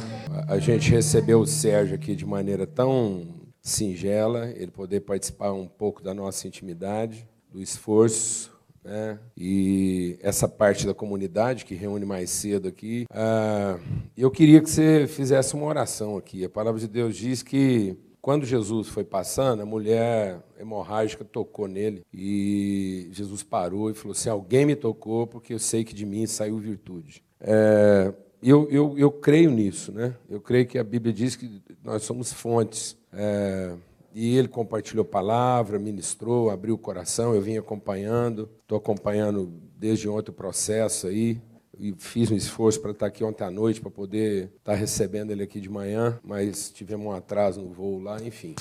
a 0.47 0.57
gente 0.57 0.89
receber 0.89 1.35
o 1.35 1.45
Sérgio 1.45 1.95
aqui 1.95 2.15
de 2.15 2.25
maneira 2.25 2.65
tão 2.65 3.27
singela, 3.61 4.49
ele 4.55 4.71
poder 4.71 5.01
participar 5.01 5.53
um 5.53 5.67
pouco 5.67 6.01
da 6.01 6.13
nossa 6.13 6.47
intimidade, 6.47 7.27
do 7.51 7.61
esforço, 7.61 8.51
né? 8.83 9.19
e 9.37 10.17
essa 10.21 10.47
parte 10.47 10.85
da 10.85 10.93
comunidade 10.93 11.63
que 11.63 11.75
reúne 11.75 12.05
mais 12.05 12.29
cedo 12.29 12.67
aqui. 12.67 13.05
Ah, 13.11 13.77
eu 14.17 14.31
queria 14.31 14.61
que 14.61 14.69
você 14.69 15.07
fizesse 15.07 15.53
uma 15.53 15.65
oração 15.65 16.17
aqui. 16.17 16.43
A 16.43 16.49
palavra 16.49 16.79
de 16.79 16.87
Deus 16.87 17.15
diz 17.15 17.43
que 17.43 17.95
quando 18.23 18.45
Jesus 18.45 18.87
foi 18.87 19.03
passando, 19.03 19.63
a 19.63 19.65
mulher 19.65 20.41
hemorrágica 20.57 21.25
tocou 21.25 21.67
nele 21.67 22.05
e 22.13 23.09
Jesus 23.11 23.43
parou 23.43 23.91
e 23.91 23.93
falou 23.93 24.13
assim: 24.13 24.29
Alguém 24.29 24.65
me 24.65 24.77
tocou 24.77 25.27
porque 25.27 25.53
eu 25.53 25.59
sei 25.59 25.83
que 25.83 25.93
de 25.93 26.05
mim 26.05 26.25
saiu 26.25 26.57
virtude. 26.57 27.21
É, 27.41 28.13
eu, 28.41 28.69
eu, 28.71 28.97
eu 28.97 29.11
creio 29.11 29.51
nisso, 29.51 29.91
né? 29.91 30.15
Eu 30.29 30.39
creio 30.39 30.65
que 30.65 30.79
a 30.79 30.83
Bíblia 30.85 31.11
diz 31.11 31.35
que 31.35 31.61
nós 31.83 32.03
somos 32.03 32.31
fontes. 32.31 32.95
É, 33.11 33.75
e 34.13 34.37
ele 34.37 34.47
compartilhou 34.47 35.03
palavra, 35.03 35.77
ministrou, 35.77 36.49
abriu 36.49 36.75
o 36.75 36.77
coração. 36.77 37.35
Eu 37.35 37.41
vim 37.41 37.57
acompanhando, 37.57 38.49
estou 38.61 38.77
acompanhando 38.77 39.51
desde 39.77 40.07
ontem 40.07 40.31
o 40.31 40.33
processo 40.33 41.07
aí 41.07 41.41
e 41.79 41.93
fiz 41.97 42.31
um 42.31 42.35
esforço 42.35 42.79
para 42.79 42.91
estar 42.91 43.07
aqui 43.07 43.23
ontem 43.23 43.43
à 43.43 43.51
noite 43.51 43.81
para 43.81 43.89
poder 43.89 44.51
estar 44.57 44.75
recebendo 44.75 45.31
ele 45.31 45.43
aqui 45.43 45.59
de 45.59 45.69
manhã, 45.69 46.19
mas 46.23 46.69
tivemos 46.69 47.05
um 47.05 47.11
atraso 47.11 47.61
no 47.61 47.73
voo 47.73 47.99
lá, 47.99 48.21
enfim. 48.21 48.55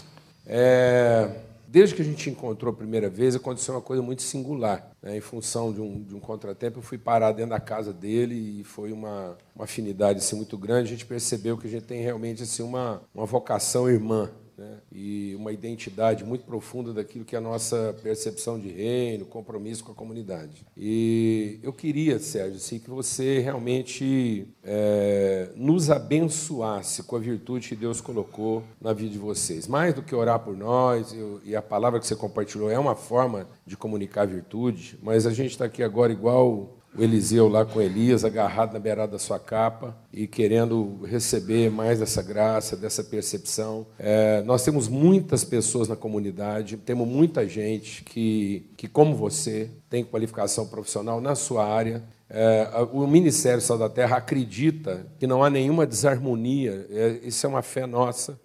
É, 0.46 1.30
desde 1.68 1.94
que 1.94 2.02
a 2.02 2.04
gente 2.04 2.28
encontrou 2.28 2.72
a 2.72 2.76
primeira 2.76 3.08
vez, 3.08 3.34
aconteceu 3.34 3.74
uma 3.74 3.80
coisa 3.80 4.02
muito 4.02 4.22
singular. 4.22 4.90
Né? 5.02 5.16
Em 5.16 5.20
função 5.20 5.72
de 5.72 5.80
um, 5.80 6.02
de 6.02 6.14
um 6.14 6.20
contratempo, 6.20 6.78
eu 6.78 6.82
fui 6.82 6.98
parar 6.98 7.32
dentro 7.32 7.50
da 7.50 7.60
casa 7.60 7.92
dele 7.92 8.60
e 8.60 8.64
foi 8.64 8.92
uma, 8.92 9.36
uma 9.54 9.64
afinidade 9.64 10.18
assim, 10.18 10.36
muito 10.36 10.58
grande. 10.58 10.88
A 10.88 10.92
gente 10.92 11.06
percebeu 11.06 11.56
que 11.56 11.66
a 11.66 11.70
gente 11.70 11.84
tem 11.84 12.02
realmente 12.02 12.42
assim, 12.42 12.62
uma, 12.62 13.02
uma 13.14 13.26
vocação 13.26 13.88
irmã 13.88 14.30
né? 14.56 14.78
e 14.90 15.34
uma 15.36 15.52
identidade 15.52 16.24
muito 16.24 16.44
profunda 16.44 16.92
daquilo 16.92 17.24
que 17.24 17.34
é 17.34 17.38
a 17.38 17.42
nossa 17.42 17.94
percepção 18.02 18.58
de 18.58 18.68
reino, 18.68 19.24
compromisso 19.24 19.84
com 19.84 19.92
a 19.92 19.94
comunidade. 19.94 20.66
E 20.76 21.58
eu 21.62 21.72
queria, 21.72 22.18
Sérgio, 22.18 22.56
assim, 22.56 22.78
que 22.78 22.90
você 22.90 23.38
realmente 23.38 24.46
é, 24.62 25.50
nos 25.56 25.90
abençoasse 25.90 27.02
com 27.02 27.16
a 27.16 27.18
virtude 27.18 27.68
que 27.68 27.76
Deus 27.76 28.00
colocou 28.00 28.62
na 28.80 28.92
vida 28.92 29.10
de 29.10 29.18
vocês. 29.18 29.66
Mais 29.66 29.94
do 29.94 30.02
que 30.02 30.14
orar 30.14 30.40
por 30.40 30.56
nós, 30.56 31.12
eu, 31.12 31.40
e 31.44 31.56
a 31.56 31.62
palavra 31.62 31.98
que 31.98 32.06
você 32.06 32.16
compartilhou 32.16 32.70
é 32.70 32.78
uma 32.78 32.94
forma 32.94 33.48
de 33.66 33.76
comunicar 33.76 34.26
virtude, 34.26 34.98
mas 35.02 35.26
a 35.26 35.32
gente 35.32 35.52
está 35.52 35.64
aqui 35.64 35.82
agora 35.82 36.12
igual 36.12 36.81
o 36.96 37.02
Eliseu 37.02 37.48
lá 37.48 37.64
com 37.64 37.80
Elias, 37.80 38.24
agarrado 38.24 38.74
na 38.74 38.78
beirada 38.78 39.12
da 39.12 39.18
sua 39.18 39.38
capa 39.38 39.96
e 40.12 40.26
querendo 40.26 41.00
receber 41.04 41.70
mais 41.70 42.00
dessa 42.00 42.22
graça, 42.22 42.76
dessa 42.76 43.02
percepção. 43.02 43.86
É, 43.98 44.42
nós 44.42 44.62
temos 44.62 44.88
muitas 44.88 45.42
pessoas 45.42 45.88
na 45.88 45.96
comunidade, 45.96 46.76
temos 46.76 47.08
muita 47.08 47.48
gente 47.48 48.04
que, 48.04 48.70
que, 48.76 48.88
como 48.88 49.16
você, 49.16 49.70
tem 49.88 50.04
qualificação 50.04 50.66
profissional 50.66 51.20
na 51.20 51.34
sua 51.34 51.66
área. 51.66 52.02
É, 52.28 52.68
o 52.92 53.06
Ministério 53.06 53.60
Sal 53.60 53.78
da 53.78 53.88
Terra 53.88 54.16
acredita 54.18 55.06
que 55.18 55.26
não 55.26 55.42
há 55.42 55.48
nenhuma 55.48 55.86
desarmonia, 55.86 56.86
é, 56.90 57.20
isso 57.24 57.46
é 57.46 57.48
uma 57.48 57.62
fé 57.62 57.86
nossa, 57.86 58.38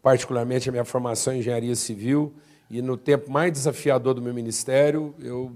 particularmente 0.00 0.68
a 0.68 0.72
minha 0.72 0.84
formação 0.84 1.32
em 1.34 1.38
engenharia 1.40 1.74
civil, 1.74 2.32
e 2.70 2.80
no 2.80 2.96
tempo 2.96 3.28
mais 3.30 3.52
desafiador 3.52 4.14
do 4.14 4.22
meu 4.22 4.32
ministério, 4.32 5.12
eu 5.20 5.52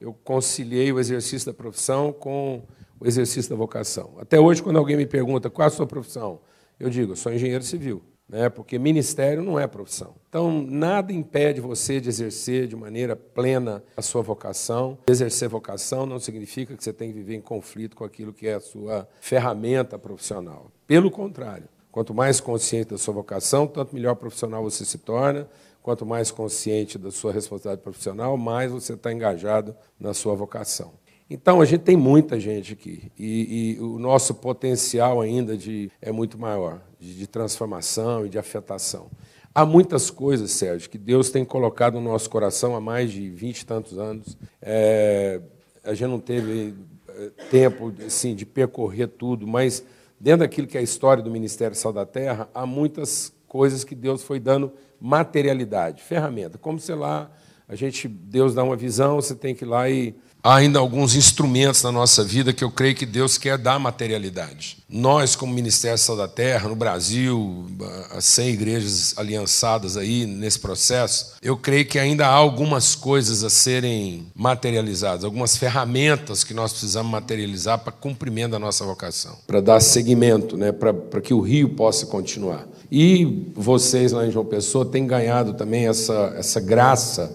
eu 0.00 0.12
conciliei 0.12 0.92
o 0.92 0.98
exercício 0.98 1.46
da 1.46 1.54
profissão 1.54 2.12
com 2.12 2.62
o 3.00 3.06
exercício 3.06 3.50
da 3.50 3.56
vocação. 3.56 4.14
Até 4.18 4.38
hoje, 4.38 4.62
quando 4.62 4.78
alguém 4.78 4.96
me 4.96 5.06
pergunta 5.06 5.50
qual 5.50 5.64
é 5.64 5.68
a 5.68 5.70
sua 5.70 5.86
profissão, 5.86 6.40
eu 6.78 6.88
digo, 6.88 7.16
sou 7.16 7.32
engenheiro 7.32 7.64
civil, 7.64 8.02
né? 8.28 8.48
porque 8.48 8.78
ministério 8.78 9.42
não 9.42 9.58
é 9.58 9.66
profissão. 9.66 10.14
Então, 10.28 10.62
nada 10.62 11.12
impede 11.12 11.60
você 11.60 12.00
de 12.00 12.08
exercer 12.08 12.66
de 12.66 12.76
maneira 12.76 13.16
plena 13.16 13.82
a 13.96 14.02
sua 14.02 14.22
vocação. 14.22 14.98
Exercer 15.08 15.48
vocação 15.48 16.06
não 16.06 16.18
significa 16.18 16.76
que 16.76 16.82
você 16.82 16.92
tem 16.92 17.08
que 17.08 17.14
viver 17.14 17.34
em 17.34 17.40
conflito 17.40 17.96
com 17.96 18.04
aquilo 18.04 18.32
que 18.32 18.46
é 18.46 18.54
a 18.54 18.60
sua 18.60 19.08
ferramenta 19.20 19.98
profissional. 19.98 20.70
Pelo 20.86 21.10
contrário, 21.10 21.68
quanto 21.90 22.14
mais 22.14 22.40
consciente 22.40 22.90
da 22.90 22.98
sua 22.98 23.14
vocação, 23.14 23.66
tanto 23.66 23.94
melhor 23.94 24.14
profissional 24.14 24.62
você 24.62 24.84
se 24.84 24.98
torna, 24.98 25.48
Quanto 25.88 26.04
mais 26.04 26.30
consciente 26.30 26.98
da 26.98 27.10
sua 27.10 27.32
responsabilidade 27.32 27.80
profissional, 27.80 28.36
mais 28.36 28.70
você 28.70 28.92
está 28.92 29.10
engajado 29.10 29.74
na 29.98 30.12
sua 30.12 30.34
vocação. 30.34 30.92
Então, 31.30 31.62
a 31.62 31.64
gente 31.64 31.80
tem 31.80 31.96
muita 31.96 32.38
gente 32.38 32.74
aqui 32.74 33.10
e, 33.18 33.78
e 33.78 33.80
o 33.80 33.98
nosso 33.98 34.34
potencial 34.34 35.22
ainda 35.22 35.56
de, 35.56 35.90
é 36.02 36.12
muito 36.12 36.38
maior, 36.38 36.82
de, 37.00 37.14
de, 37.14 37.26
transformação 37.26 38.26
e 38.26 38.28
de 38.28 38.38
afetação. 38.38 39.10
Há 39.54 39.64
muitas 39.64 40.10
coisas, 40.10 40.50
Sérgio, 40.50 40.90
que 40.90 40.98
Deus 40.98 41.30
tem 41.30 41.42
colocado 41.42 41.94
no 41.94 42.02
nosso 42.02 42.28
coração 42.28 42.76
há 42.76 42.80
mais 42.82 43.10
de 43.10 43.30
vinte 43.30 43.60
e 43.60 43.64
tantos 43.64 43.96
anos. 43.96 44.36
É, 44.60 45.40
a 45.82 45.94
gente 45.94 46.10
não 46.10 46.20
teve 46.20 46.74
é, 47.08 47.30
tempo 47.50 47.94
assim, 48.06 48.34
de 48.34 48.44
percorrer 48.44 49.06
tudo, 49.06 49.46
mas 49.46 49.82
dentro 50.20 50.40
daquilo 50.40 50.66
que 50.66 50.76
é 50.76 50.80
a 50.80 50.84
história 50.84 51.22
do 51.22 51.30
Ministério 51.30 51.74
Sal 51.74 51.94
da 51.94 52.04
Terra, 52.04 52.46
há 52.52 52.66
muitas 52.66 53.32
coisas 53.48 53.82
que 53.82 53.94
Deus 53.94 54.22
foi 54.22 54.38
dando 54.38 54.72
materialidade, 55.00 56.02
ferramenta, 56.02 56.58
como 56.58 56.78
sei 56.78 56.94
lá, 56.94 57.30
A 57.70 57.74
gente, 57.74 58.08
Deus 58.08 58.54
dá 58.54 58.64
uma 58.64 58.76
visão, 58.76 59.16
você 59.16 59.34
tem 59.34 59.54
que 59.54 59.62
ir 59.62 59.68
lá 59.68 59.90
e 59.90 60.14
há 60.42 60.54
ainda 60.56 60.78
alguns 60.78 61.14
instrumentos 61.14 61.82
na 61.82 61.92
nossa 61.92 62.24
vida 62.24 62.50
que 62.50 62.64
eu 62.64 62.70
creio 62.70 62.94
que 62.94 63.04
Deus 63.04 63.36
quer 63.36 63.58
dar 63.58 63.78
materialidade. 63.78 64.78
Nós, 64.88 65.36
como 65.36 65.52
Ministério 65.52 65.98
Sal 65.98 66.16
da 66.16 66.26
Terra, 66.26 66.66
no 66.66 66.74
Brasil, 66.74 67.66
as 68.10 68.24
100 68.24 68.48
igrejas 68.48 69.14
aliançadas 69.18 69.98
aí 69.98 70.24
nesse 70.24 70.58
processo, 70.58 71.34
eu 71.42 71.58
creio 71.58 71.84
que 71.84 71.98
ainda 71.98 72.26
há 72.26 72.32
algumas 72.32 72.94
coisas 72.94 73.44
a 73.44 73.50
serem 73.50 74.28
materializadas, 74.34 75.22
algumas 75.22 75.54
ferramentas 75.58 76.42
que 76.42 76.54
nós 76.54 76.72
precisamos 76.72 77.12
materializar 77.12 77.80
para 77.80 77.92
cumprimento 77.92 78.52
da 78.52 78.58
nossa 78.58 78.82
vocação, 78.82 79.36
para 79.46 79.60
dar 79.60 79.80
seguimento, 79.80 80.56
né, 80.56 80.72
para, 80.72 80.94
para 80.94 81.20
que 81.20 81.34
o 81.34 81.40
rio 81.42 81.68
possa 81.68 82.06
continuar. 82.06 82.66
E 82.90 83.50
vocês 83.54 84.12
lá 84.12 84.26
em 84.26 84.30
João 84.30 84.44
Pessoa 84.44 84.84
têm 84.84 85.06
ganhado 85.06 85.54
também 85.54 85.86
essa, 85.86 86.34
essa 86.36 86.60
graça 86.60 87.30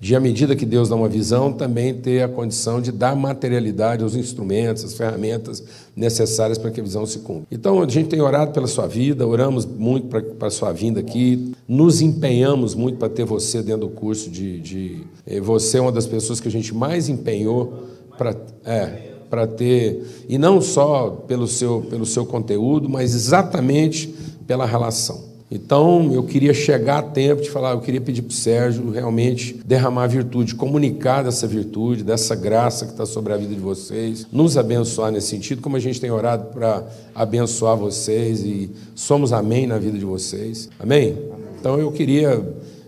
de, 0.00 0.14
à 0.14 0.20
medida 0.20 0.54
que 0.54 0.64
Deus 0.64 0.88
dá 0.88 0.94
uma 0.94 1.08
visão, 1.08 1.52
também 1.52 1.92
ter 1.92 2.22
a 2.22 2.28
condição 2.28 2.80
de 2.80 2.92
dar 2.92 3.16
materialidade 3.16 4.04
aos 4.04 4.14
instrumentos, 4.14 4.84
às 4.84 4.94
ferramentas 4.94 5.62
necessárias 5.96 6.56
para 6.56 6.70
que 6.70 6.80
a 6.80 6.84
visão 6.84 7.04
se 7.04 7.18
cumpra. 7.18 7.46
Então, 7.50 7.82
a 7.82 7.88
gente 7.88 8.08
tem 8.08 8.20
orado 8.20 8.52
pela 8.52 8.68
sua 8.68 8.86
vida, 8.86 9.26
oramos 9.26 9.66
muito 9.66 10.06
para, 10.06 10.46
a 10.46 10.50
sua 10.50 10.72
vinda 10.72 11.00
aqui, 11.00 11.52
nos 11.66 12.00
empenhamos 12.00 12.76
muito 12.76 12.96
para 12.96 13.08
ter 13.08 13.24
você 13.24 13.60
dentro 13.60 13.88
do 13.88 13.88
curso 13.88 14.30
de, 14.30 14.60
de. 14.60 15.04
Eh, 15.26 15.40
você 15.40 15.78
é 15.78 15.80
uma 15.80 15.92
das 15.92 16.06
pessoas 16.06 16.38
que 16.38 16.46
a 16.46 16.50
gente 16.50 16.72
mais 16.74 17.08
empenhou 17.08 17.88
para. 18.16 18.36
É, 18.64 19.08
para 19.28 19.46
ter, 19.46 20.06
e 20.26 20.38
não 20.38 20.58
só 20.58 21.10
pelo 21.10 21.46
seu, 21.46 21.82
pelo 21.90 22.06
seu 22.06 22.24
conteúdo, 22.24 22.88
mas 22.88 23.14
exatamente 23.14 24.14
pela 24.48 24.66
relação. 24.66 25.28
Então, 25.50 26.12
eu 26.12 26.24
queria 26.24 26.52
chegar 26.52 26.98
a 26.98 27.02
tempo 27.02 27.40
de 27.40 27.48
falar, 27.48 27.70
eu 27.72 27.80
queria 27.80 28.00
pedir 28.00 28.20
para 28.20 28.30
o 28.30 28.34
Sérgio 28.34 28.90
realmente 28.90 29.54
derramar 29.64 30.04
a 30.04 30.06
virtude, 30.06 30.54
comunicar 30.54 31.22
dessa 31.22 31.46
virtude, 31.46 32.02
dessa 32.02 32.34
graça 32.34 32.84
que 32.84 32.92
está 32.92 33.06
sobre 33.06 33.32
a 33.32 33.36
vida 33.36 33.54
de 33.54 33.60
vocês, 33.60 34.26
nos 34.30 34.58
abençoar 34.58 35.10
nesse 35.10 35.28
sentido, 35.28 35.62
como 35.62 35.76
a 35.76 35.80
gente 35.80 36.00
tem 36.00 36.10
orado 36.10 36.52
para 36.52 36.86
abençoar 37.14 37.76
vocês 37.76 38.40
e 38.40 38.70
somos 38.94 39.32
amém 39.32 39.66
na 39.66 39.78
vida 39.78 39.98
de 39.98 40.04
vocês. 40.04 40.68
Amém? 40.78 41.16
Então, 41.58 41.78
eu 41.78 41.90
queria, 41.92 42.42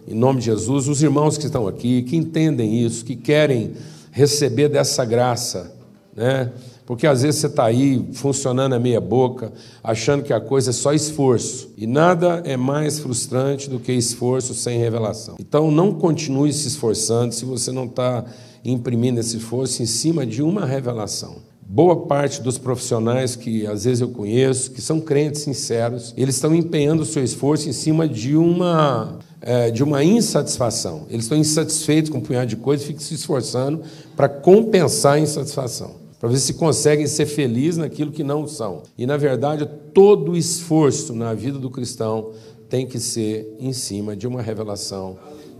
em 0.06 0.14
nome 0.14 0.40
de 0.40 0.46
Jesus, 0.46 0.86
os 0.86 1.02
irmãos 1.02 1.38
que 1.38 1.46
estão 1.46 1.66
aqui, 1.66 2.02
que 2.02 2.16
entendem 2.16 2.84
isso, 2.84 3.06
que 3.06 3.16
querem 3.16 3.72
receber 4.10 4.68
dessa 4.68 5.02
graça, 5.04 5.72
né? 6.14 6.50
Porque 6.90 7.06
às 7.06 7.22
vezes 7.22 7.38
você 7.38 7.46
está 7.46 7.66
aí 7.66 8.04
funcionando 8.14 8.72
a 8.72 8.78
meia 8.80 9.00
boca, 9.00 9.52
achando 9.80 10.24
que 10.24 10.32
a 10.32 10.40
coisa 10.40 10.70
é 10.70 10.72
só 10.72 10.92
esforço. 10.92 11.72
E 11.76 11.86
nada 11.86 12.42
é 12.44 12.56
mais 12.56 12.98
frustrante 12.98 13.70
do 13.70 13.78
que 13.78 13.92
esforço 13.92 14.54
sem 14.54 14.76
revelação. 14.76 15.36
Então 15.38 15.70
não 15.70 15.94
continue 15.94 16.52
se 16.52 16.66
esforçando 16.66 17.32
se 17.32 17.44
você 17.44 17.70
não 17.70 17.84
está 17.84 18.24
imprimindo 18.64 19.20
esse 19.20 19.36
esforço 19.36 19.80
em 19.80 19.86
cima 19.86 20.26
de 20.26 20.42
uma 20.42 20.66
revelação. 20.66 21.36
Boa 21.62 21.94
parte 22.08 22.42
dos 22.42 22.58
profissionais 22.58 23.36
que 23.36 23.64
às 23.68 23.84
vezes 23.84 24.00
eu 24.00 24.08
conheço, 24.08 24.72
que 24.72 24.82
são 24.82 25.00
crentes 25.00 25.42
sinceros, 25.42 26.12
eles 26.16 26.34
estão 26.34 26.52
empenhando 26.52 27.04
o 27.04 27.06
seu 27.06 27.22
esforço 27.22 27.68
em 27.68 27.72
cima 27.72 28.08
de 28.08 28.36
uma 28.36 29.20
é, 29.40 29.70
de 29.70 29.84
uma 29.84 30.02
insatisfação. 30.02 31.06
Eles 31.08 31.26
estão 31.26 31.38
insatisfeitos 31.38 32.10
com 32.10 32.18
um 32.18 32.20
punhado 32.20 32.48
de 32.48 32.56
coisas 32.56 32.84
e 32.84 32.88
ficam 32.88 33.00
se 33.00 33.14
esforçando 33.14 33.80
para 34.16 34.28
compensar 34.28 35.12
a 35.12 35.20
insatisfação 35.20 36.00
para 36.20 36.28
ver 36.28 36.38
se 36.38 36.52
conseguem 36.54 37.06
ser 37.06 37.24
felizes 37.24 37.78
naquilo 37.78 38.12
que 38.12 38.22
não 38.22 38.46
são. 38.46 38.82
E, 38.96 39.06
na 39.06 39.16
verdade, 39.16 39.66
todo 39.94 40.36
esforço 40.36 41.14
na 41.14 41.32
vida 41.32 41.58
do 41.58 41.70
cristão 41.70 42.32
tem 42.68 42.86
que 42.86 43.00
ser 43.00 43.56
em 43.58 43.72
cima 43.72 44.14
de 44.14 44.28
uma 44.28 44.42
revelação 44.42 45.18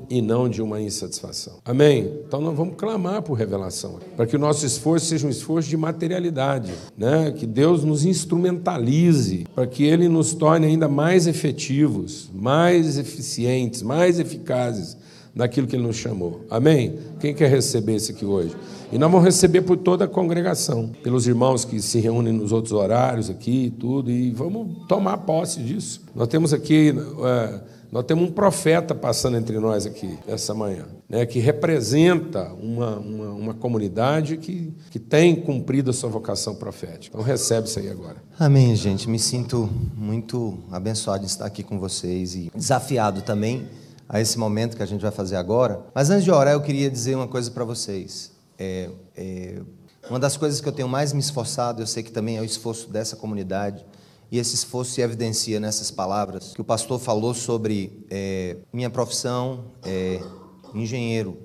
e 0.09 0.21
não 0.21 0.49
de 0.49 0.61
uma 0.61 0.81
insatisfação. 0.81 1.55
Amém? 1.65 2.21
Então 2.27 2.41
nós 2.41 2.57
vamos 2.57 2.75
clamar 2.77 3.23
por 3.23 3.35
revelação, 3.35 3.99
para 4.17 4.27
que 4.27 4.37
o 4.37 4.39
nosso 4.39 4.67
esforço 4.67 5.07
seja 5.07 5.27
um 5.27 5.31
esforço 5.31 5.69
de 5.69 5.77
materialidade, 5.77 6.73
né? 6.97 7.31
que 7.31 7.47
Deus 7.47 7.85
nos 7.85 8.05
instrumentalize, 8.05 9.47
para 9.55 9.67
que 9.67 9.85
Ele 9.85 10.09
nos 10.09 10.35
torne 10.35 10.67
ainda 10.67 10.89
mais 10.89 11.27
efetivos, 11.27 12.29
mais 12.35 12.99
eficientes, 12.99 13.83
mais 13.83 14.19
eficazes 14.19 14.97
naquilo 15.41 15.67
que 15.67 15.75
Ele 15.75 15.87
nos 15.87 15.97
chamou. 15.97 16.45
Amém? 16.51 16.99
Quem 17.19 17.35
quer 17.35 17.51
receber 17.51 17.97
isso 17.97 18.13
aqui 18.13 18.27
hoje? 18.27 18.55
E 18.93 18.99
nós 18.99 19.11
vamos 19.11 19.25
receber 19.25 19.63
por 19.63 19.79
toda 19.79 20.05
a 20.05 20.09
congregação, 20.09 20.91
pelos 21.03 21.27
irmãos 21.27 21.65
que 21.65 21.81
se 21.81 21.99
reúnem 21.99 22.33
nos 22.33 22.53
outros 22.53 22.73
horários 22.73 23.31
aqui 23.31 23.67
e 23.67 23.71
tudo, 23.71 24.11
e 24.11 24.31
vamos 24.33 24.87
tomar 24.87 25.17
posse 25.19 25.63
disso. 25.63 26.03
Nós 26.15 26.29
temos 26.29 26.53
aqui, 26.53 26.93
é, 27.25 27.61
nós 27.91 28.05
temos 28.05 28.29
um 28.29 28.33
profeta 28.33 28.95
passando 28.95 29.39
entre 29.39 29.59
nós 29.59 29.87
aqui 29.87 30.19
essa 30.29 30.53
manhã, 30.53 30.85
né, 31.09 31.25
que 31.25 31.39
representa 31.39 32.53
uma, 32.61 32.99
uma, 32.99 33.31
uma, 33.31 33.55
comunidade 33.55 34.37
que, 34.37 34.75
que 34.91 34.99
tem 34.99 35.37
cumprido 35.37 35.91
a 35.91 35.93
sua 35.95 36.11
vocação 36.11 36.55
profética. 36.55 37.17
Então 37.17 37.23
recebe 37.23 37.67
isso 37.67 37.79
aí 37.79 37.89
agora. 37.89 38.17
Amém, 38.39 38.77
gente. 38.77 39.09
Me 39.09 39.19
sinto 39.19 39.71
muito 39.97 40.59
abençoado 40.71 41.25
de 41.25 41.31
estar 41.31 41.47
aqui 41.47 41.63
com 41.63 41.79
vocês 41.79 42.35
e 42.35 42.51
desafiado 42.55 43.23
também 43.23 43.67
a 44.13 44.21
esse 44.21 44.37
momento 44.37 44.77
que 44.77 44.83
a 44.83 44.87
gente 44.87 45.01
vai 45.01 45.13
fazer 45.13 45.37
agora. 45.37 45.87
Mas 45.95 46.11
antes 46.11 46.25
de 46.25 46.33
orar, 46.33 46.53
eu 46.53 46.61
queria 46.61 46.91
dizer 46.91 47.15
uma 47.15 47.29
coisa 47.29 47.49
para 47.49 47.65
vocês. 47.65 48.33
É, 48.59 48.91
é, 49.17 49.63
uma 50.09 50.19
das 50.19 50.37
coisas 50.37 50.61
que 50.61 50.69
eu 50.69 50.73
tenho 50.73 50.89
mais 50.89 51.13
me 51.13 51.21
esforçado, 51.21 51.81
eu 51.81 51.87
sei 51.87 52.03
que 52.03 52.11
também 52.11 52.37
é 52.37 52.41
o 52.41 52.45
esforço 52.45 52.91
dessa 52.91 53.15
comunidade, 53.15 53.87
e 54.29 54.39
esse 54.39 54.57
esforço 54.57 54.91
se 54.93 55.01
evidencia 55.01 55.61
nessas 55.61 55.93
palavras 55.93 56.53
que 56.53 56.61
o 56.61 56.65
pastor 56.65 56.99
falou 56.99 57.35
sobre 57.35 58.05
é, 58.11 58.57
minha 58.73 58.91
profissão, 58.91 59.67
é, 59.85 60.21
engenheiro. 60.75 61.39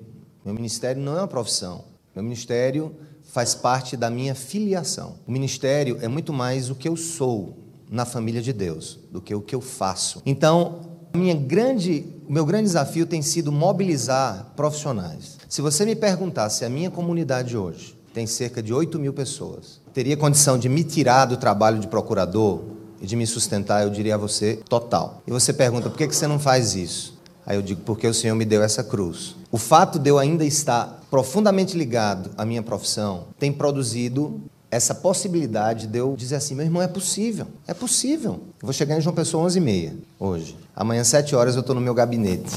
Meu 0.44 0.52
ministério 0.52 1.00
não 1.00 1.16
é 1.16 1.20
uma 1.20 1.28
profissão. 1.28 1.84
Meu 2.16 2.24
ministério 2.24 2.96
faz 3.22 3.54
parte 3.54 3.96
da 3.96 4.10
minha 4.10 4.34
filiação. 4.34 5.20
O 5.24 5.30
ministério 5.30 5.98
é 6.02 6.08
muito 6.08 6.32
mais 6.32 6.68
o 6.68 6.74
que 6.74 6.88
eu 6.88 6.96
sou 6.96 7.56
na 7.88 8.04
família 8.04 8.42
de 8.42 8.52
Deus 8.52 8.98
do 9.12 9.20
que 9.20 9.32
o 9.32 9.40
que 9.40 9.54
eu 9.54 9.60
faço. 9.60 10.20
Então, 10.26 10.80
minha 11.14 11.34
grande, 11.34 12.15
o 12.28 12.32
meu 12.32 12.44
grande 12.44 12.64
desafio 12.64 13.06
tem 13.06 13.22
sido 13.22 13.52
mobilizar 13.52 14.52
profissionais 14.56 15.36
se 15.48 15.62
você 15.62 15.84
me 15.84 15.94
perguntar 15.94 16.50
se 16.50 16.64
a 16.64 16.68
minha 16.68 16.90
comunidade 16.90 17.56
hoje 17.56 17.96
tem 18.12 18.26
cerca 18.26 18.60
de 18.60 18.74
8 18.74 18.98
mil 18.98 19.12
pessoas, 19.12 19.80
teria 19.94 20.16
condição 20.16 20.58
de 20.58 20.68
me 20.68 20.82
tirar 20.82 21.26
do 21.26 21.36
trabalho 21.36 21.78
de 21.78 21.86
procurador 21.86 22.62
e 23.00 23.06
de 23.06 23.14
me 23.14 23.26
sustentar, 23.26 23.84
eu 23.84 23.90
diria 23.90 24.16
a 24.16 24.18
você, 24.18 24.58
total. 24.68 25.22
E 25.26 25.30
você 25.30 25.52
pergunta, 25.52 25.88
por 25.88 25.96
que 25.96 26.06
você 26.06 26.26
não 26.26 26.38
faz 26.38 26.74
isso? 26.74 27.16
Aí 27.46 27.56
eu 27.56 27.62
digo, 27.62 27.82
porque 27.82 28.08
o 28.08 28.14
Senhor 28.14 28.34
me 28.34 28.44
deu 28.44 28.60
essa 28.60 28.82
cruz. 28.82 29.36
O 29.52 29.58
fato 29.58 30.00
de 30.00 30.10
eu 30.10 30.18
ainda 30.18 30.44
estar 30.44 31.00
profundamente 31.10 31.76
ligado 31.76 32.30
à 32.36 32.44
minha 32.44 32.62
profissão 32.62 33.26
tem 33.38 33.52
produzido 33.52 34.40
essa 34.70 34.94
possibilidade 34.94 35.86
de 35.86 35.98
eu 35.98 36.14
dizer 36.16 36.36
assim, 36.36 36.54
meu 36.54 36.64
irmão, 36.64 36.82
é 36.82 36.88
possível, 36.88 37.46
é 37.66 37.74
possível. 37.74 38.40
Eu 38.60 38.66
vou 38.66 38.72
chegar 38.72 38.96
em 38.96 39.00
João 39.00 39.14
Pessoa 39.14 39.48
11h30 39.48 39.92
hoje. 40.18 40.56
Amanhã, 40.74 41.04
7 41.04 41.34
horas, 41.36 41.54
eu 41.54 41.60
estou 41.60 41.74
no 41.74 41.80
meu 41.80 41.94
gabinete 41.94 42.54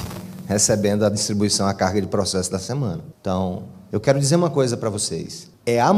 recebendo 0.48 1.06
a 1.06 1.10
distribuição, 1.10 1.68
a 1.68 1.74
carga 1.76 2.02
de 2.02 2.08
processo 2.08 2.52
da 2.52 2.58
semana. 2.58 3.04
Então, 3.22 3.64
eu 3.92 4.00
quero 4.00 4.20
dizer 4.20 4.36
uma 4.36 4.50
coisa 4.50 4.76
para 4.76 4.90
vocês. 4.90 5.48
É 5.64 5.80
a 5.80 5.94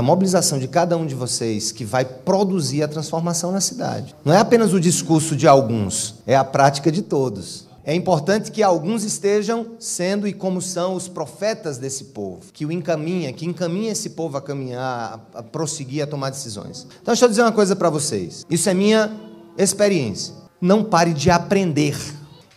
mobilização 0.00 0.60
de 0.60 0.68
cada 0.68 0.96
um 0.96 1.04
de 1.04 1.16
vocês 1.16 1.72
que 1.72 1.84
vai 1.84 2.04
produzir 2.04 2.84
a 2.84 2.88
transformação 2.88 3.50
na 3.50 3.60
cidade. 3.60 4.14
Não 4.24 4.32
é 4.32 4.38
apenas 4.38 4.72
o 4.72 4.78
discurso 4.78 5.34
de 5.34 5.48
alguns, 5.48 6.14
é 6.24 6.36
a 6.36 6.44
prática 6.44 6.92
de 6.92 7.02
todos. 7.02 7.66
É 7.88 7.94
importante 7.94 8.52
que 8.52 8.62
alguns 8.62 9.02
estejam 9.02 9.68
sendo 9.78 10.28
e 10.28 10.34
como 10.34 10.60
são 10.60 10.94
os 10.94 11.08
profetas 11.08 11.78
desse 11.78 12.04
povo, 12.04 12.40
que 12.52 12.66
o 12.66 12.70
encaminha, 12.70 13.32
que 13.32 13.46
encaminha 13.46 13.92
esse 13.92 14.10
povo 14.10 14.36
a 14.36 14.42
caminhar, 14.42 15.26
a 15.32 15.42
prosseguir, 15.42 16.02
a 16.02 16.06
tomar 16.06 16.28
decisões. 16.28 16.86
Então, 17.00 17.14
deixa 17.14 17.24
eu 17.24 17.30
dizer 17.30 17.40
uma 17.40 17.50
coisa 17.50 17.74
para 17.74 17.88
vocês. 17.88 18.44
Isso 18.50 18.68
é 18.68 18.74
minha 18.74 19.10
experiência. 19.56 20.34
Não 20.60 20.84
pare 20.84 21.14
de 21.14 21.30
aprender. 21.30 21.96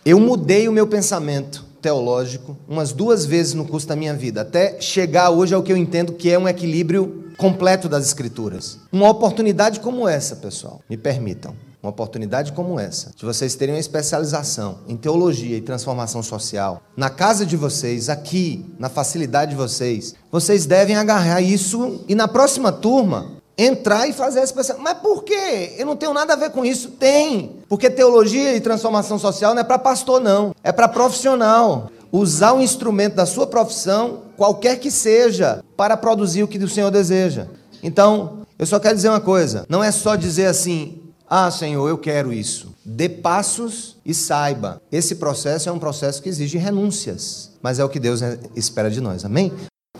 Eu 0.04 0.20
mudei 0.20 0.68
o 0.68 0.72
meu 0.72 0.86
pensamento 0.86 1.64
teológico 1.80 2.54
umas 2.68 2.92
duas 2.92 3.24
vezes 3.24 3.54
no 3.54 3.64
curso 3.64 3.88
da 3.88 3.96
minha 3.96 4.12
vida, 4.12 4.42
até 4.42 4.82
chegar 4.82 5.30
hoje 5.30 5.54
ao 5.54 5.62
que 5.62 5.72
eu 5.72 5.78
entendo 5.78 6.12
que 6.12 6.30
é 6.30 6.38
um 6.38 6.46
equilíbrio 6.46 7.32
completo 7.38 7.88
das 7.88 8.04
Escrituras. 8.04 8.78
Uma 8.92 9.08
oportunidade 9.08 9.80
como 9.80 10.06
essa, 10.06 10.36
pessoal, 10.36 10.82
me 10.90 10.98
permitam, 10.98 11.54
uma 11.82 11.90
oportunidade 11.90 12.52
como 12.52 12.78
essa, 12.78 13.10
de 13.16 13.24
vocês 13.24 13.56
terem 13.56 13.74
uma 13.74 13.80
especialização 13.80 14.78
em 14.86 14.96
teologia 14.96 15.56
e 15.56 15.60
transformação 15.60 16.22
social, 16.22 16.80
na 16.96 17.10
casa 17.10 17.44
de 17.44 17.56
vocês, 17.56 18.08
aqui, 18.08 18.64
na 18.78 18.88
facilidade 18.88 19.50
de 19.50 19.56
vocês, 19.56 20.14
vocês 20.30 20.64
devem 20.64 20.94
agarrar 20.94 21.40
isso 21.40 22.04
e 22.06 22.14
na 22.14 22.28
próxima 22.28 22.70
turma 22.70 23.42
entrar 23.58 24.08
e 24.08 24.12
fazer 24.12 24.40
essa 24.40 24.54
pessoa. 24.54 24.78
Mas 24.78 24.98
por 24.98 25.24
quê? 25.24 25.74
Eu 25.76 25.86
não 25.86 25.96
tenho 25.96 26.14
nada 26.14 26.32
a 26.32 26.36
ver 26.36 26.50
com 26.50 26.64
isso. 26.64 26.90
Tem. 26.90 27.56
Porque 27.68 27.90
teologia 27.90 28.54
e 28.54 28.60
transformação 28.60 29.18
social 29.18 29.54
não 29.54 29.60
é 29.60 29.64
para 29.64 29.78
pastor, 29.78 30.20
não. 30.20 30.54
É 30.62 30.72
para 30.72 30.88
profissional. 30.88 31.90
Usar 32.10 32.52
um 32.52 32.60
instrumento 32.60 33.14
da 33.14 33.26
sua 33.26 33.46
profissão, 33.46 34.24
qualquer 34.36 34.78
que 34.78 34.90
seja, 34.90 35.64
para 35.76 35.96
produzir 35.96 36.42
o 36.42 36.48
que 36.48 36.58
o 36.58 36.68
Senhor 36.68 36.90
deseja. 36.90 37.46
Então, 37.82 38.42
eu 38.58 38.66
só 38.66 38.78
quero 38.78 38.94
dizer 38.94 39.08
uma 39.08 39.20
coisa: 39.20 39.64
não 39.68 39.82
é 39.82 39.90
só 39.90 40.14
dizer 40.14 40.46
assim, 40.46 41.01
ah, 41.34 41.50
Senhor, 41.50 41.88
eu 41.88 41.96
quero 41.96 42.30
isso. 42.30 42.74
Dê 42.84 43.08
passos 43.08 43.96
e 44.04 44.12
saiba. 44.12 44.82
Esse 44.92 45.14
processo 45.14 45.66
é 45.66 45.72
um 45.72 45.78
processo 45.78 46.22
que 46.22 46.28
exige 46.28 46.58
renúncias, 46.58 47.52
mas 47.62 47.78
é 47.78 47.84
o 47.84 47.88
que 47.88 47.98
Deus 47.98 48.20
espera 48.54 48.90
de 48.90 49.00
nós. 49.00 49.24
Amém? 49.24 49.50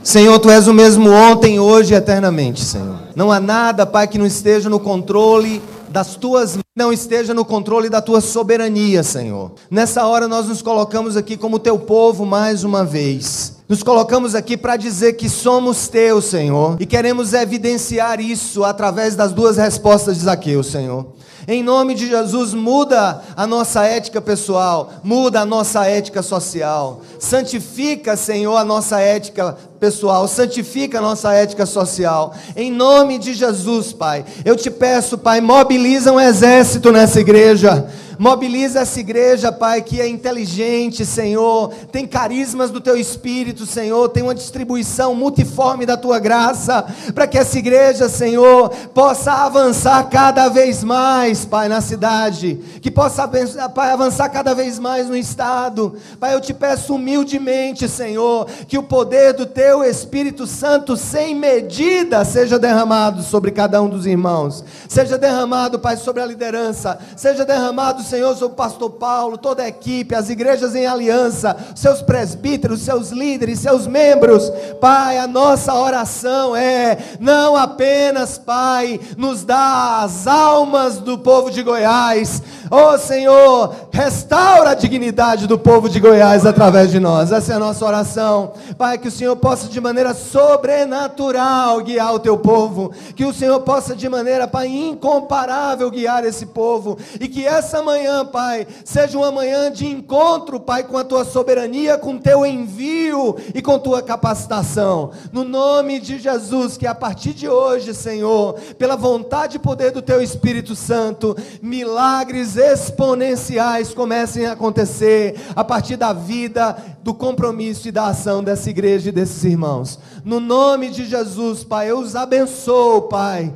Senhor, 0.02 0.38
tu 0.38 0.50
és 0.50 0.68
o 0.68 0.74
mesmo 0.74 1.08
ontem, 1.10 1.58
hoje 1.58 1.94
e 1.94 1.96
eternamente, 1.96 2.62
Senhor. 2.62 2.98
Não 3.16 3.32
há 3.32 3.40
nada, 3.40 3.86
Pai, 3.86 4.08
que 4.08 4.18
não 4.18 4.26
esteja 4.26 4.68
no 4.68 4.78
controle 4.78 5.62
das 5.88 6.16
tuas 6.16 6.58
não 6.76 6.90
esteja 6.90 7.34
no 7.34 7.44
controle 7.44 7.90
da 7.90 8.00
tua 8.00 8.20
soberania, 8.20 9.02
Senhor. 9.02 9.52
Nessa 9.70 10.06
hora 10.06 10.26
nós 10.26 10.48
nos 10.48 10.62
colocamos 10.62 11.18
aqui 11.18 11.36
como 11.36 11.58
teu 11.58 11.78
povo 11.78 12.24
mais 12.24 12.64
uma 12.64 12.82
vez. 12.82 13.58
Nos 13.72 13.82
colocamos 13.82 14.34
aqui 14.34 14.54
para 14.54 14.76
dizer 14.76 15.14
que 15.14 15.30
somos 15.30 15.88
teus, 15.88 16.26
Senhor, 16.26 16.76
e 16.78 16.84
queremos 16.84 17.32
evidenciar 17.32 18.20
isso 18.20 18.64
através 18.64 19.16
das 19.16 19.32
duas 19.32 19.56
respostas 19.56 20.18
de 20.18 20.24
Zaqueu, 20.24 20.62
Senhor. 20.62 21.06
Em 21.48 21.62
nome 21.62 21.94
de 21.94 22.06
Jesus, 22.06 22.52
muda 22.52 23.22
a 23.34 23.46
nossa 23.46 23.82
ética 23.82 24.20
pessoal, 24.20 24.92
muda 25.02 25.40
a 25.40 25.46
nossa 25.46 25.86
ética 25.86 26.22
social. 26.22 27.00
Santifica, 27.18 28.14
Senhor, 28.14 28.58
a 28.58 28.64
nossa 28.64 29.00
ética 29.00 29.56
pessoal, 29.82 30.28
santifica 30.28 30.98
a 30.98 31.02
nossa 31.02 31.32
ética 31.32 31.66
social. 31.66 32.32
Em 32.54 32.70
nome 32.70 33.18
de 33.18 33.34
Jesus, 33.34 33.92
Pai. 33.92 34.24
Eu 34.44 34.54
te 34.54 34.70
peço, 34.70 35.18
Pai, 35.18 35.40
mobiliza 35.40 36.12
um 36.12 36.20
exército 36.20 36.92
nessa 36.92 37.18
igreja. 37.18 37.88
Mobiliza 38.18 38.80
essa 38.80 39.00
igreja, 39.00 39.50
Pai, 39.50 39.82
que 39.82 40.00
é 40.00 40.06
inteligente, 40.06 41.04
Senhor, 41.04 41.72
tem 41.90 42.06
carismas 42.06 42.70
do 42.70 42.80
teu 42.80 42.96
espírito, 42.96 43.66
Senhor, 43.66 44.08
tem 44.10 44.22
uma 44.22 44.34
distribuição 44.34 45.14
multiforme 45.14 45.84
da 45.84 45.96
tua 45.96 46.20
graça, 46.20 46.86
para 47.14 47.26
que 47.26 47.36
essa 47.36 47.58
igreja, 47.58 48.08
Senhor, 48.08 48.68
possa 48.94 49.32
avançar 49.32 50.08
cada 50.08 50.48
vez 50.48 50.84
mais, 50.84 51.44
Pai, 51.44 51.68
na 51.68 51.80
cidade, 51.80 52.60
que 52.80 52.92
possa, 52.92 53.26
Pai, 53.74 53.90
avançar 53.90 54.28
cada 54.28 54.54
vez 54.54 54.78
mais 54.78 55.08
no 55.08 55.16
estado. 55.16 55.96
Pai, 56.20 56.34
eu 56.34 56.40
te 56.40 56.54
peço 56.54 56.94
humildemente, 56.94 57.88
Senhor, 57.88 58.46
que 58.68 58.78
o 58.78 58.84
poder 58.84 59.32
do 59.32 59.46
teu 59.46 59.71
Espírito 59.84 60.46
Santo 60.46 60.96
sem 60.96 61.34
medida 61.34 62.24
seja 62.24 62.58
derramado 62.58 63.22
sobre 63.22 63.52
cada 63.52 63.80
um 63.80 63.88
dos 63.88 64.06
irmãos, 64.06 64.64
seja 64.88 65.16
derramado, 65.16 65.78
Pai, 65.78 65.96
sobre 65.96 66.22
a 66.22 66.26
liderança, 66.26 66.98
seja 67.16 67.44
derramado 67.44 68.02
Senhor 68.02 68.34
sobre 68.34 68.54
o 68.54 68.56
pastor 68.56 68.90
Paulo, 68.90 69.38
toda 69.38 69.62
a 69.62 69.68
equipe, 69.68 70.14
as 70.14 70.28
igrejas 70.28 70.74
em 70.74 70.86
aliança, 70.86 71.56
seus 71.74 72.02
presbíteros, 72.02 72.82
seus 72.82 73.10
líderes, 73.10 73.60
seus 73.60 73.86
membros. 73.86 74.50
Pai, 74.80 75.18
a 75.18 75.26
nossa 75.26 75.74
oração 75.74 76.56
é 76.56 76.98
não 77.20 77.56
apenas, 77.56 78.38
Pai, 78.38 79.00
nos 79.16 79.44
dá 79.44 80.00
as 80.02 80.26
almas 80.26 80.98
do 80.98 81.18
povo 81.18 81.50
de 81.50 81.62
Goiás. 81.62 82.42
Oh 82.70 82.96
Senhor, 82.96 83.74
restaura 83.92 84.70
a 84.70 84.74
dignidade 84.74 85.46
do 85.46 85.58
povo 85.58 85.90
de 85.90 86.00
Goiás 86.00 86.46
através 86.46 86.90
de 86.90 86.98
nós. 86.98 87.30
Essa 87.30 87.52
é 87.52 87.56
a 87.56 87.58
nossa 87.58 87.84
oração. 87.84 88.52
Pai, 88.78 88.96
que 88.96 89.08
o 89.08 89.10
Senhor 89.10 89.36
possa 89.36 89.61
de 89.68 89.80
maneira 89.80 90.14
sobrenatural 90.14 91.80
guiar 91.82 92.14
o 92.14 92.18
teu 92.18 92.38
povo, 92.38 92.92
que 93.14 93.24
o 93.24 93.32
Senhor 93.32 93.60
possa 93.60 93.94
de 93.94 94.08
maneira, 94.08 94.46
Pai, 94.46 94.68
incomparável 94.68 95.90
guiar 95.90 96.24
esse 96.24 96.46
povo 96.46 96.98
e 97.20 97.28
que 97.28 97.46
essa 97.46 97.82
manhã, 97.82 98.24
Pai, 98.24 98.66
seja 98.84 99.18
uma 99.18 99.30
manhã 99.30 99.70
de 99.70 99.86
encontro, 99.86 100.60
Pai, 100.60 100.84
com 100.84 100.96
a 100.96 101.04
tua 101.04 101.24
soberania, 101.24 101.98
com 101.98 102.18
teu 102.18 102.44
envio 102.46 103.36
e 103.54 103.60
com 103.62 103.78
tua 103.78 104.02
capacitação. 104.02 105.10
No 105.32 105.44
nome 105.44 106.00
de 106.00 106.18
Jesus, 106.18 106.76
que 106.76 106.86
a 106.86 106.94
partir 106.94 107.34
de 107.34 107.48
hoje, 107.48 107.94
Senhor, 107.94 108.54
pela 108.78 108.96
vontade 108.96 109.56
e 109.56 109.60
poder 109.60 109.90
do 109.90 110.02
teu 110.02 110.22
Espírito 110.22 110.74
Santo, 110.74 111.36
milagres 111.60 112.56
exponenciais 112.56 113.94
comecem 113.94 114.46
a 114.46 114.52
acontecer 114.52 115.40
a 115.54 115.64
partir 115.64 115.96
da 115.96 116.12
vida, 116.12 116.76
do 117.02 117.12
compromisso 117.12 117.88
e 117.88 117.92
da 117.92 118.06
ação 118.06 118.42
dessa 118.42 118.70
igreja 118.70 119.08
e 119.08 119.12
desses 119.12 119.44
irmãos. 119.52 119.98
No 120.24 120.40
nome 120.40 120.90
de 120.90 121.04
Jesus, 121.04 121.64
Pai, 121.64 121.90
eu 121.90 121.98
os 121.98 122.16
abençoo, 122.16 123.02
Pai, 123.02 123.54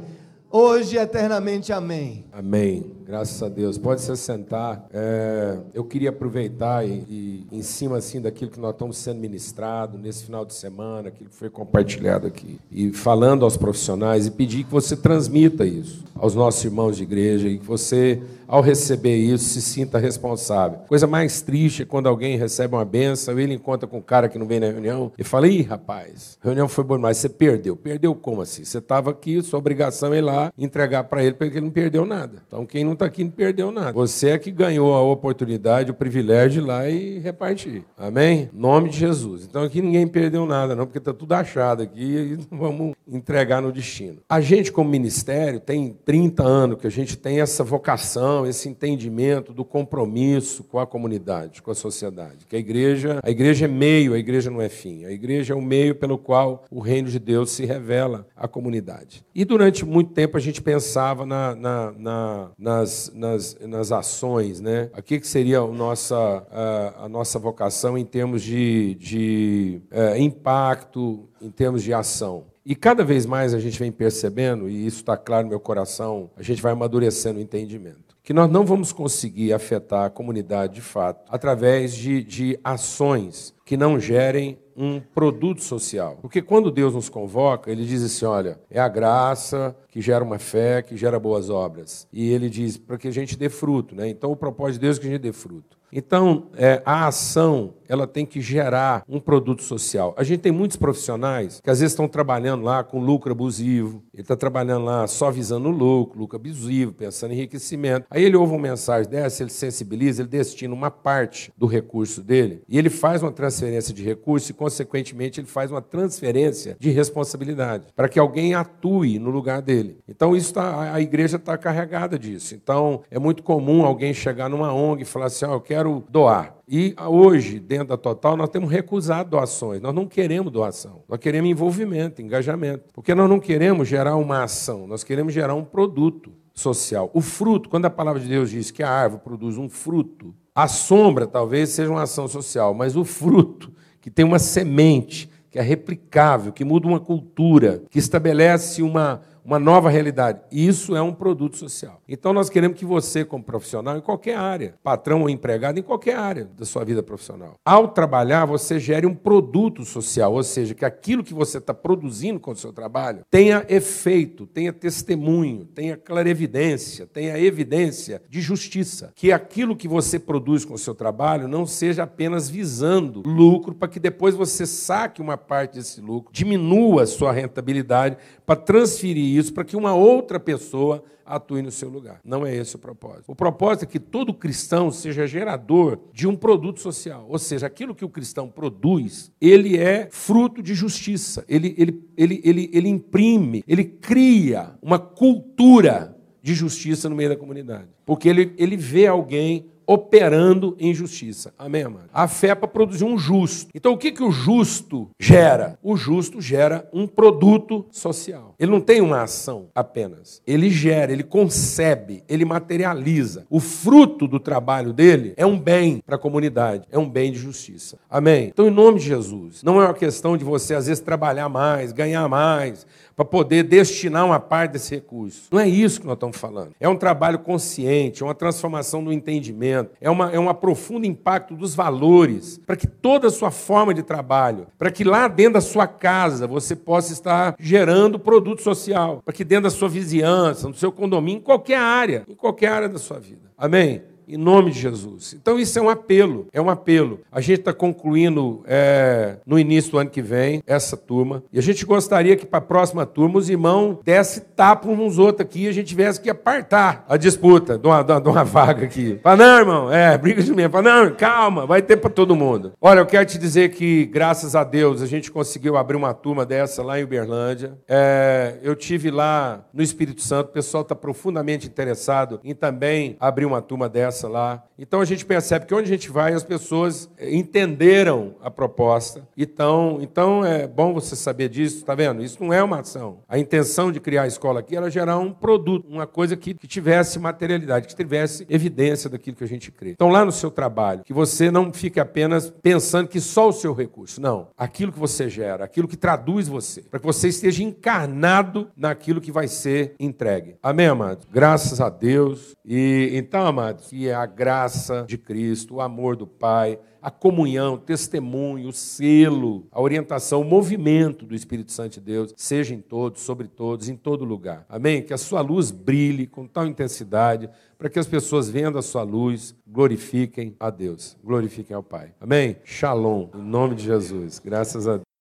hoje 0.51 0.97
e 0.97 0.99
eternamente. 0.99 1.73
Amém. 1.73 2.25
Amém. 2.33 2.97
Graças 3.07 3.41
a 3.41 3.49
Deus. 3.49 3.79
Pode 3.79 4.01
se 4.01 4.17
sentar. 4.17 4.89
É, 4.93 5.59
eu 5.73 5.85
queria 5.85 6.11
aproveitar 6.11 6.85
e, 6.85 7.05
e, 7.09 7.47
em 7.53 7.63
cima 7.63 7.99
assim 7.99 8.21
daquilo 8.21 8.51
que 8.51 8.59
nós 8.59 8.73
estamos 8.73 8.97
sendo 8.97 9.21
ministrado 9.21 9.97
nesse 9.97 10.25
final 10.25 10.45
de 10.45 10.55
semana, 10.55 11.09
aquilo 11.09 11.31
que 11.31 11.37
foi 11.37 11.49
compartilhado 11.49 12.27
aqui, 12.27 12.59
e 12.71 12.93
falando 12.93 13.45
aos 13.45 13.57
profissionais 13.57 14.27
e 14.27 14.31
pedir 14.33 14.65
que 14.65 14.71
você 14.73 14.97
transmita 14.97 15.65
isso 15.65 16.03
aos 16.17 16.35
nossos 16.35 16.65
irmãos 16.65 16.97
de 16.97 17.05
igreja 17.05 17.49
e 17.49 17.59
que 17.59 17.65
você, 17.65 18.21
ao 18.49 18.61
receber 18.61 19.17
isso, 19.17 19.45
se 19.45 19.63
sinta 19.63 19.99
responsável. 19.99 20.81
Coisa 20.89 21.07
mais 21.07 21.41
triste 21.41 21.83
é 21.83 21.85
quando 21.85 22.09
alguém 22.09 22.37
recebe 22.37 22.75
uma 22.75 22.85
benção, 22.85 23.39
ele 23.39 23.55
encontra 23.55 23.87
com 23.87 23.99
um 23.99 24.03
cara 24.03 24.29
que 24.29 24.39
não 24.39 24.47
vem 24.47 24.61
na 24.61 24.67
reunião 24.67 25.13
e 25.19 25.25
fala: 25.25 25.49
Ih, 25.49 25.63
rapaz, 25.63 26.39
a 26.43 26.47
reunião 26.47 26.69
foi 26.69 26.85
boa, 26.85 26.99
mas 26.99 27.19
você 27.19 27.29
perdeu. 27.29 27.77
Perdeu 27.77 28.15
como 28.15 28.43
assim? 28.43 28.65
Você 28.65 28.79
estava 28.79 29.11
aqui, 29.11 29.43
sua 29.43 29.59
obrigação 29.59 30.13
é 30.15 30.19
ir 30.19 30.23
lá 30.23 30.53
entregar 30.59 31.05
para 31.05 31.23
ele, 31.23 31.35
porque 31.35 31.59
ele 31.59 31.67
não 31.67 31.71
perdeu 31.71 32.05
nada. 32.05 32.43
Então, 32.47 32.65
quem 32.65 32.85
não 32.85 32.93
está 32.93 33.07
aqui 33.07 33.25
não 33.25 33.31
perdeu 33.31 33.71
nada. 33.71 33.93
Você 33.93 34.31
é 34.31 34.39
que 34.39 34.51
ganhou 34.51 34.95
a 34.95 35.03
oportunidade, 35.03 35.91
o 35.91 35.95
privilégio 35.95 36.57
de 36.57 36.59
ir 36.59 36.63
lá 36.63 36.89
e 36.89 37.19
repartir. 37.19 37.85
Amém? 37.97 38.49
Nome 38.53 38.89
de 38.89 38.99
Jesus. 38.99 39.45
Então, 39.45 39.63
aqui 39.63 39.83
ninguém 39.83 40.07
perdeu 40.07 40.47
nada, 40.47 40.75
não, 40.75 40.87
porque 40.87 40.99
está 40.99 41.13
tudo 41.13 41.33
achado 41.33 41.83
aqui 41.83 42.03
e 42.03 42.39
vamos 42.55 42.95
entregar 43.07 43.61
no 43.61 43.73
destino. 43.73 44.19
A 44.29 44.41
gente, 44.41 44.73
como 44.73 44.89
ministério, 44.89 45.61
tem 45.61 45.97
30 46.05 46.43
anos 46.43 46.79
que 46.81 46.87
a 46.87 46.91
gente 46.91 47.17
tem 47.17 47.41
essa 47.41 47.65
vocação, 47.65 48.36
esse 48.45 48.69
entendimento 48.69 49.53
do 49.53 49.65
compromisso 49.65 50.65
com 50.65 50.81
a 50.81 50.87
comunidade, 50.87 51.63
com 51.63 51.71
a 51.71 51.75
sociedade. 51.75 52.45
Que 52.47 52.57
a 52.57 52.59
igreja, 52.59 53.21
a 53.23 53.31
igreja 53.31 53.67
é 53.67 53.69
meio, 53.69 54.15
a 54.15 54.19
igreja 54.19 54.51
não 54.51 54.61
é 54.61 54.69
fim. 54.69 55.05
A 55.05 55.13
igreja 55.13 55.55
é 55.55 55.57
o 55.57 55.63
meio 55.63 55.95
pelo 55.95 56.19
qual 56.19 56.65
o 56.71 56.81
reino 56.81 57.09
de 57.09 57.21
Deus 57.21 57.53
se 57.53 57.65
revela 57.65 58.27
à 58.37 58.49
comunidade. 58.49 59.25
E 59.33 59.45
durante 59.45 59.85
muito 59.85 60.13
tempo 60.13 60.37
a 60.37 60.41
gente 60.41 60.61
pensava 60.61 61.25
na, 61.25 61.55
na, 61.55 61.93
na, 61.93 62.51
nas, 62.59 63.13
nas, 63.15 63.57
nas 63.61 63.93
ações, 63.93 64.61
né? 64.61 64.91
O 64.99 65.03
que 65.03 65.23
seria 65.23 65.61
a 65.61 65.67
nossa, 65.69 66.17
a, 66.51 67.05
a 67.05 67.09
nossa 67.09 67.39
vocação 67.39 67.97
em 67.97 68.05
termos 68.05 68.43
de, 68.43 68.97
de 68.97 69.81
é, 69.91 70.19
impacto, 70.19 71.29
em 71.41 71.51
termos 71.51 71.83
de 71.83 71.93
ação. 71.93 72.45
E 72.69 72.75
cada 72.75 73.05
vez 73.05 73.25
mais 73.25 73.55
a 73.55 73.61
gente 73.61 73.79
vem 73.79 73.93
percebendo, 73.93 74.69
e 74.69 74.87
isso 74.87 74.97
está 74.97 75.17
claro 75.17 75.45
no 75.45 75.51
meu 75.51 75.61
coração, 75.61 76.29
a 76.37 76.43
gente 76.43 76.61
vai 76.61 76.73
amadurecendo 76.73 77.39
o 77.39 77.43
entendimento, 77.43 78.06
que 78.27 78.35
nós 78.35 78.51
não 78.51 78.67
vamos 78.67 78.93
conseguir 78.93 79.53
afetar 79.53 80.07
a 80.07 80.11
comunidade 80.11 80.75
de 80.75 80.81
fato 80.81 81.25
através 81.29 81.95
de, 81.95 82.25
de 82.25 82.59
ações 82.65 83.55
que 83.65 83.77
não 83.77 84.01
gerem 84.01 84.59
um 84.77 84.99
produto 84.99 85.63
social. 85.63 86.19
Porque 86.21 86.43
quando 86.43 86.73
Deus 86.73 86.93
nos 86.93 87.09
convoca, 87.09 87.71
ele 87.71 87.85
diz 87.85 88.03
assim: 88.03 88.25
olha, 88.25 88.61
é 88.69 88.81
a 88.81 88.89
graça 88.89 89.77
que 89.89 90.01
gera 90.01 90.25
uma 90.25 90.41
fé, 90.41 90.83
que 90.83 90.97
gera 90.97 91.21
boas 91.21 91.49
obras. 91.49 92.09
E 92.13 92.29
ele 92.29 92.51
diz 92.51 92.77
para 92.77 92.99
que 92.99 93.07
a 93.07 93.13
gente 93.13 93.39
dê 93.39 93.49
fruto. 93.49 93.95
Né? 93.95 94.09
Então, 94.09 94.33
o 94.33 94.37
propósito 94.37 94.81
de 94.81 94.87
Deus 94.87 94.99
é 94.99 95.01
que 95.01 95.07
a 95.07 95.11
gente 95.11 95.23
dê 95.23 95.33
fruto. 95.33 95.79
Então, 95.93 96.49
é, 96.57 96.83
a 96.85 97.07
ação 97.07 97.75
ela 97.89 98.07
tem 98.07 98.27
que 98.27 98.41
gerar 98.41 99.05
um 99.09 99.21
produto 99.21 99.63
social. 99.63 100.15
A 100.17 100.25
gente 100.25 100.41
tem 100.41 100.53
muitos 100.53 100.77
profissionais 100.77 101.61
que 101.63 101.71
às 101.71 101.81
vezes 101.81 101.93
estão 101.93 102.09
trabalhando 102.09 102.65
lá 102.65 102.83
com 102.83 103.01
lucro 103.01 103.33
abusivo, 103.33 104.03
ele 104.13 104.23
está 104.23 104.37
trabalhando 104.37 104.85
lá 104.85 105.07
só 105.07 105.31
visando 105.31 105.71
lucro, 105.71 106.19
lucro 106.19 106.37
abusivo, 106.37 106.93
pensando 106.93 107.33
em 107.33 107.37
enriquecimento. 107.37 108.07
Aí 108.11 108.25
ele 108.25 108.37
ouve 108.37 108.53
uma 108.53 108.63
mensagem 108.63 109.11
dessa, 109.11 109.43
ele 109.43 109.51
sensibiliza, 109.51 110.23
ele 110.23 110.29
destina 110.29 110.75
uma 110.75 110.91
parte 110.91 111.53
do 111.57 111.67
recurso 111.67 112.23
dele 112.23 112.63
e 112.69 112.79
ele 112.79 112.91
faz 112.91 113.23
uma 113.23 113.33
transferência 113.33 113.95
de 113.95 114.03
recurso 114.03 114.51
e, 114.51 114.55
consequentemente, 114.55 115.41
ele 115.41 115.47
faz 115.47 115.71
uma 115.71 115.83
transferência 115.83 116.77
de 116.79 116.91
responsabilidade 116.91 117.87
para 117.95 118.09
que 118.09 118.19
alguém 118.19 118.55
atue 118.55 119.19
no 119.19 119.31
lugar 119.31 119.63
dele. 119.63 119.99
Então, 120.09 120.35
isso 120.35 120.55
tá, 120.55 120.93
a 120.93 121.01
igreja 121.01 121.37
está 121.37 121.57
carregada 121.57 122.19
disso. 122.19 122.55
Então, 122.55 123.03
é 123.11 123.19
muito 123.19 123.43
comum 123.43 123.85
alguém 123.85 124.13
chegar 124.13 124.49
numa 124.49 124.73
ONG 124.73 125.03
e 125.03 125.05
falar 125.05 125.27
assim: 125.27 125.45
oh, 125.47 125.55
eu 125.55 125.61
quero 125.61 125.86
doar. 126.09 126.57
E 126.69 126.95
hoje, 127.09 127.61
dentro 127.61 127.89
da 127.89 127.97
Total, 127.97 128.37
nós 128.37 128.49
temos 128.49 128.71
recusado 128.71 129.31
doações. 129.31 129.81
Nós 129.81 129.95
não 129.95 130.07
queremos 130.07 130.53
doação. 130.53 131.03
Nós 131.09 131.19
queremos 131.19 131.51
envolvimento, 131.51 132.21
engajamento. 132.21 132.85
Porque 132.93 133.15
nós 133.15 133.29
não 133.29 133.39
queremos 133.39 133.87
gerar 133.87 134.17
uma 134.17 134.43
ação, 134.43 134.87
nós 134.87 135.05
queremos 135.05 135.33
gerar 135.33 135.55
um 135.55 135.65
produto 135.65 136.33
social. 136.53 137.11
O 137.15 137.21
fruto, 137.21 137.69
quando 137.69 137.85
a 137.85 137.91
palavra 137.91 138.21
de 138.21 138.29
Deus 138.29 138.51
diz 138.51 138.71
que 138.71 138.83
a 138.83 138.91
árvore 138.91 139.23
produz 139.23 139.57
um 139.59 139.69
fruto, 139.69 140.35
a 140.55 140.67
sombra 140.67 141.27
talvez 141.27 141.69
seja 141.69 141.91
uma 141.91 142.03
ação 142.03 142.27
social, 142.27 142.73
mas 142.73 142.97
o 142.97 143.05
fruto, 143.05 143.71
que 144.01 144.11
tem 144.11 144.25
uma 144.25 144.39
semente, 144.39 145.31
que 145.51 145.59
é 145.59 145.63
replicável, 145.63 146.53
que 146.53 146.65
muda 146.65 146.89
uma 146.89 146.99
cultura, 146.99 147.83
que 147.91 147.99
estabelece 147.99 148.83
uma, 148.83 149.21
uma 149.47 149.61
nova 149.61 149.89
realidade. 149.89 150.41
Isso 150.51 150.97
é 150.97 151.01
um 151.01 151.15
produto 151.15 151.57
social. 151.57 152.03
Então 152.09 152.33
nós 152.33 152.51
queremos 152.51 152.77
que 152.77 152.85
você, 152.85 153.25
como 153.25 153.45
profissional, 153.45 153.97
em 153.97 154.01
qualquer 154.01 154.37
área, 154.37 154.75
patrão 154.83 155.23
ou 155.23 155.31
empregado, 155.31 155.79
em 155.79 155.83
qualquer 155.83 156.17
área 156.17 156.45
da 156.45 156.65
sua 156.65 156.85
vida 156.85 157.01
profissional, 157.01 157.55
ao 157.65 157.89
trabalhar, 157.89 158.45
você 158.45 158.81
gere 158.81 159.07
um 159.07 159.15
produto 159.15 159.85
social, 159.85 160.35
ou 160.35 160.43
seja, 160.43 160.75
que 160.75 160.85
aquilo 160.85 161.23
que 161.23 161.33
você 161.33 161.59
está 161.59 161.73
produzindo 161.73 162.41
com 162.41 162.51
o 162.51 162.57
seu 162.57 162.73
trabalho 162.73 163.25
tenha 163.31 163.65
efeito, 163.69 164.47
tenha 164.47 164.73
testemunho, 164.73 165.65
tenha 165.65 165.97
clarevidência, 165.97 167.07
tenha 167.07 167.39
evidência 167.39 168.21
de 168.29 168.41
justiça. 168.41 169.13
Que 169.15 169.31
aquilo 169.31 169.77
que 169.77 169.87
você 169.87 170.19
produz 170.19 170.65
com 170.65 170.75
o 170.75 170.79
seu 170.79 170.95
trabalho 170.95 171.47
não 171.47 171.67
seja 171.67 172.03
apenas 172.03 172.51
visando 172.51 173.23
lucro 173.25 173.77
para 173.77 173.87
que 173.87 174.01
depois 174.01 174.35
você 174.35 174.67
saque 174.67 175.23
uma 175.23 175.37
parte 175.37 175.75
desse 175.75 176.01
lucro, 176.01 176.33
diminua 176.33 177.03
a 177.03 177.07
sua 177.07 177.31
rentabilidade 177.31 178.17
para 178.45 178.57
transferir 178.57 179.36
isso 179.37 179.53
para 179.53 179.65
que 179.65 179.77
uma 179.77 179.95
outra 179.95 180.39
pessoa 180.41 181.03
atue 181.27 181.61
no 181.61 181.73
seu 181.73 181.89
lugar. 181.89 182.21
Não 182.25 182.47
é 182.47 182.55
esse 182.55 182.77
o 182.77 182.79
propósito. 182.79 183.25
O 183.27 183.35
propósito 183.35 183.83
é 183.83 183.87
que 183.87 183.99
todo 183.99 184.33
cristão 184.33 184.93
seja 184.93 185.27
gerador 185.27 185.99
de 186.13 186.29
um 186.29 186.37
produto 186.37 186.81
social. 186.81 187.27
Ou 187.29 187.39
seja, 187.39 187.67
aquilo 187.67 187.95
que 187.95 188.05
o 188.05 188.09
cristão 188.09 188.49
produz, 188.49 189.33
ele 189.41 189.77
é 189.77 190.09
fruto 190.11 190.63
de 190.63 190.75
justiça. 190.75 191.45
Ele, 191.49 191.75
ele, 191.77 192.01
ele, 192.17 192.41
ele, 192.45 192.71
ele 192.73 192.89
imprime, 192.89 193.65
ele 193.67 193.85
cria 193.85 194.75
uma 194.81 194.99
cultura 194.99 196.17
de 196.41 196.55
justiça 196.55 197.09
no 197.09 197.17
meio 197.17 197.31
da 197.31 197.37
comunidade. 197.37 197.89
Porque 198.05 198.29
ele, 198.29 198.55
ele 198.57 198.77
vê 198.77 199.09
alguém 199.09 199.67
operando 199.87 200.77
em 200.79 200.93
justiça. 200.93 201.53
Amém, 201.59 201.85
amado? 201.85 202.09
A 202.13 202.27
fé 202.27 202.49
é 202.49 202.55
para 202.55 202.69
produzir 202.69 203.05
um 203.05 203.17
justo. 203.17 203.71
Então, 203.75 203.93
o 203.93 203.99
que, 203.99 204.13
que 204.13 204.23
o 204.23 204.31
justo 204.31 205.09
gera? 205.19 205.79
O 205.83 205.97
justo 205.97 206.41
gera 206.41 206.89
um 206.93 207.07
produto 207.07 207.87
social. 207.91 208.55
Ele 208.59 208.71
não 208.71 208.81
tem 208.81 209.01
uma 209.01 209.23
ação 209.23 209.69
apenas. 209.75 210.43
Ele 210.47 210.71
gera, 210.71 211.13
ele 211.13 211.23
concebe, 211.23 212.23
ele 212.29 212.45
materializa. 212.45 213.47
O 213.49 213.61
fruto 213.61 214.27
do 214.27 214.41
trabalho 214.41 214.93
dele 214.93 215.35
é 215.37 215.47
um 215.47 215.59
bem 215.59 216.03
para 216.05 216.17
a 216.17 216.19
comunidade, 216.19 216.87
é 216.91 216.99
um 216.99 217.09
bem 217.09 217.33
de 217.33 217.39
justiça. 217.39 217.99
Amém? 218.11 218.49
Então, 218.49 218.67
em 218.67 218.71
nome 218.71 218.99
de 218.99 219.07
Jesus, 219.07 219.63
não 219.63 219.81
é 219.81 219.85
uma 219.85 219.95
questão 219.95 220.37
de 220.37 220.45
você, 220.45 220.75
às 220.75 220.87
vezes, 220.87 221.03
trabalhar 221.03 221.49
mais, 221.49 221.93
ganhar 221.93 222.29
mais, 222.29 222.87
para 223.17 223.25
poder 223.25 223.63
destinar 223.63 224.27
uma 224.27 224.39
parte 224.39 224.73
desse 224.73 224.95
recurso. 224.95 225.49
Não 225.51 225.59
é 225.59 225.67
isso 225.67 226.01
que 226.01 226.07
nós 226.07 226.17
estamos 226.17 226.37
falando. 226.37 226.73
É 226.79 226.89
um 226.89 226.97
trabalho 226.97 227.39
consciente, 227.39 228.23
é 228.23 228.27
uma 228.27 228.35
transformação 228.35 229.03
do 229.03 229.13
entendimento, 229.13 229.91
é, 230.01 230.11
uma, 230.11 230.31
é 230.31 230.39
um 230.39 230.53
profundo 230.55 231.07
impacto 231.07 231.57
dos 231.57 231.75
valores, 231.75 232.61
para 232.67 232.77
que 232.77 232.87
toda 232.87 233.29
a 233.29 233.31
sua 233.31 233.51
forma 233.51 233.95
de 233.95 234.03
trabalho, 234.03 234.67
para 234.79 234.91
que 234.91 235.03
lá 235.03 235.27
dentro 235.29 235.55
da 235.55 235.61
sua 235.61 235.87
casa 235.87 236.47
você 236.47 236.77
possa 236.77 237.13
estar 237.13 237.57
gerando 237.59 238.19
produto 238.19 238.63
social, 238.63 239.23
para 239.25 239.33
que 239.33 239.45
dentro 239.45 239.65
da 239.65 239.71
sua 239.71 239.89
vizinhança, 239.89 240.69
no 240.69 240.75
seu 240.75 240.93
condomínio, 240.93 241.39
em 241.39 241.43
qualquer 241.43 241.79
área, 241.79 242.25
em 242.29 242.35
qualquer 242.35 242.69
área 242.69 242.89
da 242.89 242.99
sua 242.99 243.19
vida. 243.19 243.51
Amém? 243.57 244.03
Em 244.29 244.37
nome 244.37 244.71
de 244.71 244.81
Jesus. 244.81 245.35
Então 245.41 245.59
isso 245.59 245.79
é 245.79 245.83
um 245.83 245.89
apelo, 245.89 246.47
é 246.53 246.61
um 246.61 246.69
apelo. 246.69 247.21
A 247.31 247.41
gente 247.41 247.61
está 247.61 247.73
concluindo 247.73 248.63
é, 248.67 249.39
no 249.47 249.59
início 249.59 249.91
do 249.93 249.99
ano 249.99 250.11
que 250.11 250.23
vem 250.23 250.63
essa 250.67 250.97
turma 250.97 251.43
e 251.53 251.59
a 251.59 251.63
gente 251.63 251.85
gostaria 251.85 252.37
que 252.37 252.47
para 252.47 252.59
a 252.59 252.63
próxima 252.63 253.07
turma 253.07 253.39
os 253.39 253.49
irmãos 253.49 253.99
desse 254.05 254.41
tapa 254.41 254.89
uns 254.89 254.97
nos 254.99 255.19
outros 255.19 255.47
aqui 255.47 255.65
e 255.65 255.69
a 255.69 255.73
gente 255.73 255.87
tivesse 255.87 256.21
que 256.21 256.29
apartar 256.29 257.05
a 257.09 257.17
disputa 257.17 257.79
de 257.79 257.87
uma, 257.87 258.03
de 258.03 258.29
uma 258.29 258.45
vaga 258.45 258.85
aqui. 258.85 259.19
Fala, 259.23 259.37
não, 259.37 259.59
irmão, 259.59 259.93
é, 259.93 260.17
briga 260.19 260.43
de 260.43 260.53
mim. 260.53 260.69
Fala, 260.69 261.05
não, 261.05 261.15
calma, 261.15 261.67
vai 261.67 261.81
ter 261.83 261.97
para 261.97 262.11
todo 262.11 262.35
mundo. 262.35 262.73
Olha, 262.81 263.01
eu 263.01 263.07
quero 263.07 263.25
te 263.25 263.39
dizer 263.39 263.71
que, 263.71 264.07
graças 264.07 264.57
a 264.57 264.65
Deus, 264.65 265.03
a 265.03 265.07
gente 265.07 265.31
conseguiu 265.31 265.77
abrir 265.77 265.97
uma 265.97 266.13
turma 266.13 266.45
dessa 266.45 266.83
lá 266.83 266.99
em 266.99 267.05
Uberlândia. 267.05 267.79
É, 267.89 268.59
eu 268.63 268.75
tive 268.75 269.11
lá 269.11 269.65
no 269.73 269.83
Espírito 269.83 270.23
Santo, 270.23 270.49
o 270.49 270.53
pessoal 270.53 270.83
está 270.83 270.95
profundamente 270.95 271.67
interessado 271.67 272.41
em 272.43 272.55
também 272.55 273.17
abrir 273.21 273.45
uma 273.45 273.63
turma 273.63 273.89
dessa 273.89 274.16
lá. 274.25 274.65
Então 274.79 275.01
a 275.01 275.05
gente 275.05 275.25
percebe 275.25 275.67
que 275.67 275.75
onde 275.75 275.91
a 275.91 275.95
gente 275.95 276.11
vai, 276.11 276.33
as 276.33 276.45
pessoas 276.45 277.11
entenderam 277.21 278.35
a 278.41 278.51
proposta. 278.51 279.27
Então, 279.37 279.99
então 280.01 280.45
é 280.45 280.67
bom 280.67 280.95
você 280.95 281.15
saber 281.15 281.49
disso, 281.49 281.85
tá 281.85 281.95
vendo? 281.95 282.23
Isso 282.23 282.43
não 282.43 282.53
é 282.53 282.63
uma 282.63 282.81
ação. 282.81 283.19
A 283.29 283.39
intenção 283.39 283.93
de 283.93 284.01
criar 284.01 284.23
a 284.23 284.27
escola 284.27 284.61
aqui 284.61 284.77
era 284.77 284.91
gerar 284.91 285.19
um 285.19 285.33
produto, 285.33 285.89
uma 285.89 286.07
coisa 286.07 286.37
que, 286.37 286.55
que 286.55 286.67
tivesse 286.67 287.19
materialidade, 287.19 287.87
que 287.87 287.95
tivesse 287.95 288.47
evidência 288.49 289.11
daquilo 289.11 289.37
que 289.37 289.45
a 289.45 289.49
gente 289.49 289.71
crê. 289.71 289.91
Então, 289.91 290.09
lá 290.09 290.25
no 290.25 290.33
seu 290.33 290.51
trabalho, 290.51 291.03
que 291.05 291.13
você 291.13 291.51
não 291.51 291.73
fique 291.73 292.01
apenas 292.01 292.51
pensando 292.63 293.09
que 293.09 293.21
só 293.21 293.49
o 293.49 293.53
seu 293.53 293.73
recurso. 293.73 294.21
Não. 294.21 294.49
Aquilo 294.57 294.93
que 294.93 294.99
você 294.99 295.29
gera, 295.29 295.65
aquilo 295.65 295.89
que 295.89 295.97
traduz 295.97 296.49
você, 296.49 296.83
para 296.83 297.01
que 297.01 297.07
você 297.07 297.29
esteja 297.29 297.63
encarnado 297.63 298.71
naquilo 298.77 299.21
que 299.21 299.33
vai 299.33 299.49
ser 299.49 299.95
entregue. 299.99 300.57
Amém, 300.63 300.87
amados? 300.87 301.27
Graças 301.31 301.81
a 301.81 301.89
Deus. 301.89 302.55
E 302.65 303.11
então, 303.15 303.47
amados, 303.47 303.89
que 303.89 304.06
a 304.13 304.27
graça 304.27 305.05
de 305.07 305.17
Cristo, 305.19 305.77
o 305.77 305.81
amor 305.81 306.17
do 306.17 306.27
Pai, 306.27 306.79
a 307.01 307.11
comunhão, 307.11 307.75
o 307.75 307.79
testemunho, 307.79 308.69
o 308.69 308.73
selo, 308.73 309.67
a 309.71 309.81
orientação, 309.81 310.41
o 310.41 310.45
movimento 310.45 311.25
do 311.25 311.35
Espírito 311.35 311.71
Santo 311.73 311.95
de 311.95 312.01
Deus 312.01 312.35
seja 312.37 312.75
em 312.75 312.81
todos, 312.81 313.23
sobre 313.23 313.47
todos, 313.47 313.89
em 313.89 313.97
todo 313.97 314.25
lugar. 314.25 314.67
Amém? 314.69 315.03
Que 315.03 315.15
a 315.15 315.19
sua 315.19 315.41
luz 315.41 315.71
brilhe 315.71 316.27
com 316.27 316.47
tal 316.47 316.67
intensidade 316.67 317.49
para 317.79 317.89
que 317.89 317.99
as 317.99 318.07
pessoas 318.07 318.51
vendo 318.51 318.79
a 318.79 318.83
sua 318.83 319.03
luz 319.03 319.55
glorifiquem 319.67 320.57
a 320.59 320.71
Deus, 320.71 321.17
glorifiquem 321.23 321.77
ao 321.77 321.83
Pai. 321.83 322.13
Amém? 322.21 322.57
Shalom, 322.65 323.29
em 323.35 323.43
nome 323.43 323.77
de 323.77 323.85
Jesus. 323.85 324.39
Graças 324.39 324.89
a 324.89 324.97
Deus. 324.97 325.16